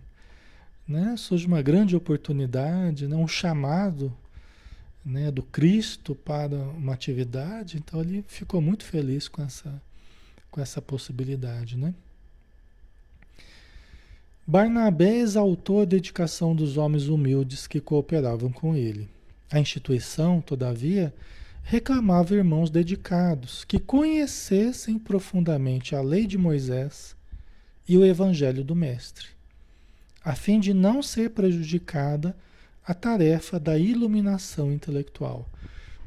né? 0.87 1.15
Surge 1.17 1.47
uma 1.47 1.61
grande 1.61 1.95
oportunidade, 1.95 3.07
né? 3.07 3.15
um 3.15 3.27
chamado, 3.27 4.15
né? 5.03 5.31
Do 5.31 5.43
Cristo 5.43 6.15
para 6.15 6.55
uma 6.55 6.93
atividade. 6.93 7.77
Então 7.77 8.01
ele 8.01 8.23
ficou 8.27 8.61
muito 8.61 8.83
feliz 8.83 9.27
com 9.27 9.41
essa, 9.41 9.81
com 10.51 10.61
essa 10.61 10.81
possibilidade, 10.81 11.77
né? 11.77 11.93
Barnabé 14.47 15.17
exaltou 15.17 15.81
a 15.81 15.85
dedicação 15.85 16.55
dos 16.55 16.77
homens 16.77 17.07
humildes 17.07 17.65
que 17.65 17.81
cooperavam 17.81 18.51
com 18.51 18.75
ele. 18.75 19.09
A 19.51 19.59
instituição, 19.59 20.39
todavia, 20.39 21.11
reclamava 21.63 22.35
irmãos 22.35 22.69
dedicados 22.69 23.63
que 23.65 23.79
conhecessem 23.79 24.99
profundamente 24.99 25.95
a 25.95 26.01
lei 26.01 26.27
de 26.27 26.37
Moisés 26.37 27.15
e 27.89 27.97
o 27.97 28.05
evangelho 28.05 28.63
do 28.63 28.75
Mestre, 28.75 29.29
a 30.25 30.33
fim 30.33 30.59
de 30.59 30.73
não 30.73 31.03
ser 31.03 31.29
prejudicada 31.29 32.35
a 32.83 32.95
tarefa 32.95 33.59
da 33.59 33.77
iluminação 33.77 34.73
intelectual. 34.73 35.47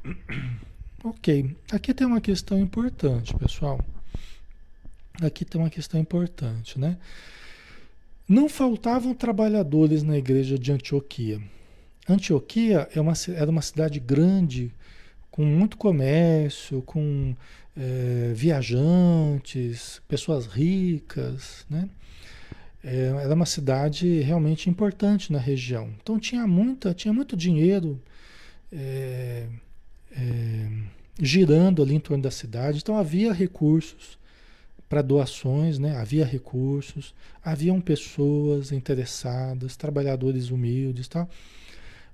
ok, 1.04 1.56
aqui 1.70 1.94
tem 1.94 2.04
uma 2.04 2.20
questão 2.20 2.58
importante, 2.58 3.32
pessoal. 3.36 3.80
Aqui 5.22 5.44
tem 5.44 5.60
uma 5.60 5.70
questão 5.70 6.00
importante, 6.00 6.78
né? 6.80 6.98
Não 8.28 8.48
faltavam 8.48 9.14
trabalhadores 9.14 10.02
na 10.02 10.18
igreja 10.18 10.58
de 10.58 10.72
Antioquia. 10.72 11.40
Antioquia 12.08 12.88
é 12.94 13.00
uma, 13.00 13.14
era 13.34 13.50
uma 13.50 13.62
cidade 13.62 14.00
grande, 14.00 14.72
com 15.30 15.44
muito 15.44 15.76
comércio, 15.76 16.82
com 16.82 17.34
é, 17.76 18.32
viajantes, 18.34 20.02
pessoas 20.08 20.46
ricas, 20.46 21.64
né? 21.70 21.88
É, 22.90 23.22
era 23.22 23.34
uma 23.34 23.44
cidade 23.44 24.20
realmente 24.20 24.70
importante 24.70 25.30
na 25.30 25.38
região. 25.38 25.90
Então 26.02 26.18
tinha 26.18 26.46
muita, 26.46 26.94
tinha 26.94 27.12
muito 27.12 27.36
dinheiro 27.36 28.00
é, 28.72 29.46
é, 30.10 30.68
girando 31.20 31.82
ali 31.82 31.94
em 31.94 32.00
torno 32.00 32.22
da 32.22 32.30
cidade. 32.30 32.78
Então 32.78 32.96
havia 32.96 33.32
recursos 33.32 34.18
para 34.88 35.02
doações, 35.02 35.78
né? 35.78 35.96
havia 35.98 36.24
recursos, 36.24 37.14
haviam 37.44 37.78
pessoas 37.78 38.72
interessadas, 38.72 39.76
trabalhadores 39.76 40.50
humildes 40.50 41.08
tal. 41.08 41.28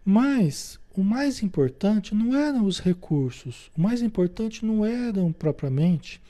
Mas 0.05 0.81
o 0.93 1.05
mais 1.05 1.41
importante 1.41 2.15
não 2.17 2.37
eram 2.37 2.65
os 2.65 2.81
recursos, 2.81 3.71
o 3.79 3.81
mais 3.81 4.03
importante 4.03 4.67
não 4.67 4.85
eram 4.85 5.33
propriamente 5.33 6.21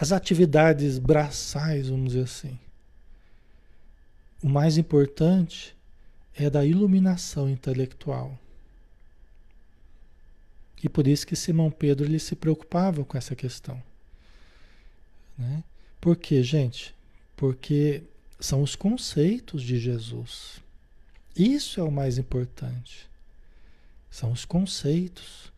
as 0.00 0.12
atividades 0.12 0.98
braçais, 0.98 1.90
vamos 1.90 2.12
dizer 2.12 2.24
assim. 2.24 2.58
O 4.42 4.48
mais 4.48 4.78
importante 4.78 5.76
é 6.34 6.48
da 6.48 6.64
iluminação 6.64 7.48
intelectual. 7.48 8.38
E 10.82 10.88
por 10.88 11.06
isso 11.06 11.26
que 11.26 11.34
Simão 11.34 11.70
Pedro 11.70 12.06
ele 12.06 12.18
se 12.18 12.36
preocupava 12.36 13.04
com 13.04 13.18
essa 13.18 13.34
questão. 13.34 13.82
Né? 15.36 15.64
Por 16.00 16.16
quê, 16.16 16.42
gente? 16.42 16.94
Porque 17.36 18.02
são 18.38 18.62
os 18.62 18.76
conceitos 18.76 19.62
de 19.62 19.78
Jesus. 19.78 20.60
Isso 21.34 21.80
é 21.80 21.82
o 21.82 21.90
mais 21.90 22.18
importante. 22.18 23.08
São 24.10 24.32
os 24.32 24.44
conceitos. 24.44 25.52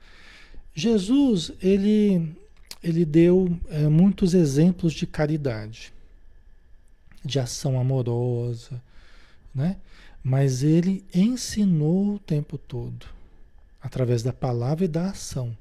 Jesus, 0.75 1.53
ele, 1.61 2.35
ele 2.83 3.05
deu 3.05 3.59
é, 3.69 3.89
muitos 3.89 4.35
exemplos 4.35 4.93
de 4.93 5.07
caridade, 5.07 5.93
de 7.25 7.39
ação 7.39 7.79
amorosa, 7.79 8.83
né? 9.55 9.77
Mas 10.23 10.63
ele 10.63 11.05
ensinou 11.15 12.15
o 12.15 12.19
tempo 12.19 12.59
todo, 12.59 13.07
através 13.81 14.23
da 14.23 14.33
palavra 14.33 14.85
e 14.85 14.89
da 14.89 15.11
ação. 15.11 15.57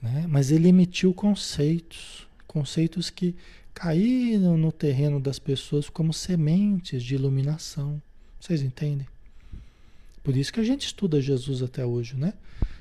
Né? 0.00 0.26
Mas 0.28 0.50
ele 0.50 0.68
emitiu 0.68 1.12
conceitos 1.12 2.26
conceitos 2.56 3.10
que 3.10 3.36
caíram 3.74 4.56
no 4.56 4.72
terreno 4.72 5.20
das 5.20 5.38
pessoas 5.38 5.90
como 5.90 6.14
sementes 6.14 7.02
de 7.02 7.14
iluminação. 7.14 8.00
Vocês 8.40 8.62
entendem? 8.62 9.06
Por 10.24 10.34
isso 10.34 10.50
que 10.50 10.60
a 10.60 10.64
gente 10.64 10.86
estuda 10.86 11.20
Jesus 11.20 11.62
até 11.62 11.84
hoje, 11.84 12.16
né? 12.16 12.32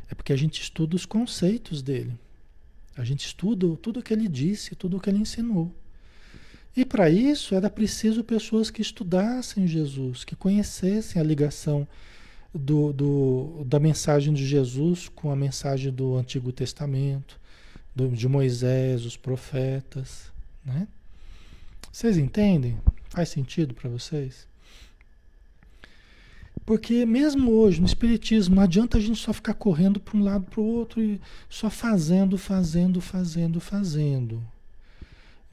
É 0.10 0.16
porque 0.16 0.32
a 0.32 0.38
gente 0.38 0.62
estuda 0.62 0.96
os 0.96 1.06
conceitos 1.06 1.82
dele. 1.82 2.14
A 2.96 3.04
gente 3.04 3.26
estuda 3.26 3.68
tudo 3.76 4.00
o 4.00 4.04
que 4.04 4.14
ele 4.14 4.30
disse, 4.30 4.76
tudo 4.76 4.96
o 4.96 5.00
que 5.02 5.10
ele 5.10 5.20
ensinou. 5.20 5.76
E 6.76 6.84
para 6.84 7.10
isso 7.10 7.56
era 7.56 7.70
preciso 7.70 8.24
pessoas 8.24 8.70
que 8.70 8.82
estudassem 8.82 9.66
Jesus, 9.66 10.26
que 10.26 10.36
conhecessem 10.36 11.22
a 11.22 11.26
ligação 11.26 11.88
do, 12.54 12.92
do, 12.92 13.64
da 13.66 13.80
mensagem 13.80 14.34
de 14.34 14.46
Jesus 14.46 15.10
com 15.10 15.32
a 15.32 15.36
mensagem 15.36 15.92
do 15.92 16.18
Antigo 16.18 16.52
Testamento, 16.52 17.40
do, 17.96 18.10
de 18.10 18.28
Moisés, 18.28 19.06
os 19.06 19.16
profetas, 19.16 20.32
né? 20.66 20.88
Vocês 21.92 22.18
entendem? 22.18 22.78
Faz 23.10 23.30
sentido 23.30 23.74
para 23.74 23.90
vocês? 23.90 24.46
Porque 26.66 27.06
mesmo 27.06 27.52
hoje 27.52 27.80
no 27.80 27.86
Espiritismo 27.86 28.56
não 28.56 28.64
adianta 28.64 28.98
a 28.98 29.02
gente 29.02 29.20
só 29.20 29.32
ficar 29.32 29.54
correndo 29.54 30.00
para 30.00 30.18
um 30.18 30.24
lado 30.24 30.46
para 30.46 30.60
o 30.60 30.66
outro 30.66 31.02
e 31.02 31.22
só 31.50 31.70
fazendo, 31.70 32.38
fazendo, 32.38 33.00
fazendo, 33.00 33.62
fazendo. 33.62 34.44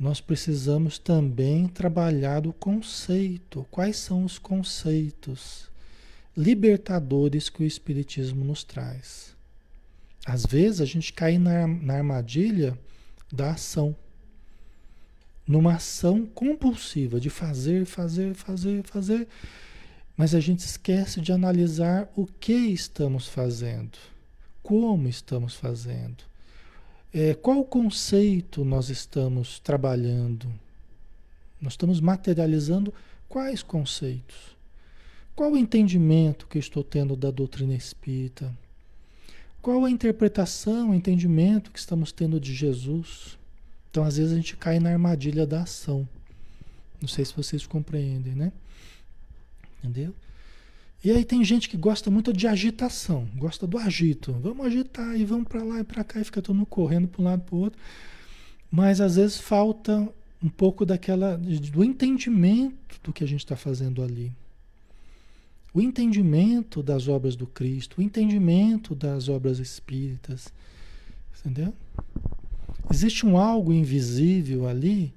Nós 0.02 0.20
precisamos 0.20 0.98
também 0.98 1.68
trabalhar 1.68 2.44
o 2.44 2.52
conceito. 2.52 3.64
Quais 3.70 3.98
são 3.98 4.24
os 4.24 4.36
conceitos 4.36 5.70
libertadores 6.36 7.48
que 7.48 7.62
o 7.62 7.64
Espiritismo 7.64 8.44
nos 8.44 8.64
traz? 8.64 9.32
Às 10.26 10.44
vezes 10.44 10.80
a 10.80 10.84
gente 10.84 11.12
cai 11.12 11.38
na, 11.38 11.68
na 11.68 11.94
armadilha 11.98 12.76
da 13.32 13.52
ação. 13.52 13.94
Numa 15.46 15.74
ação 15.74 16.26
compulsiva 16.26 17.20
de 17.20 17.30
fazer, 17.30 17.86
fazer, 17.86 18.34
fazer, 18.34 18.82
fazer. 18.82 19.28
Mas 20.16 20.34
a 20.34 20.40
gente 20.40 20.66
esquece 20.66 21.20
de 21.20 21.30
analisar 21.30 22.10
o 22.16 22.26
que 22.26 22.52
estamos 22.52 23.28
fazendo, 23.28 23.96
como 24.64 25.06
estamos 25.06 25.54
fazendo, 25.54 26.24
é, 27.12 27.34
qual 27.34 27.64
conceito 27.64 28.64
nós 28.64 28.88
estamos 28.88 29.58
trabalhando. 29.58 30.48
Nós 31.60 31.74
estamos 31.74 32.00
materializando 32.00 32.92
quais 33.28 33.62
conceitos? 33.62 34.56
Qual 35.34 35.52
o 35.52 35.56
entendimento 35.56 36.46
que 36.46 36.58
estou 36.58 36.82
tendo 36.82 37.14
da 37.14 37.30
doutrina 37.30 37.74
espírita? 37.74 38.52
Qual 39.60 39.84
a 39.84 39.90
interpretação, 39.90 40.90
o 40.90 40.94
entendimento 40.94 41.70
que 41.70 41.78
estamos 41.78 42.12
tendo 42.12 42.40
de 42.40 42.54
Jesus? 42.54 43.38
Então, 43.90 44.04
às 44.04 44.16
vezes, 44.16 44.32
a 44.32 44.36
gente 44.36 44.56
cai 44.56 44.80
na 44.80 44.90
armadilha 44.90 45.46
da 45.46 45.62
ação. 45.62 46.08
Não 47.00 47.08
sei 47.08 47.24
se 47.24 47.34
vocês 47.34 47.66
compreendem, 47.66 48.34
né? 48.34 48.52
Entendeu? 49.78 50.14
E 51.04 51.10
aí 51.10 51.24
tem 51.24 51.44
gente 51.44 51.68
que 51.68 51.76
gosta 51.76 52.10
muito 52.10 52.32
de 52.32 52.46
agitação, 52.46 53.28
gosta 53.36 53.66
do 53.66 53.76
agito. 53.76 54.32
Vamos 54.40 54.66
agitar 54.66 55.16
e 55.16 55.24
vamos 55.24 55.48
para 55.48 55.62
lá 55.62 55.80
e 55.80 55.84
para 55.84 56.04
cá 56.04 56.20
e 56.20 56.24
fica 56.24 56.40
todo 56.40 56.54
mundo 56.54 56.66
correndo 56.66 57.08
para 57.08 57.20
um 57.20 57.24
lado 57.24 57.42
para 57.42 57.54
o 57.54 57.58
outro. 57.58 57.78
Mas 58.70 59.00
às 59.00 59.16
vezes 59.16 59.38
falta 59.38 60.08
um 60.42 60.48
pouco 60.48 60.86
daquela 60.86 61.36
do 61.36 61.82
entendimento 61.84 63.00
do 63.02 63.12
que 63.12 63.24
a 63.24 63.26
gente 63.26 63.40
está 63.40 63.56
fazendo 63.56 64.02
ali 64.02 64.32
o 65.74 65.80
entendimento 65.80 66.82
das 66.82 67.08
obras 67.08 67.34
do 67.34 67.46
Cristo, 67.46 67.98
o 67.98 68.02
entendimento 68.02 68.94
das 68.94 69.28
obras 69.28 69.58
espíritas. 69.58 70.52
Entendeu? 71.40 71.72
Existe 72.90 73.24
um 73.24 73.38
algo 73.38 73.72
invisível 73.72 74.68
ali. 74.68 75.12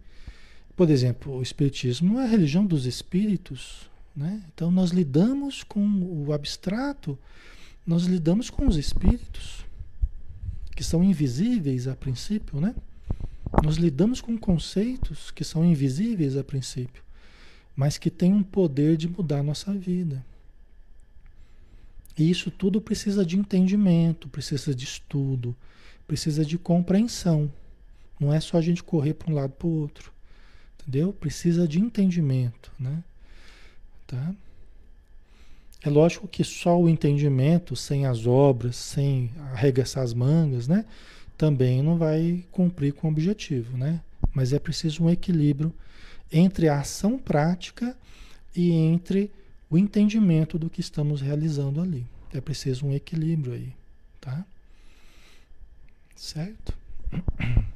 Por 0.75 0.89
exemplo, 0.89 1.36
o 1.36 1.41
Espiritismo 1.41 2.19
é 2.19 2.23
a 2.23 2.27
religião 2.27 2.65
dos 2.65 2.86
espíritos. 2.86 3.89
Né? 4.16 4.41
Então 4.53 4.72
nós 4.72 4.91
lidamos 4.91 5.63
com 5.63 5.84
o 6.26 6.32
abstrato, 6.32 7.18
nós 7.86 8.03
lidamos 8.03 8.49
com 8.49 8.68
os 8.68 8.78
espíritos, 8.78 9.66
que 10.76 10.84
são 10.84 11.03
invisíveis 11.03 11.88
a 11.88 11.95
princípio, 11.95 12.59
né? 12.59 12.76
Nós 13.63 13.76
lidamos 13.76 14.22
com 14.22 14.38
conceitos 14.38 15.32
que 15.32 15.43
são 15.43 15.63
invisíveis 15.63 16.36
a 16.36 16.43
princípio, 16.43 17.03
mas 17.76 17.97
que 17.97 18.09
têm 18.09 18.34
um 18.34 18.43
poder 18.43 18.97
de 18.97 19.07
mudar 19.07 19.39
a 19.39 19.43
nossa 19.43 19.74
vida. 19.74 20.26
E 22.18 22.30
isso 22.30 22.49
tudo 22.49 22.82
precisa 22.82 23.26
de 23.26 23.38
entendimento, 23.38 24.28
precisa 24.30 24.74
de 24.74 24.86
estudo, 24.86 25.55
precisa 26.07 26.45
de 26.45 26.57
compreensão. 26.57 27.51
Não 28.20 28.34
é 28.34 28.39
só 28.39 28.57
a 28.57 28.61
gente 28.61 28.84
correr 28.84 29.13
para 29.13 29.32
um 29.32 29.36
lado 29.36 29.51
para 29.51 29.68
o 29.68 29.82
outro. 29.82 30.11
Entendeu? 30.80 31.11
Precisa 31.11 31.68
de 31.68 31.80
entendimento, 31.80 32.72
né? 32.80 33.03
Tá? 34.08 34.36
É 35.86 35.89
lógico 35.89 36.28
que 36.28 36.43
só 36.43 36.80
o 36.82 36.89
entendimento, 36.89 37.76
sem 37.76 38.08
as 38.08 38.26
obras, 38.26 38.76
sem 38.76 39.30
arregaçar 39.53 40.03
as 40.03 40.16
mangas, 40.16 40.68
né? 40.68 40.84
Também 41.38 41.84
não 41.84 41.95
vai 41.95 42.43
cumprir 42.51 42.93
com 42.93 43.08
o 43.08 43.12
objetivo, 43.12 43.78
né? 43.78 44.01
Mas 44.34 44.51
é 44.51 44.58
preciso 44.58 45.03
um 45.03 45.10
equilíbrio 45.10 45.72
entre 46.32 46.68
a 46.68 46.80
ação 46.80 47.20
prática 47.20 47.95
e 48.56 48.72
entre 48.72 49.32
o 49.70 49.78
entendimento 49.78 50.58
do 50.58 50.72
que 50.72 50.82
estamos 50.82 51.22
realizando 51.22 51.80
ali. 51.80 52.06
É 52.34 52.41
preciso 52.41 52.88
um 52.88 52.93
equilíbrio 52.93 53.53
aí, 53.53 53.74
tá? 54.20 54.45
Certo? 56.16 56.74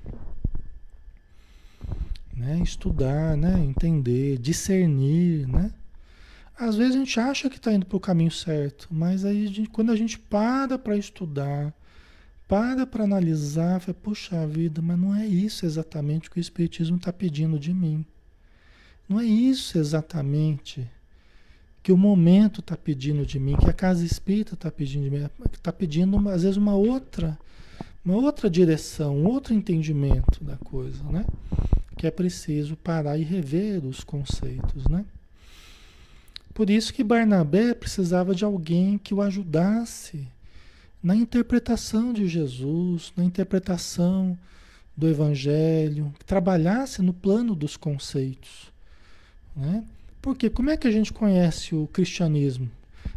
Né? 2.34 2.58
Estudar, 2.64 3.36
né? 3.36 3.60
Entender, 3.60 4.38
discernir, 4.38 5.46
né? 5.46 5.74
Às 6.60 6.76
vezes 6.76 6.96
a 6.96 7.00
gente 7.00 7.18
acha 7.18 7.50
que 7.50 7.56
está 7.56 7.72
indo 7.72 7.86
para 7.86 7.96
o 7.96 8.02
caminho 8.02 8.32
certo, 8.32 8.90
mas 8.92 9.24
aí 9.24 9.46
a 9.46 9.48
gente, 9.48 9.70
quando 9.70 9.94
a 9.94 9.96
gente 9.96 10.20
para 10.20 10.78
para 10.78 10.98
estudar, 10.98 11.74
para 12.50 12.86
para 12.86 13.06
analisar, 13.06 13.80
fala, 13.80 13.94
puxa 13.94 14.46
vida, 14.46 14.82
mas 14.82 15.00
não 15.00 15.16
é 15.16 15.26
isso 15.26 15.66
exatamente 15.66 16.30
que 16.30 16.38
o 16.38 16.42
Espiritismo 16.42 16.98
está 16.98 17.14
pedindo 17.14 17.58
de 17.58 17.74
mim. 17.74 18.06
Não 19.08 19.22
é 19.22 19.24
isso 19.24 19.78
exatamente 19.78 20.86
que 21.82 21.94
o 21.94 21.98
momento 21.98 22.60
está 22.60 22.76
pedindo 22.76 23.26
de 23.26 23.40
mim, 23.40 23.56
que 23.56 23.70
a 23.70 23.74
casa 23.74 24.04
espírita 24.06 24.54
está 24.54 24.70
pedindo 24.70 25.06
de 25.06 25.10
mim, 25.10 25.30
está 25.54 25.72
pedindo 25.72 26.18
às 26.28 26.44
vezes 26.44 26.58
uma 26.58 26.76
outra, 26.76 27.40
uma 28.04 28.16
outra 28.16 28.50
direção, 28.50 29.16
um 29.16 29.28
outro 29.28 29.54
entendimento 29.54 30.44
da 30.44 30.58
coisa, 30.58 31.02
né? 31.06 31.26
Que 31.98 32.06
é 32.06 32.12
preciso 32.12 32.76
parar 32.76 33.18
e 33.18 33.24
rever 33.24 33.86
os 33.86 34.04
conceitos, 34.04 34.86
né? 34.90 35.06
Por 36.60 36.70
isso 36.70 36.94
que 36.94 37.06
Barnabé 37.06 37.74
precisava 37.74 38.36
de 38.36 38.44
alguém 38.44 38.98
que 38.98 39.14
o 39.14 39.22
ajudasse 39.22 40.28
na 41.02 41.16
interpretação 41.16 42.12
de 42.12 42.28
Jesus, 42.28 43.14
na 43.16 43.24
interpretação 43.24 44.38
do 44.94 45.08
Evangelho, 45.08 46.14
que 46.20 46.26
trabalhasse 46.26 47.02
no 47.02 47.14
plano 47.14 47.56
dos 47.56 47.78
conceitos. 47.78 48.74
Né? 49.56 49.86
Porque 50.22 50.50
como 50.50 50.70
é 50.70 50.76
que 50.76 50.86
a 50.86 50.92
gente 50.92 51.14
conhece 51.14 51.74
o 51.74 51.88
cristianismo? 51.88 52.70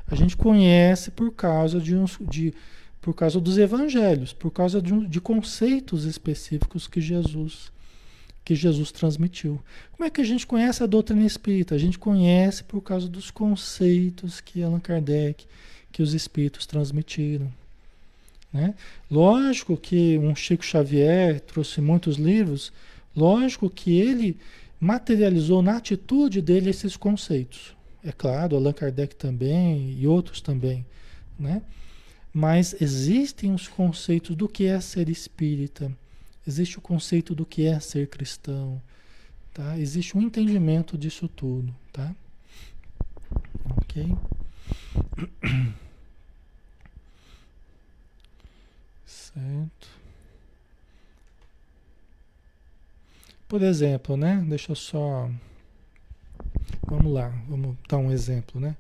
A 0.07 0.15
gente 0.15 0.37
conhece 0.37 1.11
por 1.11 1.33
causa 1.33 1.81
de, 1.81 1.97
uns, 1.97 2.21
de 2.21 2.55
por 3.01 3.13
causa 3.13 3.41
dos 3.41 3.59
evangelhos, 3.59 4.33
por 4.33 4.53
causa 4.53 4.81
de, 4.81 5.09
de 5.09 5.21
conceitos 5.21 6.05
específicos 6.05 6.87
que 6.87 7.01
Jesus 7.01 7.72
que 8.45 8.55
Jesus 8.55 8.91
transmitiu. 8.91 9.61
Como 9.93 10.07
é 10.07 10.11
que 10.11 10.21
a 10.21 10.25
gente 10.25 10.47
conhece 10.47 10.83
a 10.83 10.87
doutrina 10.87 11.25
espírita? 11.25 11.75
A 11.75 11.79
gente 11.79 11.99
conhece 11.99 12.65
por 12.65 12.81
causa 12.81 13.09
dos 13.09 13.31
conceitos 13.31 14.41
que 14.41 14.63
Allan 14.63 14.81
Kardec, 14.81 15.47
que 15.93 16.03
os 16.03 16.15
espíritos 16.15 16.67
transmitiram. 16.67 17.53
Né? 18.53 18.75
Lógico 19.11 19.77
que 19.77 20.19
um 20.19 20.35
Chico 20.35 20.65
Xavier 20.65 21.41
trouxe 21.41 21.81
muitos 21.81 22.17
livros, 22.17 22.73
lógico 23.17 23.71
que 23.71 23.99
ele 23.99 24.37
materializou 24.81 25.63
na 25.63 25.77
atitude 25.77 26.43
dele 26.43 26.71
esses 26.71 26.97
conceitos. 26.97 27.75
É 28.05 28.11
claro, 28.11 28.57
Allan 28.57 28.73
Kardec 28.73 29.15
também 29.15 29.97
e 29.99 30.07
outros 30.07 30.41
também, 30.41 30.85
né? 31.39 31.63
Mas 32.35 32.75
existem 32.81 33.55
os 33.55 33.69
conceitos 33.69 34.35
do 34.35 34.49
que 34.49 34.65
é 34.65 34.81
ser 34.81 35.09
espírita, 35.09 35.93
existe 36.47 36.79
o 36.79 36.81
conceito 36.81 37.35
do 37.35 37.47
que 37.47 37.67
é 37.67 37.79
ser 37.81 38.09
cristão, 38.09 38.81
tá? 39.53 39.79
Existe 39.79 40.17
um 40.17 40.23
entendimento 40.23 40.97
disso 40.99 41.29
tudo, 41.29 41.75
tá? 41.93 42.15
Ok? 43.77 44.07
Certo. 49.07 49.89
Por 53.49 53.63
exemplo, 53.63 54.17
né? 54.17 54.45
Deixa 54.49 54.73
eu 54.73 54.77
só. 54.77 55.31
Vamos 56.87 57.13
lá, 57.13 57.29
vamos 57.49 57.77
dar 57.89 57.99
um 57.99 58.11
exemplo, 58.11 58.61
né? 58.61 58.77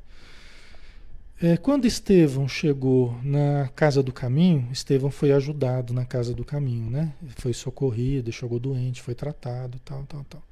É, 1.42 1.56
quando 1.56 1.86
Estevão 1.86 2.46
chegou 2.46 3.18
na 3.24 3.68
casa 3.74 4.00
do 4.00 4.12
caminho, 4.12 4.68
Estevão 4.70 5.10
foi 5.10 5.32
ajudado 5.32 5.92
na 5.92 6.04
casa 6.04 6.32
do 6.32 6.44
caminho, 6.44 6.88
né? 6.88 7.12
Foi 7.36 7.52
socorrido, 7.52 8.30
chegou 8.30 8.60
doente, 8.60 9.02
foi 9.02 9.12
tratado, 9.12 9.80
tal, 9.84 10.04
tal, 10.04 10.24
tal. 10.30 10.42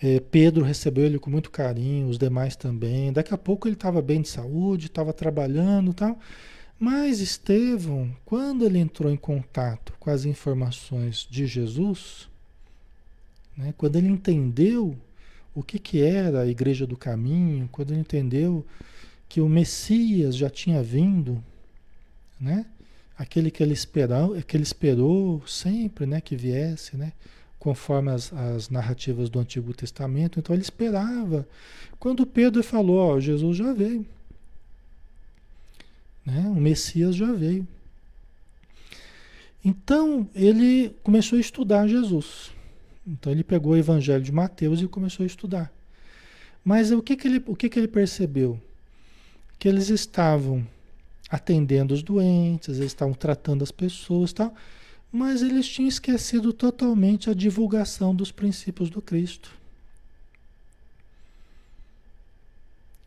É, 0.00 0.20
Pedro 0.20 0.64
recebeu 0.64 1.04
ele 1.04 1.18
com 1.18 1.28
muito 1.28 1.50
carinho, 1.50 2.08
os 2.08 2.16
demais 2.16 2.56
também. 2.56 3.12
Daqui 3.12 3.34
a 3.34 3.36
pouco 3.36 3.68
ele 3.68 3.74
estava 3.74 4.00
bem 4.00 4.22
de 4.22 4.30
saúde, 4.30 4.86
estava 4.86 5.12
trabalhando, 5.12 5.92
tal. 5.92 6.18
Mas 6.78 7.20
Estevão, 7.20 8.10
quando 8.24 8.64
ele 8.64 8.78
entrou 8.78 9.12
em 9.12 9.18
contato 9.18 9.92
com 10.00 10.08
as 10.08 10.24
informações 10.24 11.28
de 11.30 11.46
Jesus, 11.46 12.26
né? 13.54 13.74
Quando 13.76 13.96
ele 13.96 14.08
entendeu 14.08 14.96
o 15.54 15.62
que, 15.62 15.78
que 15.78 16.02
era 16.02 16.40
a 16.40 16.46
Igreja 16.46 16.86
do 16.86 16.96
Caminho, 16.96 17.68
quando 17.70 17.90
ele 17.90 18.00
entendeu 18.00 18.64
que 19.28 19.40
o 19.40 19.48
Messias 19.48 20.36
já 20.36 20.48
tinha 20.48 20.82
vindo, 20.82 21.42
né? 22.40 22.66
aquele 23.16 23.50
que 23.50 23.62
ele 23.62 23.72
esperou, 23.72 24.40
que 24.42 24.56
ele 24.56 24.62
esperou 24.62 25.42
sempre 25.46 26.06
né? 26.06 26.20
que 26.20 26.36
viesse, 26.36 26.96
né? 26.96 27.12
conforme 27.58 28.12
as, 28.12 28.32
as 28.32 28.70
narrativas 28.70 29.28
do 29.28 29.40
Antigo 29.40 29.74
Testamento. 29.74 30.38
Então 30.38 30.54
ele 30.54 30.62
esperava. 30.62 31.46
Quando 31.98 32.24
Pedro 32.24 32.62
falou, 32.62 32.96
ó, 32.96 33.20
Jesus 33.20 33.56
já 33.56 33.72
veio. 33.72 34.06
Né? 36.24 36.44
O 36.46 36.60
Messias 36.60 37.16
já 37.16 37.32
veio. 37.32 37.66
Então 39.64 40.28
ele 40.34 40.94
começou 41.02 41.36
a 41.36 41.40
estudar 41.40 41.88
Jesus. 41.88 42.52
Então 43.04 43.32
ele 43.32 43.42
pegou 43.42 43.72
o 43.72 43.76
Evangelho 43.76 44.22
de 44.22 44.30
Mateus 44.30 44.80
e 44.80 44.86
começou 44.86 45.24
a 45.24 45.26
estudar. 45.26 45.72
Mas 46.64 46.92
o 46.92 47.02
que, 47.02 47.16
que, 47.16 47.26
ele, 47.26 47.42
o 47.46 47.56
que, 47.56 47.68
que 47.68 47.78
ele 47.78 47.88
percebeu? 47.88 48.60
Que 49.58 49.68
eles 49.68 49.88
estavam 49.88 50.66
atendendo 51.30 51.92
os 51.92 52.02
doentes, 52.02 52.78
eles 52.78 52.92
estavam 52.92 53.14
tratando 53.14 53.62
as 53.62 53.70
pessoas 53.70 54.32
tal, 54.32 54.54
mas 55.12 55.42
eles 55.42 55.68
tinham 55.68 55.88
esquecido 55.88 56.52
totalmente 56.52 57.28
a 57.28 57.34
divulgação 57.34 58.14
dos 58.14 58.30
princípios 58.30 58.90
do 58.90 59.02
Cristo. 59.02 59.50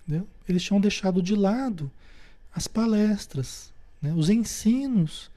Entendeu? 0.07 0.27
Eles 0.47 0.63
tinham 0.63 0.81
deixado 0.81 1.21
de 1.21 1.35
lado 1.35 1.91
as 2.53 2.67
palestras, 2.67 3.71
né? 4.01 4.13
os 4.13 4.29
ensinos 4.29 5.31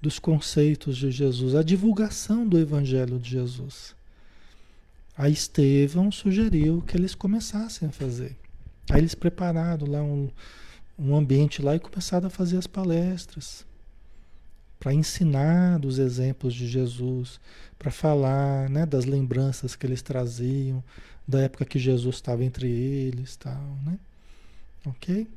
dos 0.00 0.18
conceitos 0.18 0.96
de 0.96 1.10
Jesus, 1.10 1.54
a 1.54 1.62
divulgação 1.62 2.46
do 2.46 2.58
Evangelho 2.58 3.18
de 3.18 3.30
Jesus. 3.30 3.94
A 5.16 5.28
Estevão 5.28 6.10
sugeriu 6.10 6.82
que 6.86 6.96
eles 6.96 7.14
começassem 7.14 7.88
a 7.88 7.92
fazer. 7.92 8.36
Aí 8.90 8.98
eles 8.98 9.14
prepararam 9.14 9.86
lá 9.86 10.02
um, 10.02 10.28
um 10.98 11.16
ambiente 11.16 11.62
lá 11.62 11.76
e 11.76 11.80
começaram 11.80 12.26
a 12.26 12.30
fazer 12.30 12.58
as 12.58 12.66
palestras 12.66 13.64
para 14.78 14.94
ensinar 14.94 15.78
dos 15.78 15.98
exemplos 15.98 16.54
de 16.54 16.66
Jesus, 16.66 17.38
para 17.78 17.90
falar 17.90 18.68
né, 18.70 18.86
das 18.86 19.04
lembranças 19.04 19.76
que 19.76 19.86
eles 19.86 20.00
traziam 20.00 20.82
da 21.28 21.42
época 21.42 21.66
que 21.66 21.78
Jesus 21.78 22.16
estava 22.16 22.42
entre 22.42 22.68
eles, 22.68 23.36
tal, 23.36 23.78
né? 23.84 23.98
Ok? 24.86 25.28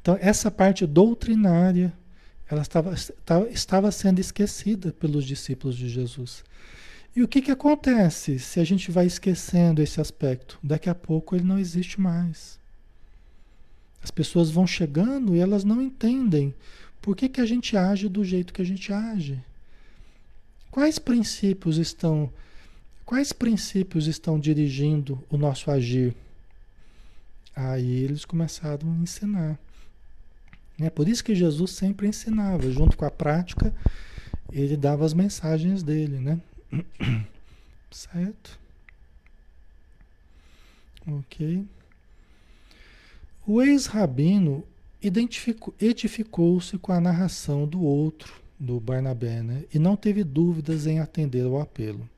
Então 0.00 0.16
essa 0.20 0.50
parte 0.50 0.86
doutrinária, 0.86 1.92
ela 2.50 2.62
estava, 2.62 2.94
estava 3.50 3.92
sendo 3.92 4.18
esquecida 4.18 4.92
pelos 4.92 5.24
discípulos 5.24 5.76
de 5.76 5.88
Jesus. 5.88 6.42
E 7.14 7.22
o 7.22 7.28
que, 7.28 7.42
que 7.42 7.50
acontece 7.50 8.38
se 8.38 8.60
a 8.60 8.64
gente 8.64 8.90
vai 8.90 9.04
esquecendo 9.04 9.82
esse 9.82 10.00
aspecto? 10.00 10.58
Daqui 10.62 10.88
a 10.88 10.94
pouco 10.94 11.36
ele 11.36 11.44
não 11.44 11.58
existe 11.58 12.00
mais. 12.00 12.59
As 14.02 14.10
pessoas 14.10 14.50
vão 14.50 14.66
chegando 14.66 15.34
e 15.34 15.40
elas 15.40 15.64
não 15.64 15.80
entendem 15.80 16.54
por 17.00 17.16
que, 17.16 17.28
que 17.28 17.40
a 17.40 17.46
gente 17.46 17.76
age 17.76 18.08
do 18.08 18.24
jeito 18.24 18.52
que 18.52 18.62
a 18.62 18.64
gente 18.64 18.92
age. 18.92 19.42
Quais 20.70 20.98
princípios 20.98 21.78
estão 21.78 22.32
quais 23.04 23.32
princípios 23.32 24.06
estão 24.06 24.38
dirigindo 24.38 25.22
o 25.28 25.36
nosso 25.36 25.70
agir? 25.70 26.14
Aí 27.54 28.04
eles 28.04 28.24
começaram 28.24 28.90
a 28.92 29.02
ensinar. 29.02 29.58
É 30.80 30.88
por 30.88 31.08
isso 31.08 31.24
que 31.24 31.34
Jesus 31.34 31.72
sempre 31.72 32.06
ensinava, 32.06 32.70
junto 32.70 32.96
com 32.96 33.04
a 33.04 33.10
prática, 33.10 33.74
ele 34.50 34.76
dava 34.76 35.04
as 35.04 35.12
mensagens 35.12 35.82
dele, 35.82 36.18
né? 36.18 36.40
Certo? 37.90 38.58
Ok. 41.06 41.66
O 43.52 43.60
ex-rabino 43.60 44.62
edificou-se 45.02 46.78
com 46.78 46.92
a 46.92 47.00
narração 47.00 47.66
do 47.66 47.82
outro, 47.82 48.40
do 48.56 48.78
Barnabé, 48.78 49.42
né? 49.42 49.64
e 49.74 49.78
não 49.80 49.96
teve 49.96 50.22
dúvidas 50.22 50.86
em 50.86 51.00
atender 51.00 51.44
ao 51.44 51.60
apelo. 51.60 52.08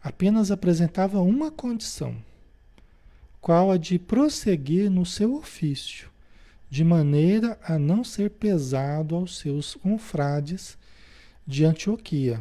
Apenas 0.00 0.52
apresentava 0.52 1.20
uma 1.20 1.50
condição, 1.50 2.14
qual 3.40 3.72
a 3.72 3.76
de 3.76 3.98
prosseguir 3.98 4.88
no 4.88 5.04
seu 5.04 5.34
ofício, 5.34 6.08
de 6.70 6.84
maneira 6.84 7.58
a 7.64 7.76
não 7.76 8.04
ser 8.04 8.30
pesado 8.30 9.16
aos 9.16 9.38
seus 9.38 9.74
confrades 9.74 10.78
de 11.44 11.64
Antioquia. 11.64 12.40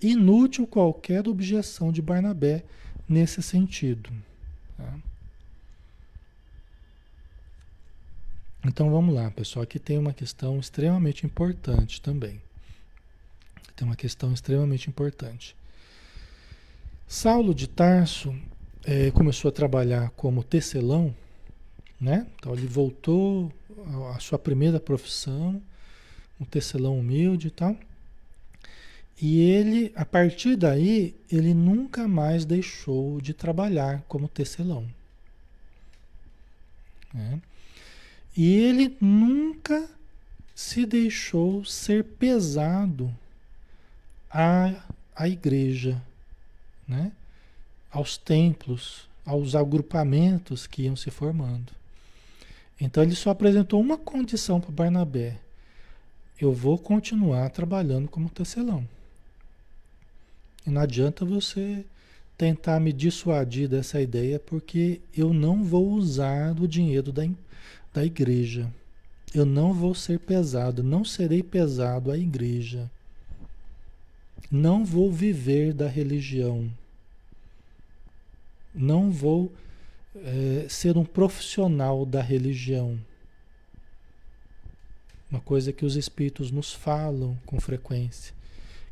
Inútil 0.00 0.66
qualquer 0.66 1.28
objeção 1.28 1.92
de 1.92 2.00
Barnabé 2.00 2.64
nesse 3.06 3.42
sentido. 3.42 4.10
Tá? 4.78 5.07
Então 8.68 8.90
vamos 8.90 9.14
lá, 9.14 9.30
pessoal. 9.30 9.62
Aqui 9.62 9.78
tem 9.78 9.96
uma 9.96 10.12
questão 10.12 10.60
extremamente 10.60 11.24
importante 11.24 12.02
também. 12.02 12.38
Tem 13.74 13.88
uma 13.88 13.96
questão 13.96 14.30
extremamente 14.30 14.90
importante. 14.90 15.56
Saulo 17.06 17.54
de 17.54 17.66
Tarso 17.66 18.38
é, 18.84 19.10
começou 19.10 19.48
a 19.48 19.52
trabalhar 19.52 20.10
como 20.10 20.44
tecelão, 20.44 21.16
né? 21.98 22.26
Então 22.36 22.52
ele 22.52 22.66
voltou 22.66 23.50
à 24.14 24.20
sua 24.20 24.38
primeira 24.38 24.78
profissão, 24.78 25.62
um 26.38 26.44
tecelão 26.44 26.98
humilde 26.98 27.48
e 27.48 27.50
tal. 27.50 27.74
E 29.20 29.40
ele, 29.40 29.90
a 29.96 30.04
partir 30.04 30.56
daí, 30.56 31.16
ele 31.32 31.54
nunca 31.54 32.06
mais 32.06 32.44
deixou 32.44 33.18
de 33.18 33.32
trabalhar 33.32 34.02
como 34.06 34.28
tecelão. 34.28 34.86
Né? 37.14 37.40
E 38.38 38.54
ele 38.54 38.96
nunca 39.00 39.90
se 40.54 40.86
deixou 40.86 41.64
ser 41.64 42.04
pesado 42.04 43.12
à, 44.30 44.80
à 45.16 45.28
igreja, 45.28 46.00
né? 46.86 47.10
aos 47.90 48.16
templos, 48.16 49.08
aos 49.26 49.56
agrupamentos 49.56 50.68
que 50.68 50.82
iam 50.82 50.94
se 50.94 51.10
formando. 51.10 51.72
Então 52.80 53.02
ele 53.02 53.16
só 53.16 53.30
apresentou 53.30 53.80
uma 53.80 53.98
condição 53.98 54.60
para 54.60 54.70
Barnabé: 54.70 55.36
eu 56.40 56.52
vou 56.52 56.78
continuar 56.78 57.50
trabalhando 57.50 58.06
como 58.06 58.30
tecelão. 58.30 58.88
E 60.64 60.70
não 60.70 60.80
adianta 60.80 61.24
você 61.24 61.84
tentar 62.36 62.78
me 62.78 62.92
dissuadir 62.92 63.68
dessa 63.68 64.00
ideia, 64.00 64.38
porque 64.38 65.00
eu 65.12 65.34
não 65.34 65.64
vou 65.64 65.90
usar 65.90 66.52
o 66.60 66.68
dinheiro 66.68 67.10
da, 67.10 67.24
da 67.98 68.04
igreja. 68.04 68.72
Eu 69.34 69.44
não 69.44 69.74
vou 69.74 69.92
ser 69.92 70.20
pesado, 70.20 70.84
não 70.84 71.04
serei 71.04 71.42
pesado 71.42 72.12
à 72.12 72.16
igreja. 72.16 72.88
Não 74.48 74.84
vou 74.84 75.12
viver 75.12 75.74
da 75.74 75.88
religião. 75.88 76.72
Não 78.72 79.10
vou 79.10 79.52
é, 80.14 80.66
ser 80.68 80.96
um 80.96 81.04
profissional 81.04 82.06
da 82.06 82.22
religião. 82.22 82.96
Uma 85.28 85.40
coisa 85.40 85.72
que 85.72 85.84
os 85.84 85.96
espíritos 85.96 86.52
nos 86.52 86.72
falam 86.72 87.36
com 87.44 87.60
frequência, 87.60 88.32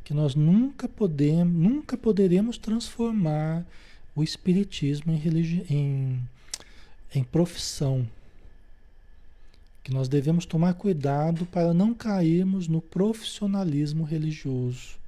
que 0.03 0.13
nós 0.13 0.35
nunca 0.35 0.89
podemos, 0.89 1.55
nunca 1.55 1.97
poderemos 1.97 2.59
transformar 2.59 3.65
o 4.17 4.25
espiritismo 4.25 5.13
em, 5.13 5.65
em, 5.71 6.29
em 7.15 7.23
profissão. 7.23 8.07
Que 9.87 9.95
nós 9.95 10.09
devemos 10.09 10.45
tomar 10.45 10.75
cuidado 10.75 11.47
para 11.47 11.73
não 11.73 11.95
cairmos 11.95 12.67
no 12.67 12.83
profissionalismo 12.83 14.03
religioso. 14.03 14.99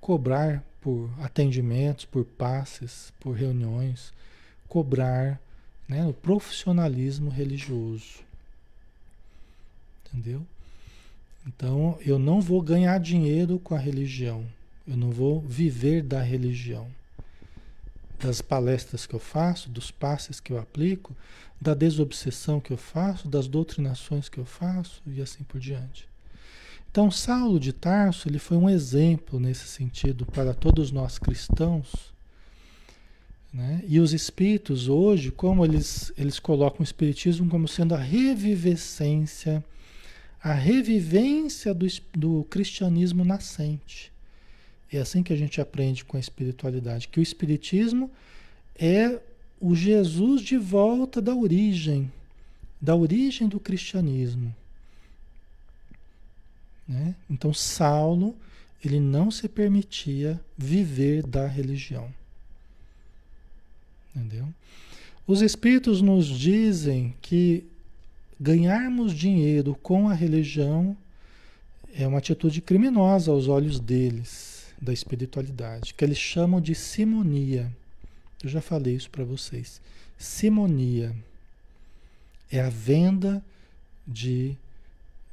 Cobrar 0.00 0.64
por 0.80 1.10
atendimentos, 1.20 2.06
por 2.06 2.24
passes, 2.24 3.12
por 3.20 3.36
reuniões, 3.36 4.10
cobrar 4.66 5.38
né, 5.86 6.06
o 6.06 6.14
profissionalismo 6.14 7.28
religioso. 7.28 8.20
Entendeu? 10.06 10.40
Então, 11.46 11.98
eu 12.00 12.18
não 12.18 12.40
vou 12.40 12.62
ganhar 12.62 12.98
dinheiro 12.98 13.58
com 13.58 13.74
a 13.74 13.78
religião. 13.78 14.46
Eu 14.88 14.96
não 14.96 15.10
vou 15.10 15.42
viver 15.42 16.02
da 16.02 16.22
religião. 16.22 16.88
Das 18.18 18.40
palestras 18.40 19.06
que 19.06 19.14
eu 19.14 19.20
faço, 19.20 19.68
dos 19.68 19.90
passes 19.90 20.40
que 20.40 20.52
eu 20.52 20.58
aplico, 20.58 21.14
da 21.60 21.74
desobsessão 21.74 22.60
que 22.60 22.72
eu 22.72 22.76
faço, 22.76 23.28
das 23.28 23.46
doutrinações 23.46 24.28
que 24.28 24.38
eu 24.38 24.44
faço 24.44 25.02
e 25.06 25.20
assim 25.20 25.44
por 25.44 25.60
diante. 25.60 26.08
Então, 26.90 27.10
Saulo 27.10 27.60
de 27.60 27.72
Tarso 27.72 28.28
ele 28.28 28.38
foi 28.38 28.56
um 28.56 28.70
exemplo 28.70 29.38
nesse 29.38 29.68
sentido 29.68 30.24
para 30.24 30.54
todos 30.54 30.90
nós 30.90 31.18
cristãos. 31.18 32.14
Né? 33.52 33.82
E 33.86 34.00
os 34.00 34.12
espíritos 34.12 34.88
hoje, 34.88 35.30
como 35.30 35.64
eles, 35.64 36.12
eles 36.16 36.38
colocam 36.38 36.80
o 36.80 36.84
espiritismo 36.84 37.48
como 37.48 37.68
sendo 37.68 37.94
a 37.94 37.98
revivescência, 37.98 39.64
a 40.42 40.52
revivência 40.52 41.74
do, 41.74 41.86
do 42.14 42.44
cristianismo 42.44 43.24
nascente. 43.24 44.12
É 44.92 44.98
assim 44.98 45.22
que 45.22 45.32
a 45.32 45.36
gente 45.36 45.60
aprende 45.60 46.04
com 46.04 46.16
a 46.16 46.20
espiritualidade, 46.20 47.08
que 47.08 47.20
o 47.20 47.22
espiritismo 47.22 48.10
é 48.78 49.20
o 49.60 49.74
Jesus 49.74 50.42
de 50.42 50.56
volta 50.56 51.20
da 51.20 51.34
origem, 51.34 52.10
da 52.80 52.94
origem 52.94 53.48
do 53.48 53.58
cristianismo. 53.58 54.54
Né? 56.86 57.14
Então, 57.28 57.52
Saulo, 57.52 58.36
ele 58.84 59.00
não 59.00 59.30
se 59.30 59.48
permitia 59.48 60.40
viver 60.56 61.26
da 61.26 61.46
religião. 61.46 62.12
Entendeu? 64.14 64.48
Os 65.26 65.42
espíritos 65.42 66.00
nos 66.00 66.26
dizem 66.26 67.14
que 67.20 67.64
ganharmos 68.38 69.12
dinheiro 69.12 69.74
com 69.82 70.08
a 70.08 70.14
religião 70.14 70.96
é 71.92 72.06
uma 72.06 72.18
atitude 72.18 72.60
criminosa 72.60 73.32
aos 73.32 73.48
olhos 73.48 73.80
deles, 73.80 74.45
da 74.80 74.92
espiritualidade, 74.92 75.94
que 75.94 76.04
eles 76.04 76.18
chamam 76.18 76.60
de 76.60 76.74
simonia. 76.74 77.70
Eu 78.42 78.48
já 78.48 78.60
falei 78.60 78.94
isso 78.94 79.10
para 79.10 79.24
vocês. 79.24 79.80
Simonia 80.18 81.14
é 82.50 82.60
a 82.60 82.68
venda 82.68 83.42
de 84.06 84.56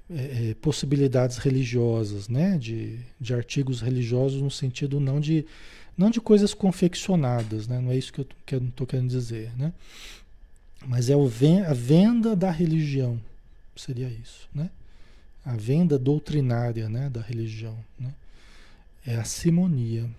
é, 0.09 0.49
é, 0.49 0.53
possibilidades 0.55 1.37
religiosas, 1.37 2.27
né? 2.27 2.57
De, 2.57 2.99
de 3.19 3.33
artigos 3.33 3.81
religiosos 3.81 4.41
no 4.41 4.51
sentido 4.51 4.99
não 4.99 5.19
de, 5.19 5.45
não 5.97 6.09
de 6.09 6.19
coisas 6.19 6.53
confeccionadas, 6.53 7.67
né? 7.67 7.79
Não 7.79 7.91
é 7.91 7.97
isso 7.97 8.11
que 8.11 8.21
eu 8.21 8.59
estou 8.59 8.87
querendo 8.87 9.09
dizer, 9.09 9.51
né? 9.57 9.73
Mas 10.85 11.09
é 11.09 11.15
o, 11.15 11.29
a 11.67 11.73
venda 11.73 12.35
da 12.35 12.51
religião, 12.51 13.19
seria 13.75 14.07
isso, 14.07 14.49
né? 14.53 14.69
A 15.45 15.55
venda 15.55 15.97
doutrinária, 15.97 16.89
né? 16.89 17.09
Da 17.09 17.21
religião, 17.21 17.77
né? 17.99 18.13
É 19.05 19.15
a 19.15 19.23
simonia, 19.23 20.09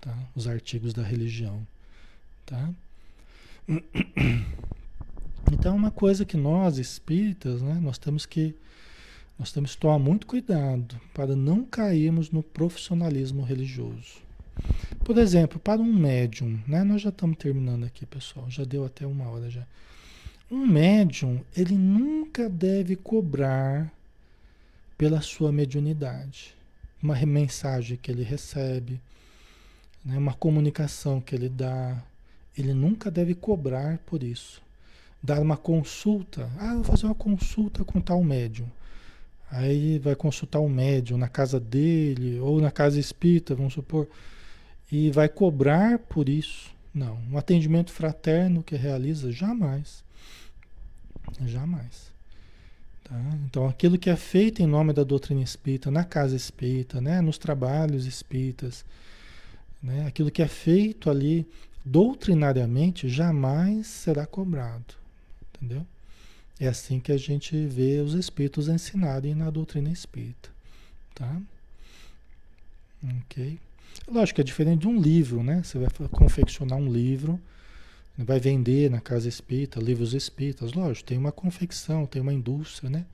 tá? 0.00 0.16
Os 0.34 0.48
artigos 0.48 0.92
da 0.92 1.02
religião, 1.02 1.66
tá? 2.44 2.70
Então, 5.50 5.74
uma 5.74 5.90
coisa 5.90 6.26
que 6.26 6.36
nós 6.36 6.76
espíritas, 6.76 7.62
né? 7.62 7.78
Nós 7.80 7.96
temos 7.96 8.26
que 8.26 8.54
nós 9.38 9.52
temos 9.52 9.74
que 9.74 9.80
tomar 9.80 9.98
muito 9.98 10.26
cuidado 10.26 11.00
para 11.14 11.36
não 11.36 11.64
cairmos 11.64 12.30
no 12.30 12.42
profissionalismo 12.42 13.42
religioso. 13.42 14.20
Por 15.04 15.16
exemplo, 15.16 15.58
para 15.60 15.80
um 15.80 15.92
médium, 15.92 16.60
né? 16.66 16.82
Nós 16.82 17.00
já 17.00 17.10
estamos 17.10 17.38
terminando 17.38 17.84
aqui, 17.84 18.04
pessoal, 18.04 18.50
já 18.50 18.64
deu 18.64 18.84
até 18.84 19.06
uma 19.06 19.28
hora 19.28 19.48
já. 19.48 19.64
Um 20.50 20.66
médium, 20.66 21.40
ele 21.56 21.76
nunca 21.76 22.48
deve 22.48 22.96
cobrar 22.96 23.92
pela 24.98 25.20
sua 25.20 25.52
mediunidade. 25.52 26.57
Uma 27.02 27.14
mensagem 27.24 27.96
que 27.96 28.10
ele 28.10 28.22
recebe, 28.22 29.00
né? 30.04 30.18
uma 30.18 30.34
comunicação 30.34 31.20
que 31.20 31.34
ele 31.34 31.48
dá, 31.48 32.02
ele 32.56 32.74
nunca 32.74 33.10
deve 33.10 33.34
cobrar 33.34 33.98
por 33.98 34.22
isso. 34.22 34.60
Dar 35.22 35.40
uma 35.40 35.56
consulta, 35.56 36.50
ah, 36.58 36.74
vou 36.74 36.84
fazer 36.84 37.06
uma 37.06 37.14
consulta 37.14 37.84
com 37.84 38.00
tal 38.00 38.22
médium. 38.22 38.68
Aí 39.50 39.98
vai 39.98 40.14
consultar 40.14 40.60
um 40.60 40.68
médium 40.68 41.16
na 41.16 41.28
casa 41.28 41.58
dele 41.58 42.38
ou 42.40 42.60
na 42.60 42.70
casa 42.70 43.00
espírita, 43.00 43.54
vamos 43.54 43.74
supor, 43.74 44.08
e 44.90 45.10
vai 45.10 45.28
cobrar 45.28 45.98
por 45.98 46.28
isso. 46.28 46.70
Não, 46.92 47.18
um 47.30 47.38
atendimento 47.38 47.92
fraterno 47.92 48.62
que 48.62 48.76
realiza 48.76 49.30
jamais. 49.30 50.04
Jamais. 51.46 52.17
Tá? 53.08 53.38
Então, 53.46 53.66
aquilo 53.66 53.98
que 53.98 54.10
é 54.10 54.16
feito 54.16 54.62
em 54.62 54.66
nome 54.66 54.92
da 54.92 55.02
doutrina 55.02 55.42
espírita, 55.42 55.90
na 55.90 56.04
casa 56.04 56.36
espírita, 56.36 57.00
né? 57.00 57.20
nos 57.20 57.38
trabalhos 57.38 58.06
espíritas, 58.06 58.84
né? 59.82 60.06
aquilo 60.06 60.30
que 60.30 60.42
é 60.42 60.48
feito 60.48 61.08
ali 61.08 61.46
doutrinariamente 61.84 63.08
jamais 63.08 63.86
será 63.86 64.26
cobrado. 64.26 64.94
Entendeu? 65.54 65.86
É 66.60 66.68
assim 66.68 67.00
que 67.00 67.12
a 67.12 67.16
gente 67.16 67.56
vê 67.66 68.00
os 68.00 68.14
espíritos 68.14 68.68
ensinarem 68.68 69.34
na 69.34 69.48
doutrina 69.48 69.90
espírita. 69.90 70.50
Tá? 71.14 71.40
Ok? 73.20 73.58
Lógico 74.06 74.36
que 74.36 74.40
é 74.40 74.44
diferente 74.44 74.80
de 74.80 74.88
um 74.88 75.00
livro, 75.00 75.42
né? 75.42 75.62
Você 75.62 75.78
vai 75.78 75.88
confeccionar 76.10 76.78
um 76.78 76.90
livro, 76.90 77.40
vai 78.24 78.40
vender 78.40 78.90
na 78.90 79.00
casa 79.00 79.28
espírita, 79.28 79.78
livros 79.80 80.12
espíritas, 80.12 80.72
lógico, 80.72 81.08
tem 81.08 81.16
uma 81.16 81.30
confecção, 81.30 82.04
tem 82.04 82.20
uma 82.20 82.32
indústria, 82.32 82.90
né? 82.90 83.06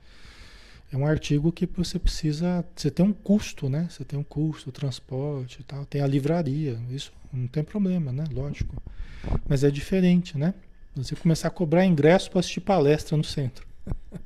É 0.91 0.97
um 0.97 1.05
artigo 1.05 1.51
que 1.51 1.65
você 1.65 1.99
precisa, 1.99 2.65
você 2.75 2.89
tem 2.89 3.05
um 3.05 3.13
custo, 3.13 3.69
né? 3.69 3.87
Você 3.89 4.03
tem 4.03 4.17
um 4.17 4.23
custo, 4.23 4.71
transporte 4.71 5.59
e 5.61 5.63
tal, 5.63 5.85
tem 5.85 6.01
a 6.01 6.07
livraria, 6.07 6.79
isso 6.89 7.11
não 7.31 7.47
tem 7.47 7.63
problema, 7.63 8.11
né? 8.11 8.23
Lógico. 8.31 8.81
Mas 9.47 9.63
é 9.63 9.69
diferente, 9.69 10.37
né? 10.37 10.53
Você 10.95 11.15
começar 11.15 11.49
a 11.49 11.51
cobrar 11.51 11.85
ingresso 11.85 12.31
para 12.31 12.39
assistir 12.39 12.61
palestra 12.61 13.17
no 13.17 13.23
centro. 13.23 13.67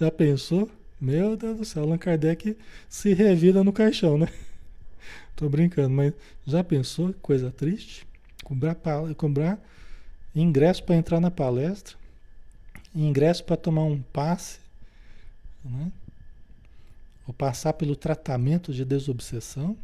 Já 0.00 0.10
pensou? 0.10 0.70
Meu 1.00 1.36
Deus 1.36 1.58
do 1.58 1.64
céu, 1.64 1.82
Allan 1.82 1.98
Kardec 1.98 2.56
se 2.88 3.12
revira 3.12 3.62
no 3.62 3.72
caixão, 3.72 4.16
né? 4.16 4.28
Tô 5.36 5.48
brincando, 5.48 5.90
mas 5.90 6.14
já 6.46 6.64
pensou? 6.64 7.12
Coisa 7.20 7.50
triste. 7.50 8.06
Cobrar, 8.44 8.76
cobrar 9.16 9.58
ingresso 10.34 10.84
para 10.84 10.94
entrar 10.94 11.20
na 11.20 11.30
palestra, 11.30 11.96
ingresso 12.94 13.42
para 13.42 13.56
tomar 13.56 13.84
um 13.84 14.00
passe, 14.00 14.58
né? 15.64 15.90
ou 17.26 17.34
passar 17.34 17.72
pelo 17.72 17.96
tratamento 17.96 18.72
de 18.72 18.84
desobsessão, 18.84 19.76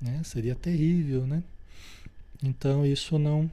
né? 0.00 0.20
seria 0.24 0.54
terrível, 0.54 1.26
né? 1.26 1.42
Então 2.42 2.84
isso 2.84 3.18
não 3.18 3.50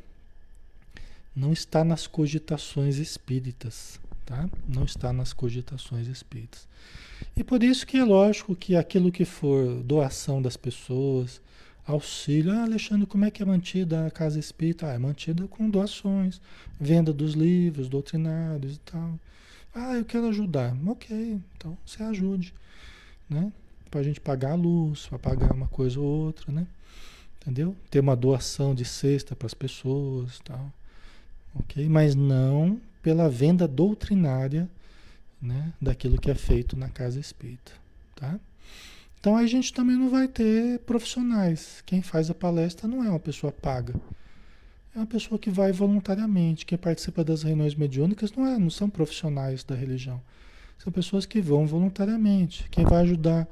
não 1.33 1.53
está 1.53 1.83
nas 1.85 2.07
cogitações 2.07 2.97
espíritas 2.97 4.01
tá? 4.31 4.49
Não 4.67 4.85
está 4.85 5.11
nas 5.11 5.33
cogitações 5.33 6.07
espíritas. 6.07 6.65
E 7.35 7.43
por 7.43 7.61
isso 7.61 7.85
que 7.85 7.97
é 7.97 8.03
lógico 8.03 8.55
que 8.55 8.75
aquilo 8.75 9.11
que 9.11 9.25
for 9.25 9.83
doação 9.83 10.41
das 10.41 10.55
pessoas, 10.55 11.41
auxílio, 11.85 12.51
ah, 12.51 12.63
Alexandre, 12.63 13.05
como 13.05 13.25
é 13.25 13.31
que 13.31 13.41
é 13.41 13.45
mantida 13.45 14.05
a 14.07 14.11
casa 14.11 14.39
espírita? 14.39 14.87
Ah, 14.87 14.93
é 14.93 14.97
mantida 14.97 15.47
com 15.47 15.69
doações, 15.69 16.41
venda 16.79 17.11
dos 17.11 17.33
livros 17.33 17.89
doutrinários 17.89 18.75
e 18.75 18.79
tal. 18.79 19.19
Ah, 19.73 19.95
eu 19.95 20.05
quero 20.05 20.27
ajudar. 20.27 20.75
Ok, 20.85 21.39
então 21.57 21.77
você 21.85 22.03
ajude, 22.03 22.53
né? 23.29 23.51
Para 23.89 24.01
a 24.01 24.03
gente 24.03 24.19
pagar 24.19 24.51
a 24.51 24.55
luz, 24.55 25.07
para 25.07 25.19
pagar 25.19 25.53
uma 25.53 25.67
coisa 25.67 25.99
ou 25.99 26.05
outra, 26.05 26.51
né? 26.51 26.67
Entendeu? 27.41 27.75
Ter 27.89 27.99
uma 27.99 28.15
doação 28.15 28.75
de 28.75 28.85
cesta 28.85 29.35
para 29.35 29.47
as 29.47 29.53
pessoas 29.53 30.39
tal. 30.43 30.71
Ok? 31.55 31.87
Mas 31.89 32.15
não 32.15 32.79
pela 33.01 33.27
venda 33.27 33.67
doutrinária 33.67 34.69
né, 35.41 35.73
daquilo 35.81 36.19
que 36.19 36.29
é 36.29 36.35
feito 36.35 36.77
na 36.77 36.87
casa 36.87 37.19
espírita. 37.19 37.71
Tá? 38.15 38.39
Então 39.21 39.37
a 39.37 39.45
gente 39.45 39.71
também 39.71 39.95
não 39.95 40.09
vai 40.09 40.27
ter 40.27 40.79
profissionais. 40.79 41.83
Quem 41.85 42.01
faz 42.01 42.31
a 42.31 42.33
palestra 42.33 42.87
não 42.87 43.03
é 43.03 43.09
uma 43.09 43.19
pessoa 43.19 43.53
paga. 43.53 43.93
É 44.95 44.97
uma 44.97 45.05
pessoa 45.05 45.37
que 45.37 45.51
vai 45.51 45.71
voluntariamente. 45.71 46.65
Quem 46.65 46.75
participa 46.75 47.23
das 47.23 47.43
reuniões 47.43 47.75
mediúnicas 47.75 48.31
não, 48.33 48.47
é, 48.47 48.57
não 48.57 48.71
são 48.71 48.89
profissionais 48.89 49.63
da 49.63 49.75
religião. 49.75 50.19
São 50.79 50.91
pessoas 50.91 51.27
que 51.27 51.39
vão 51.39 51.67
voluntariamente. 51.67 52.67
Quem 52.71 52.83
vai 52.83 53.03
ajudar 53.03 53.47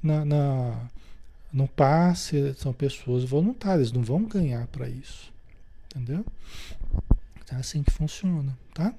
na, 0.00 0.24
na 0.24 0.88
no 1.52 1.66
passe 1.66 2.54
são 2.54 2.72
pessoas 2.72 3.24
voluntárias, 3.24 3.90
não 3.90 4.02
vão 4.02 4.22
ganhar 4.22 4.68
para 4.68 4.88
isso. 4.88 5.32
Entendeu? 5.86 6.24
É 7.50 7.56
assim 7.56 7.82
que 7.82 7.90
funciona, 7.90 8.56
tá? 8.72 8.94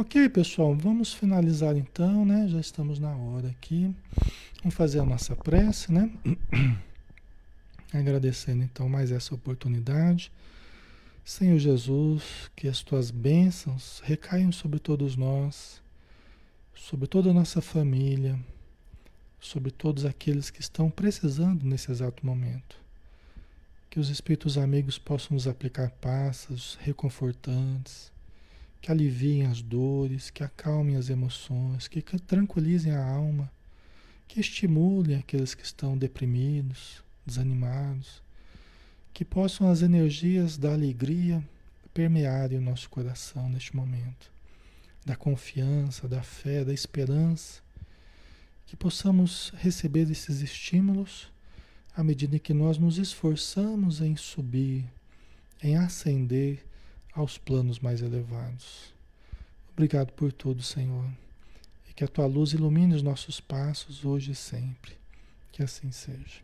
Ok, 0.00 0.30
pessoal, 0.30 0.74
vamos 0.74 1.12
finalizar 1.12 1.76
então, 1.76 2.24
né? 2.24 2.48
Já 2.48 2.58
estamos 2.58 2.98
na 2.98 3.14
hora 3.14 3.48
aqui. 3.48 3.94
Vamos 4.62 4.74
fazer 4.74 4.98
a 4.98 5.04
nossa 5.04 5.36
prece, 5.36 5.92
né? 5.92 6.10
Agradecendo 7.92 8.64
então 8.64 8.88
mais 8.88 9.12
essa 9.12 9.34
oportunidade. 9.34 10.32
Senhor 11.22 11.58
Jesus, 11.58 12.50
que 12.56 12.66
as 12.66 12.82
tuas 12.82 13.10
bênçãos 13.10 14.00
recaiam 14.02 14.50
sobre 14.50 14.78
todos 14.78 15.16
nós, 15.16 15.82
sobre 16.74 17.06
toda 17.06 17.28
a 17.28 17.34
nossa 17.34 17.60
família, 17.60 18.40
sobre 19.38 19.70
todos 19.70 20.06
aqueles 20.06 20.48
que 20.48 20.62
estão 20.62 20.88
precisando 20.88 21.62
nesse 21.66 21.90
exato 21.90 22.24
momento. 22.24 22.74
Que 23.90 24.00
os 24.00 24.08
espíritos 24.08 24.56
amigos 24.56 24.96
possam 24.96 25.34
nos 25.34 25.46
aplicar 25.46 25.90
passos 25.90 26.78
reconfortantes, 26.80 28.10
que 28.80 28.90
aliviem 28.90 29.46
as 29.46 29.60
dores, 29.60 30.30
que 30.30 30.42
acalmem 30.42 30.96
as 30.96 31.10
emoções, 31.10 31.86
que 31.86 32.00
tranquilizem 32.00 32.92
a 32.92 33.04
alma, 33.04 33.50
que 34.26 34.40
estimulem 34.40 35.16
aqueles 35.16 35.54
que 35.54 35.64
estão 35.64 35.98
deprimidos, 35.98 37.02
desanimados, 37.26 38.22
que 39.12 39.24
possam 39.24 39.68
as 39.68 39.82
energias 39.82 40.56
da 40.56 40.72
alegria 40.72 41.46
permearem 41.92 42.58
o 42.58 42.62
nosso 42.62 42.88
coração 42.88 43.48
neste 43.48 43.74
momento, 43.74 44.32
da 45.04 45.16
confiança, 45.16 46.08
da 46.08 46.22
fé, 46.22 46.64
da 46.64 46.72
esperança, 46.72 47.60
que 48.64 48.76
possamos 48.76 49.52
receber 49.56 50.08
esses 50.10 50.40
estímulos 50.40 51.30
à 51.94 52.04
medida 52.04 52.38
que 52.38 52.54
nós 52.54 52.78
nos 52.78 52.98
esforçamos 52.98 54.00
em 54.00 54.16
subir, 54.16 54.84
em 55.62 55.76
ascender 55.76 56.64
aos 57.12 57.38
planos 57.38 57.78
mais 57.78 58.02
elevados. 58.02 58.92
Obrigado 59.72 60.12
por 60.12 60.32
tudo, 60.32 60.62
Senhor. 60.62 61.04
E 61.88 61.92
que 61.92 62.04
a 62.04 62.08
tua 62.08 62.26
luz 62.26 62.52
ilumine 62.52 62.94
os 62.94 63.02
nossos 63.02 63.40
passos 63.40 64.04
hoje 64.04 64.32
e 64.32 64.34
sempre. 64.34 64.92
Que 65.52 65.62
assim 65.62 65.90
seja. 65.90 66.40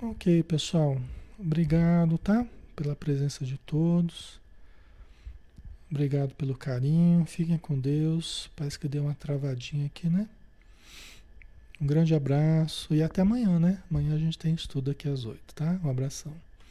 Ok, 0.00 0.42
pessoal. 0.42 1.00
Obrigado, 1.38 2.18
tá? 2.18 2.46
Pela 2.76 2.94
presença 2.94 3.44
de 3.44 3.58
todos. 3.58 4.40
Obrigado 5.90 6.34
pelo 6.34 6.56
carinho. 6.56 7.24
Fiquem 7.24 7.58
com 7.58 7.78
Deus. 7.78 8.50
Parece 8.56 8.78
que 8.78 8.88
deu 8.88 9.04
uma 9.04 9.14
travadinha 9.14 9.86
aqui, 9.86 10.08
né? 10.08 10.28
Um 11.80 11.86
grande 11.86 12.14
abraço 12.14 12.94
e 12.94 13.02
até 13.02 13.22
amanhã, 13.22 13.58
né? 13.58 13.82
Amanhã 13.90 14.14
a 14.14 14.18
gente 14.18 14.38
tem 14.38 14.54
estudo 14.54 14.90
aqui 14.90 15.08
às 15.08 15.24
oito, 15.24 15.54
tá? 15.54 15.78
Um 15.82 15.90
abração. 15.90 16.32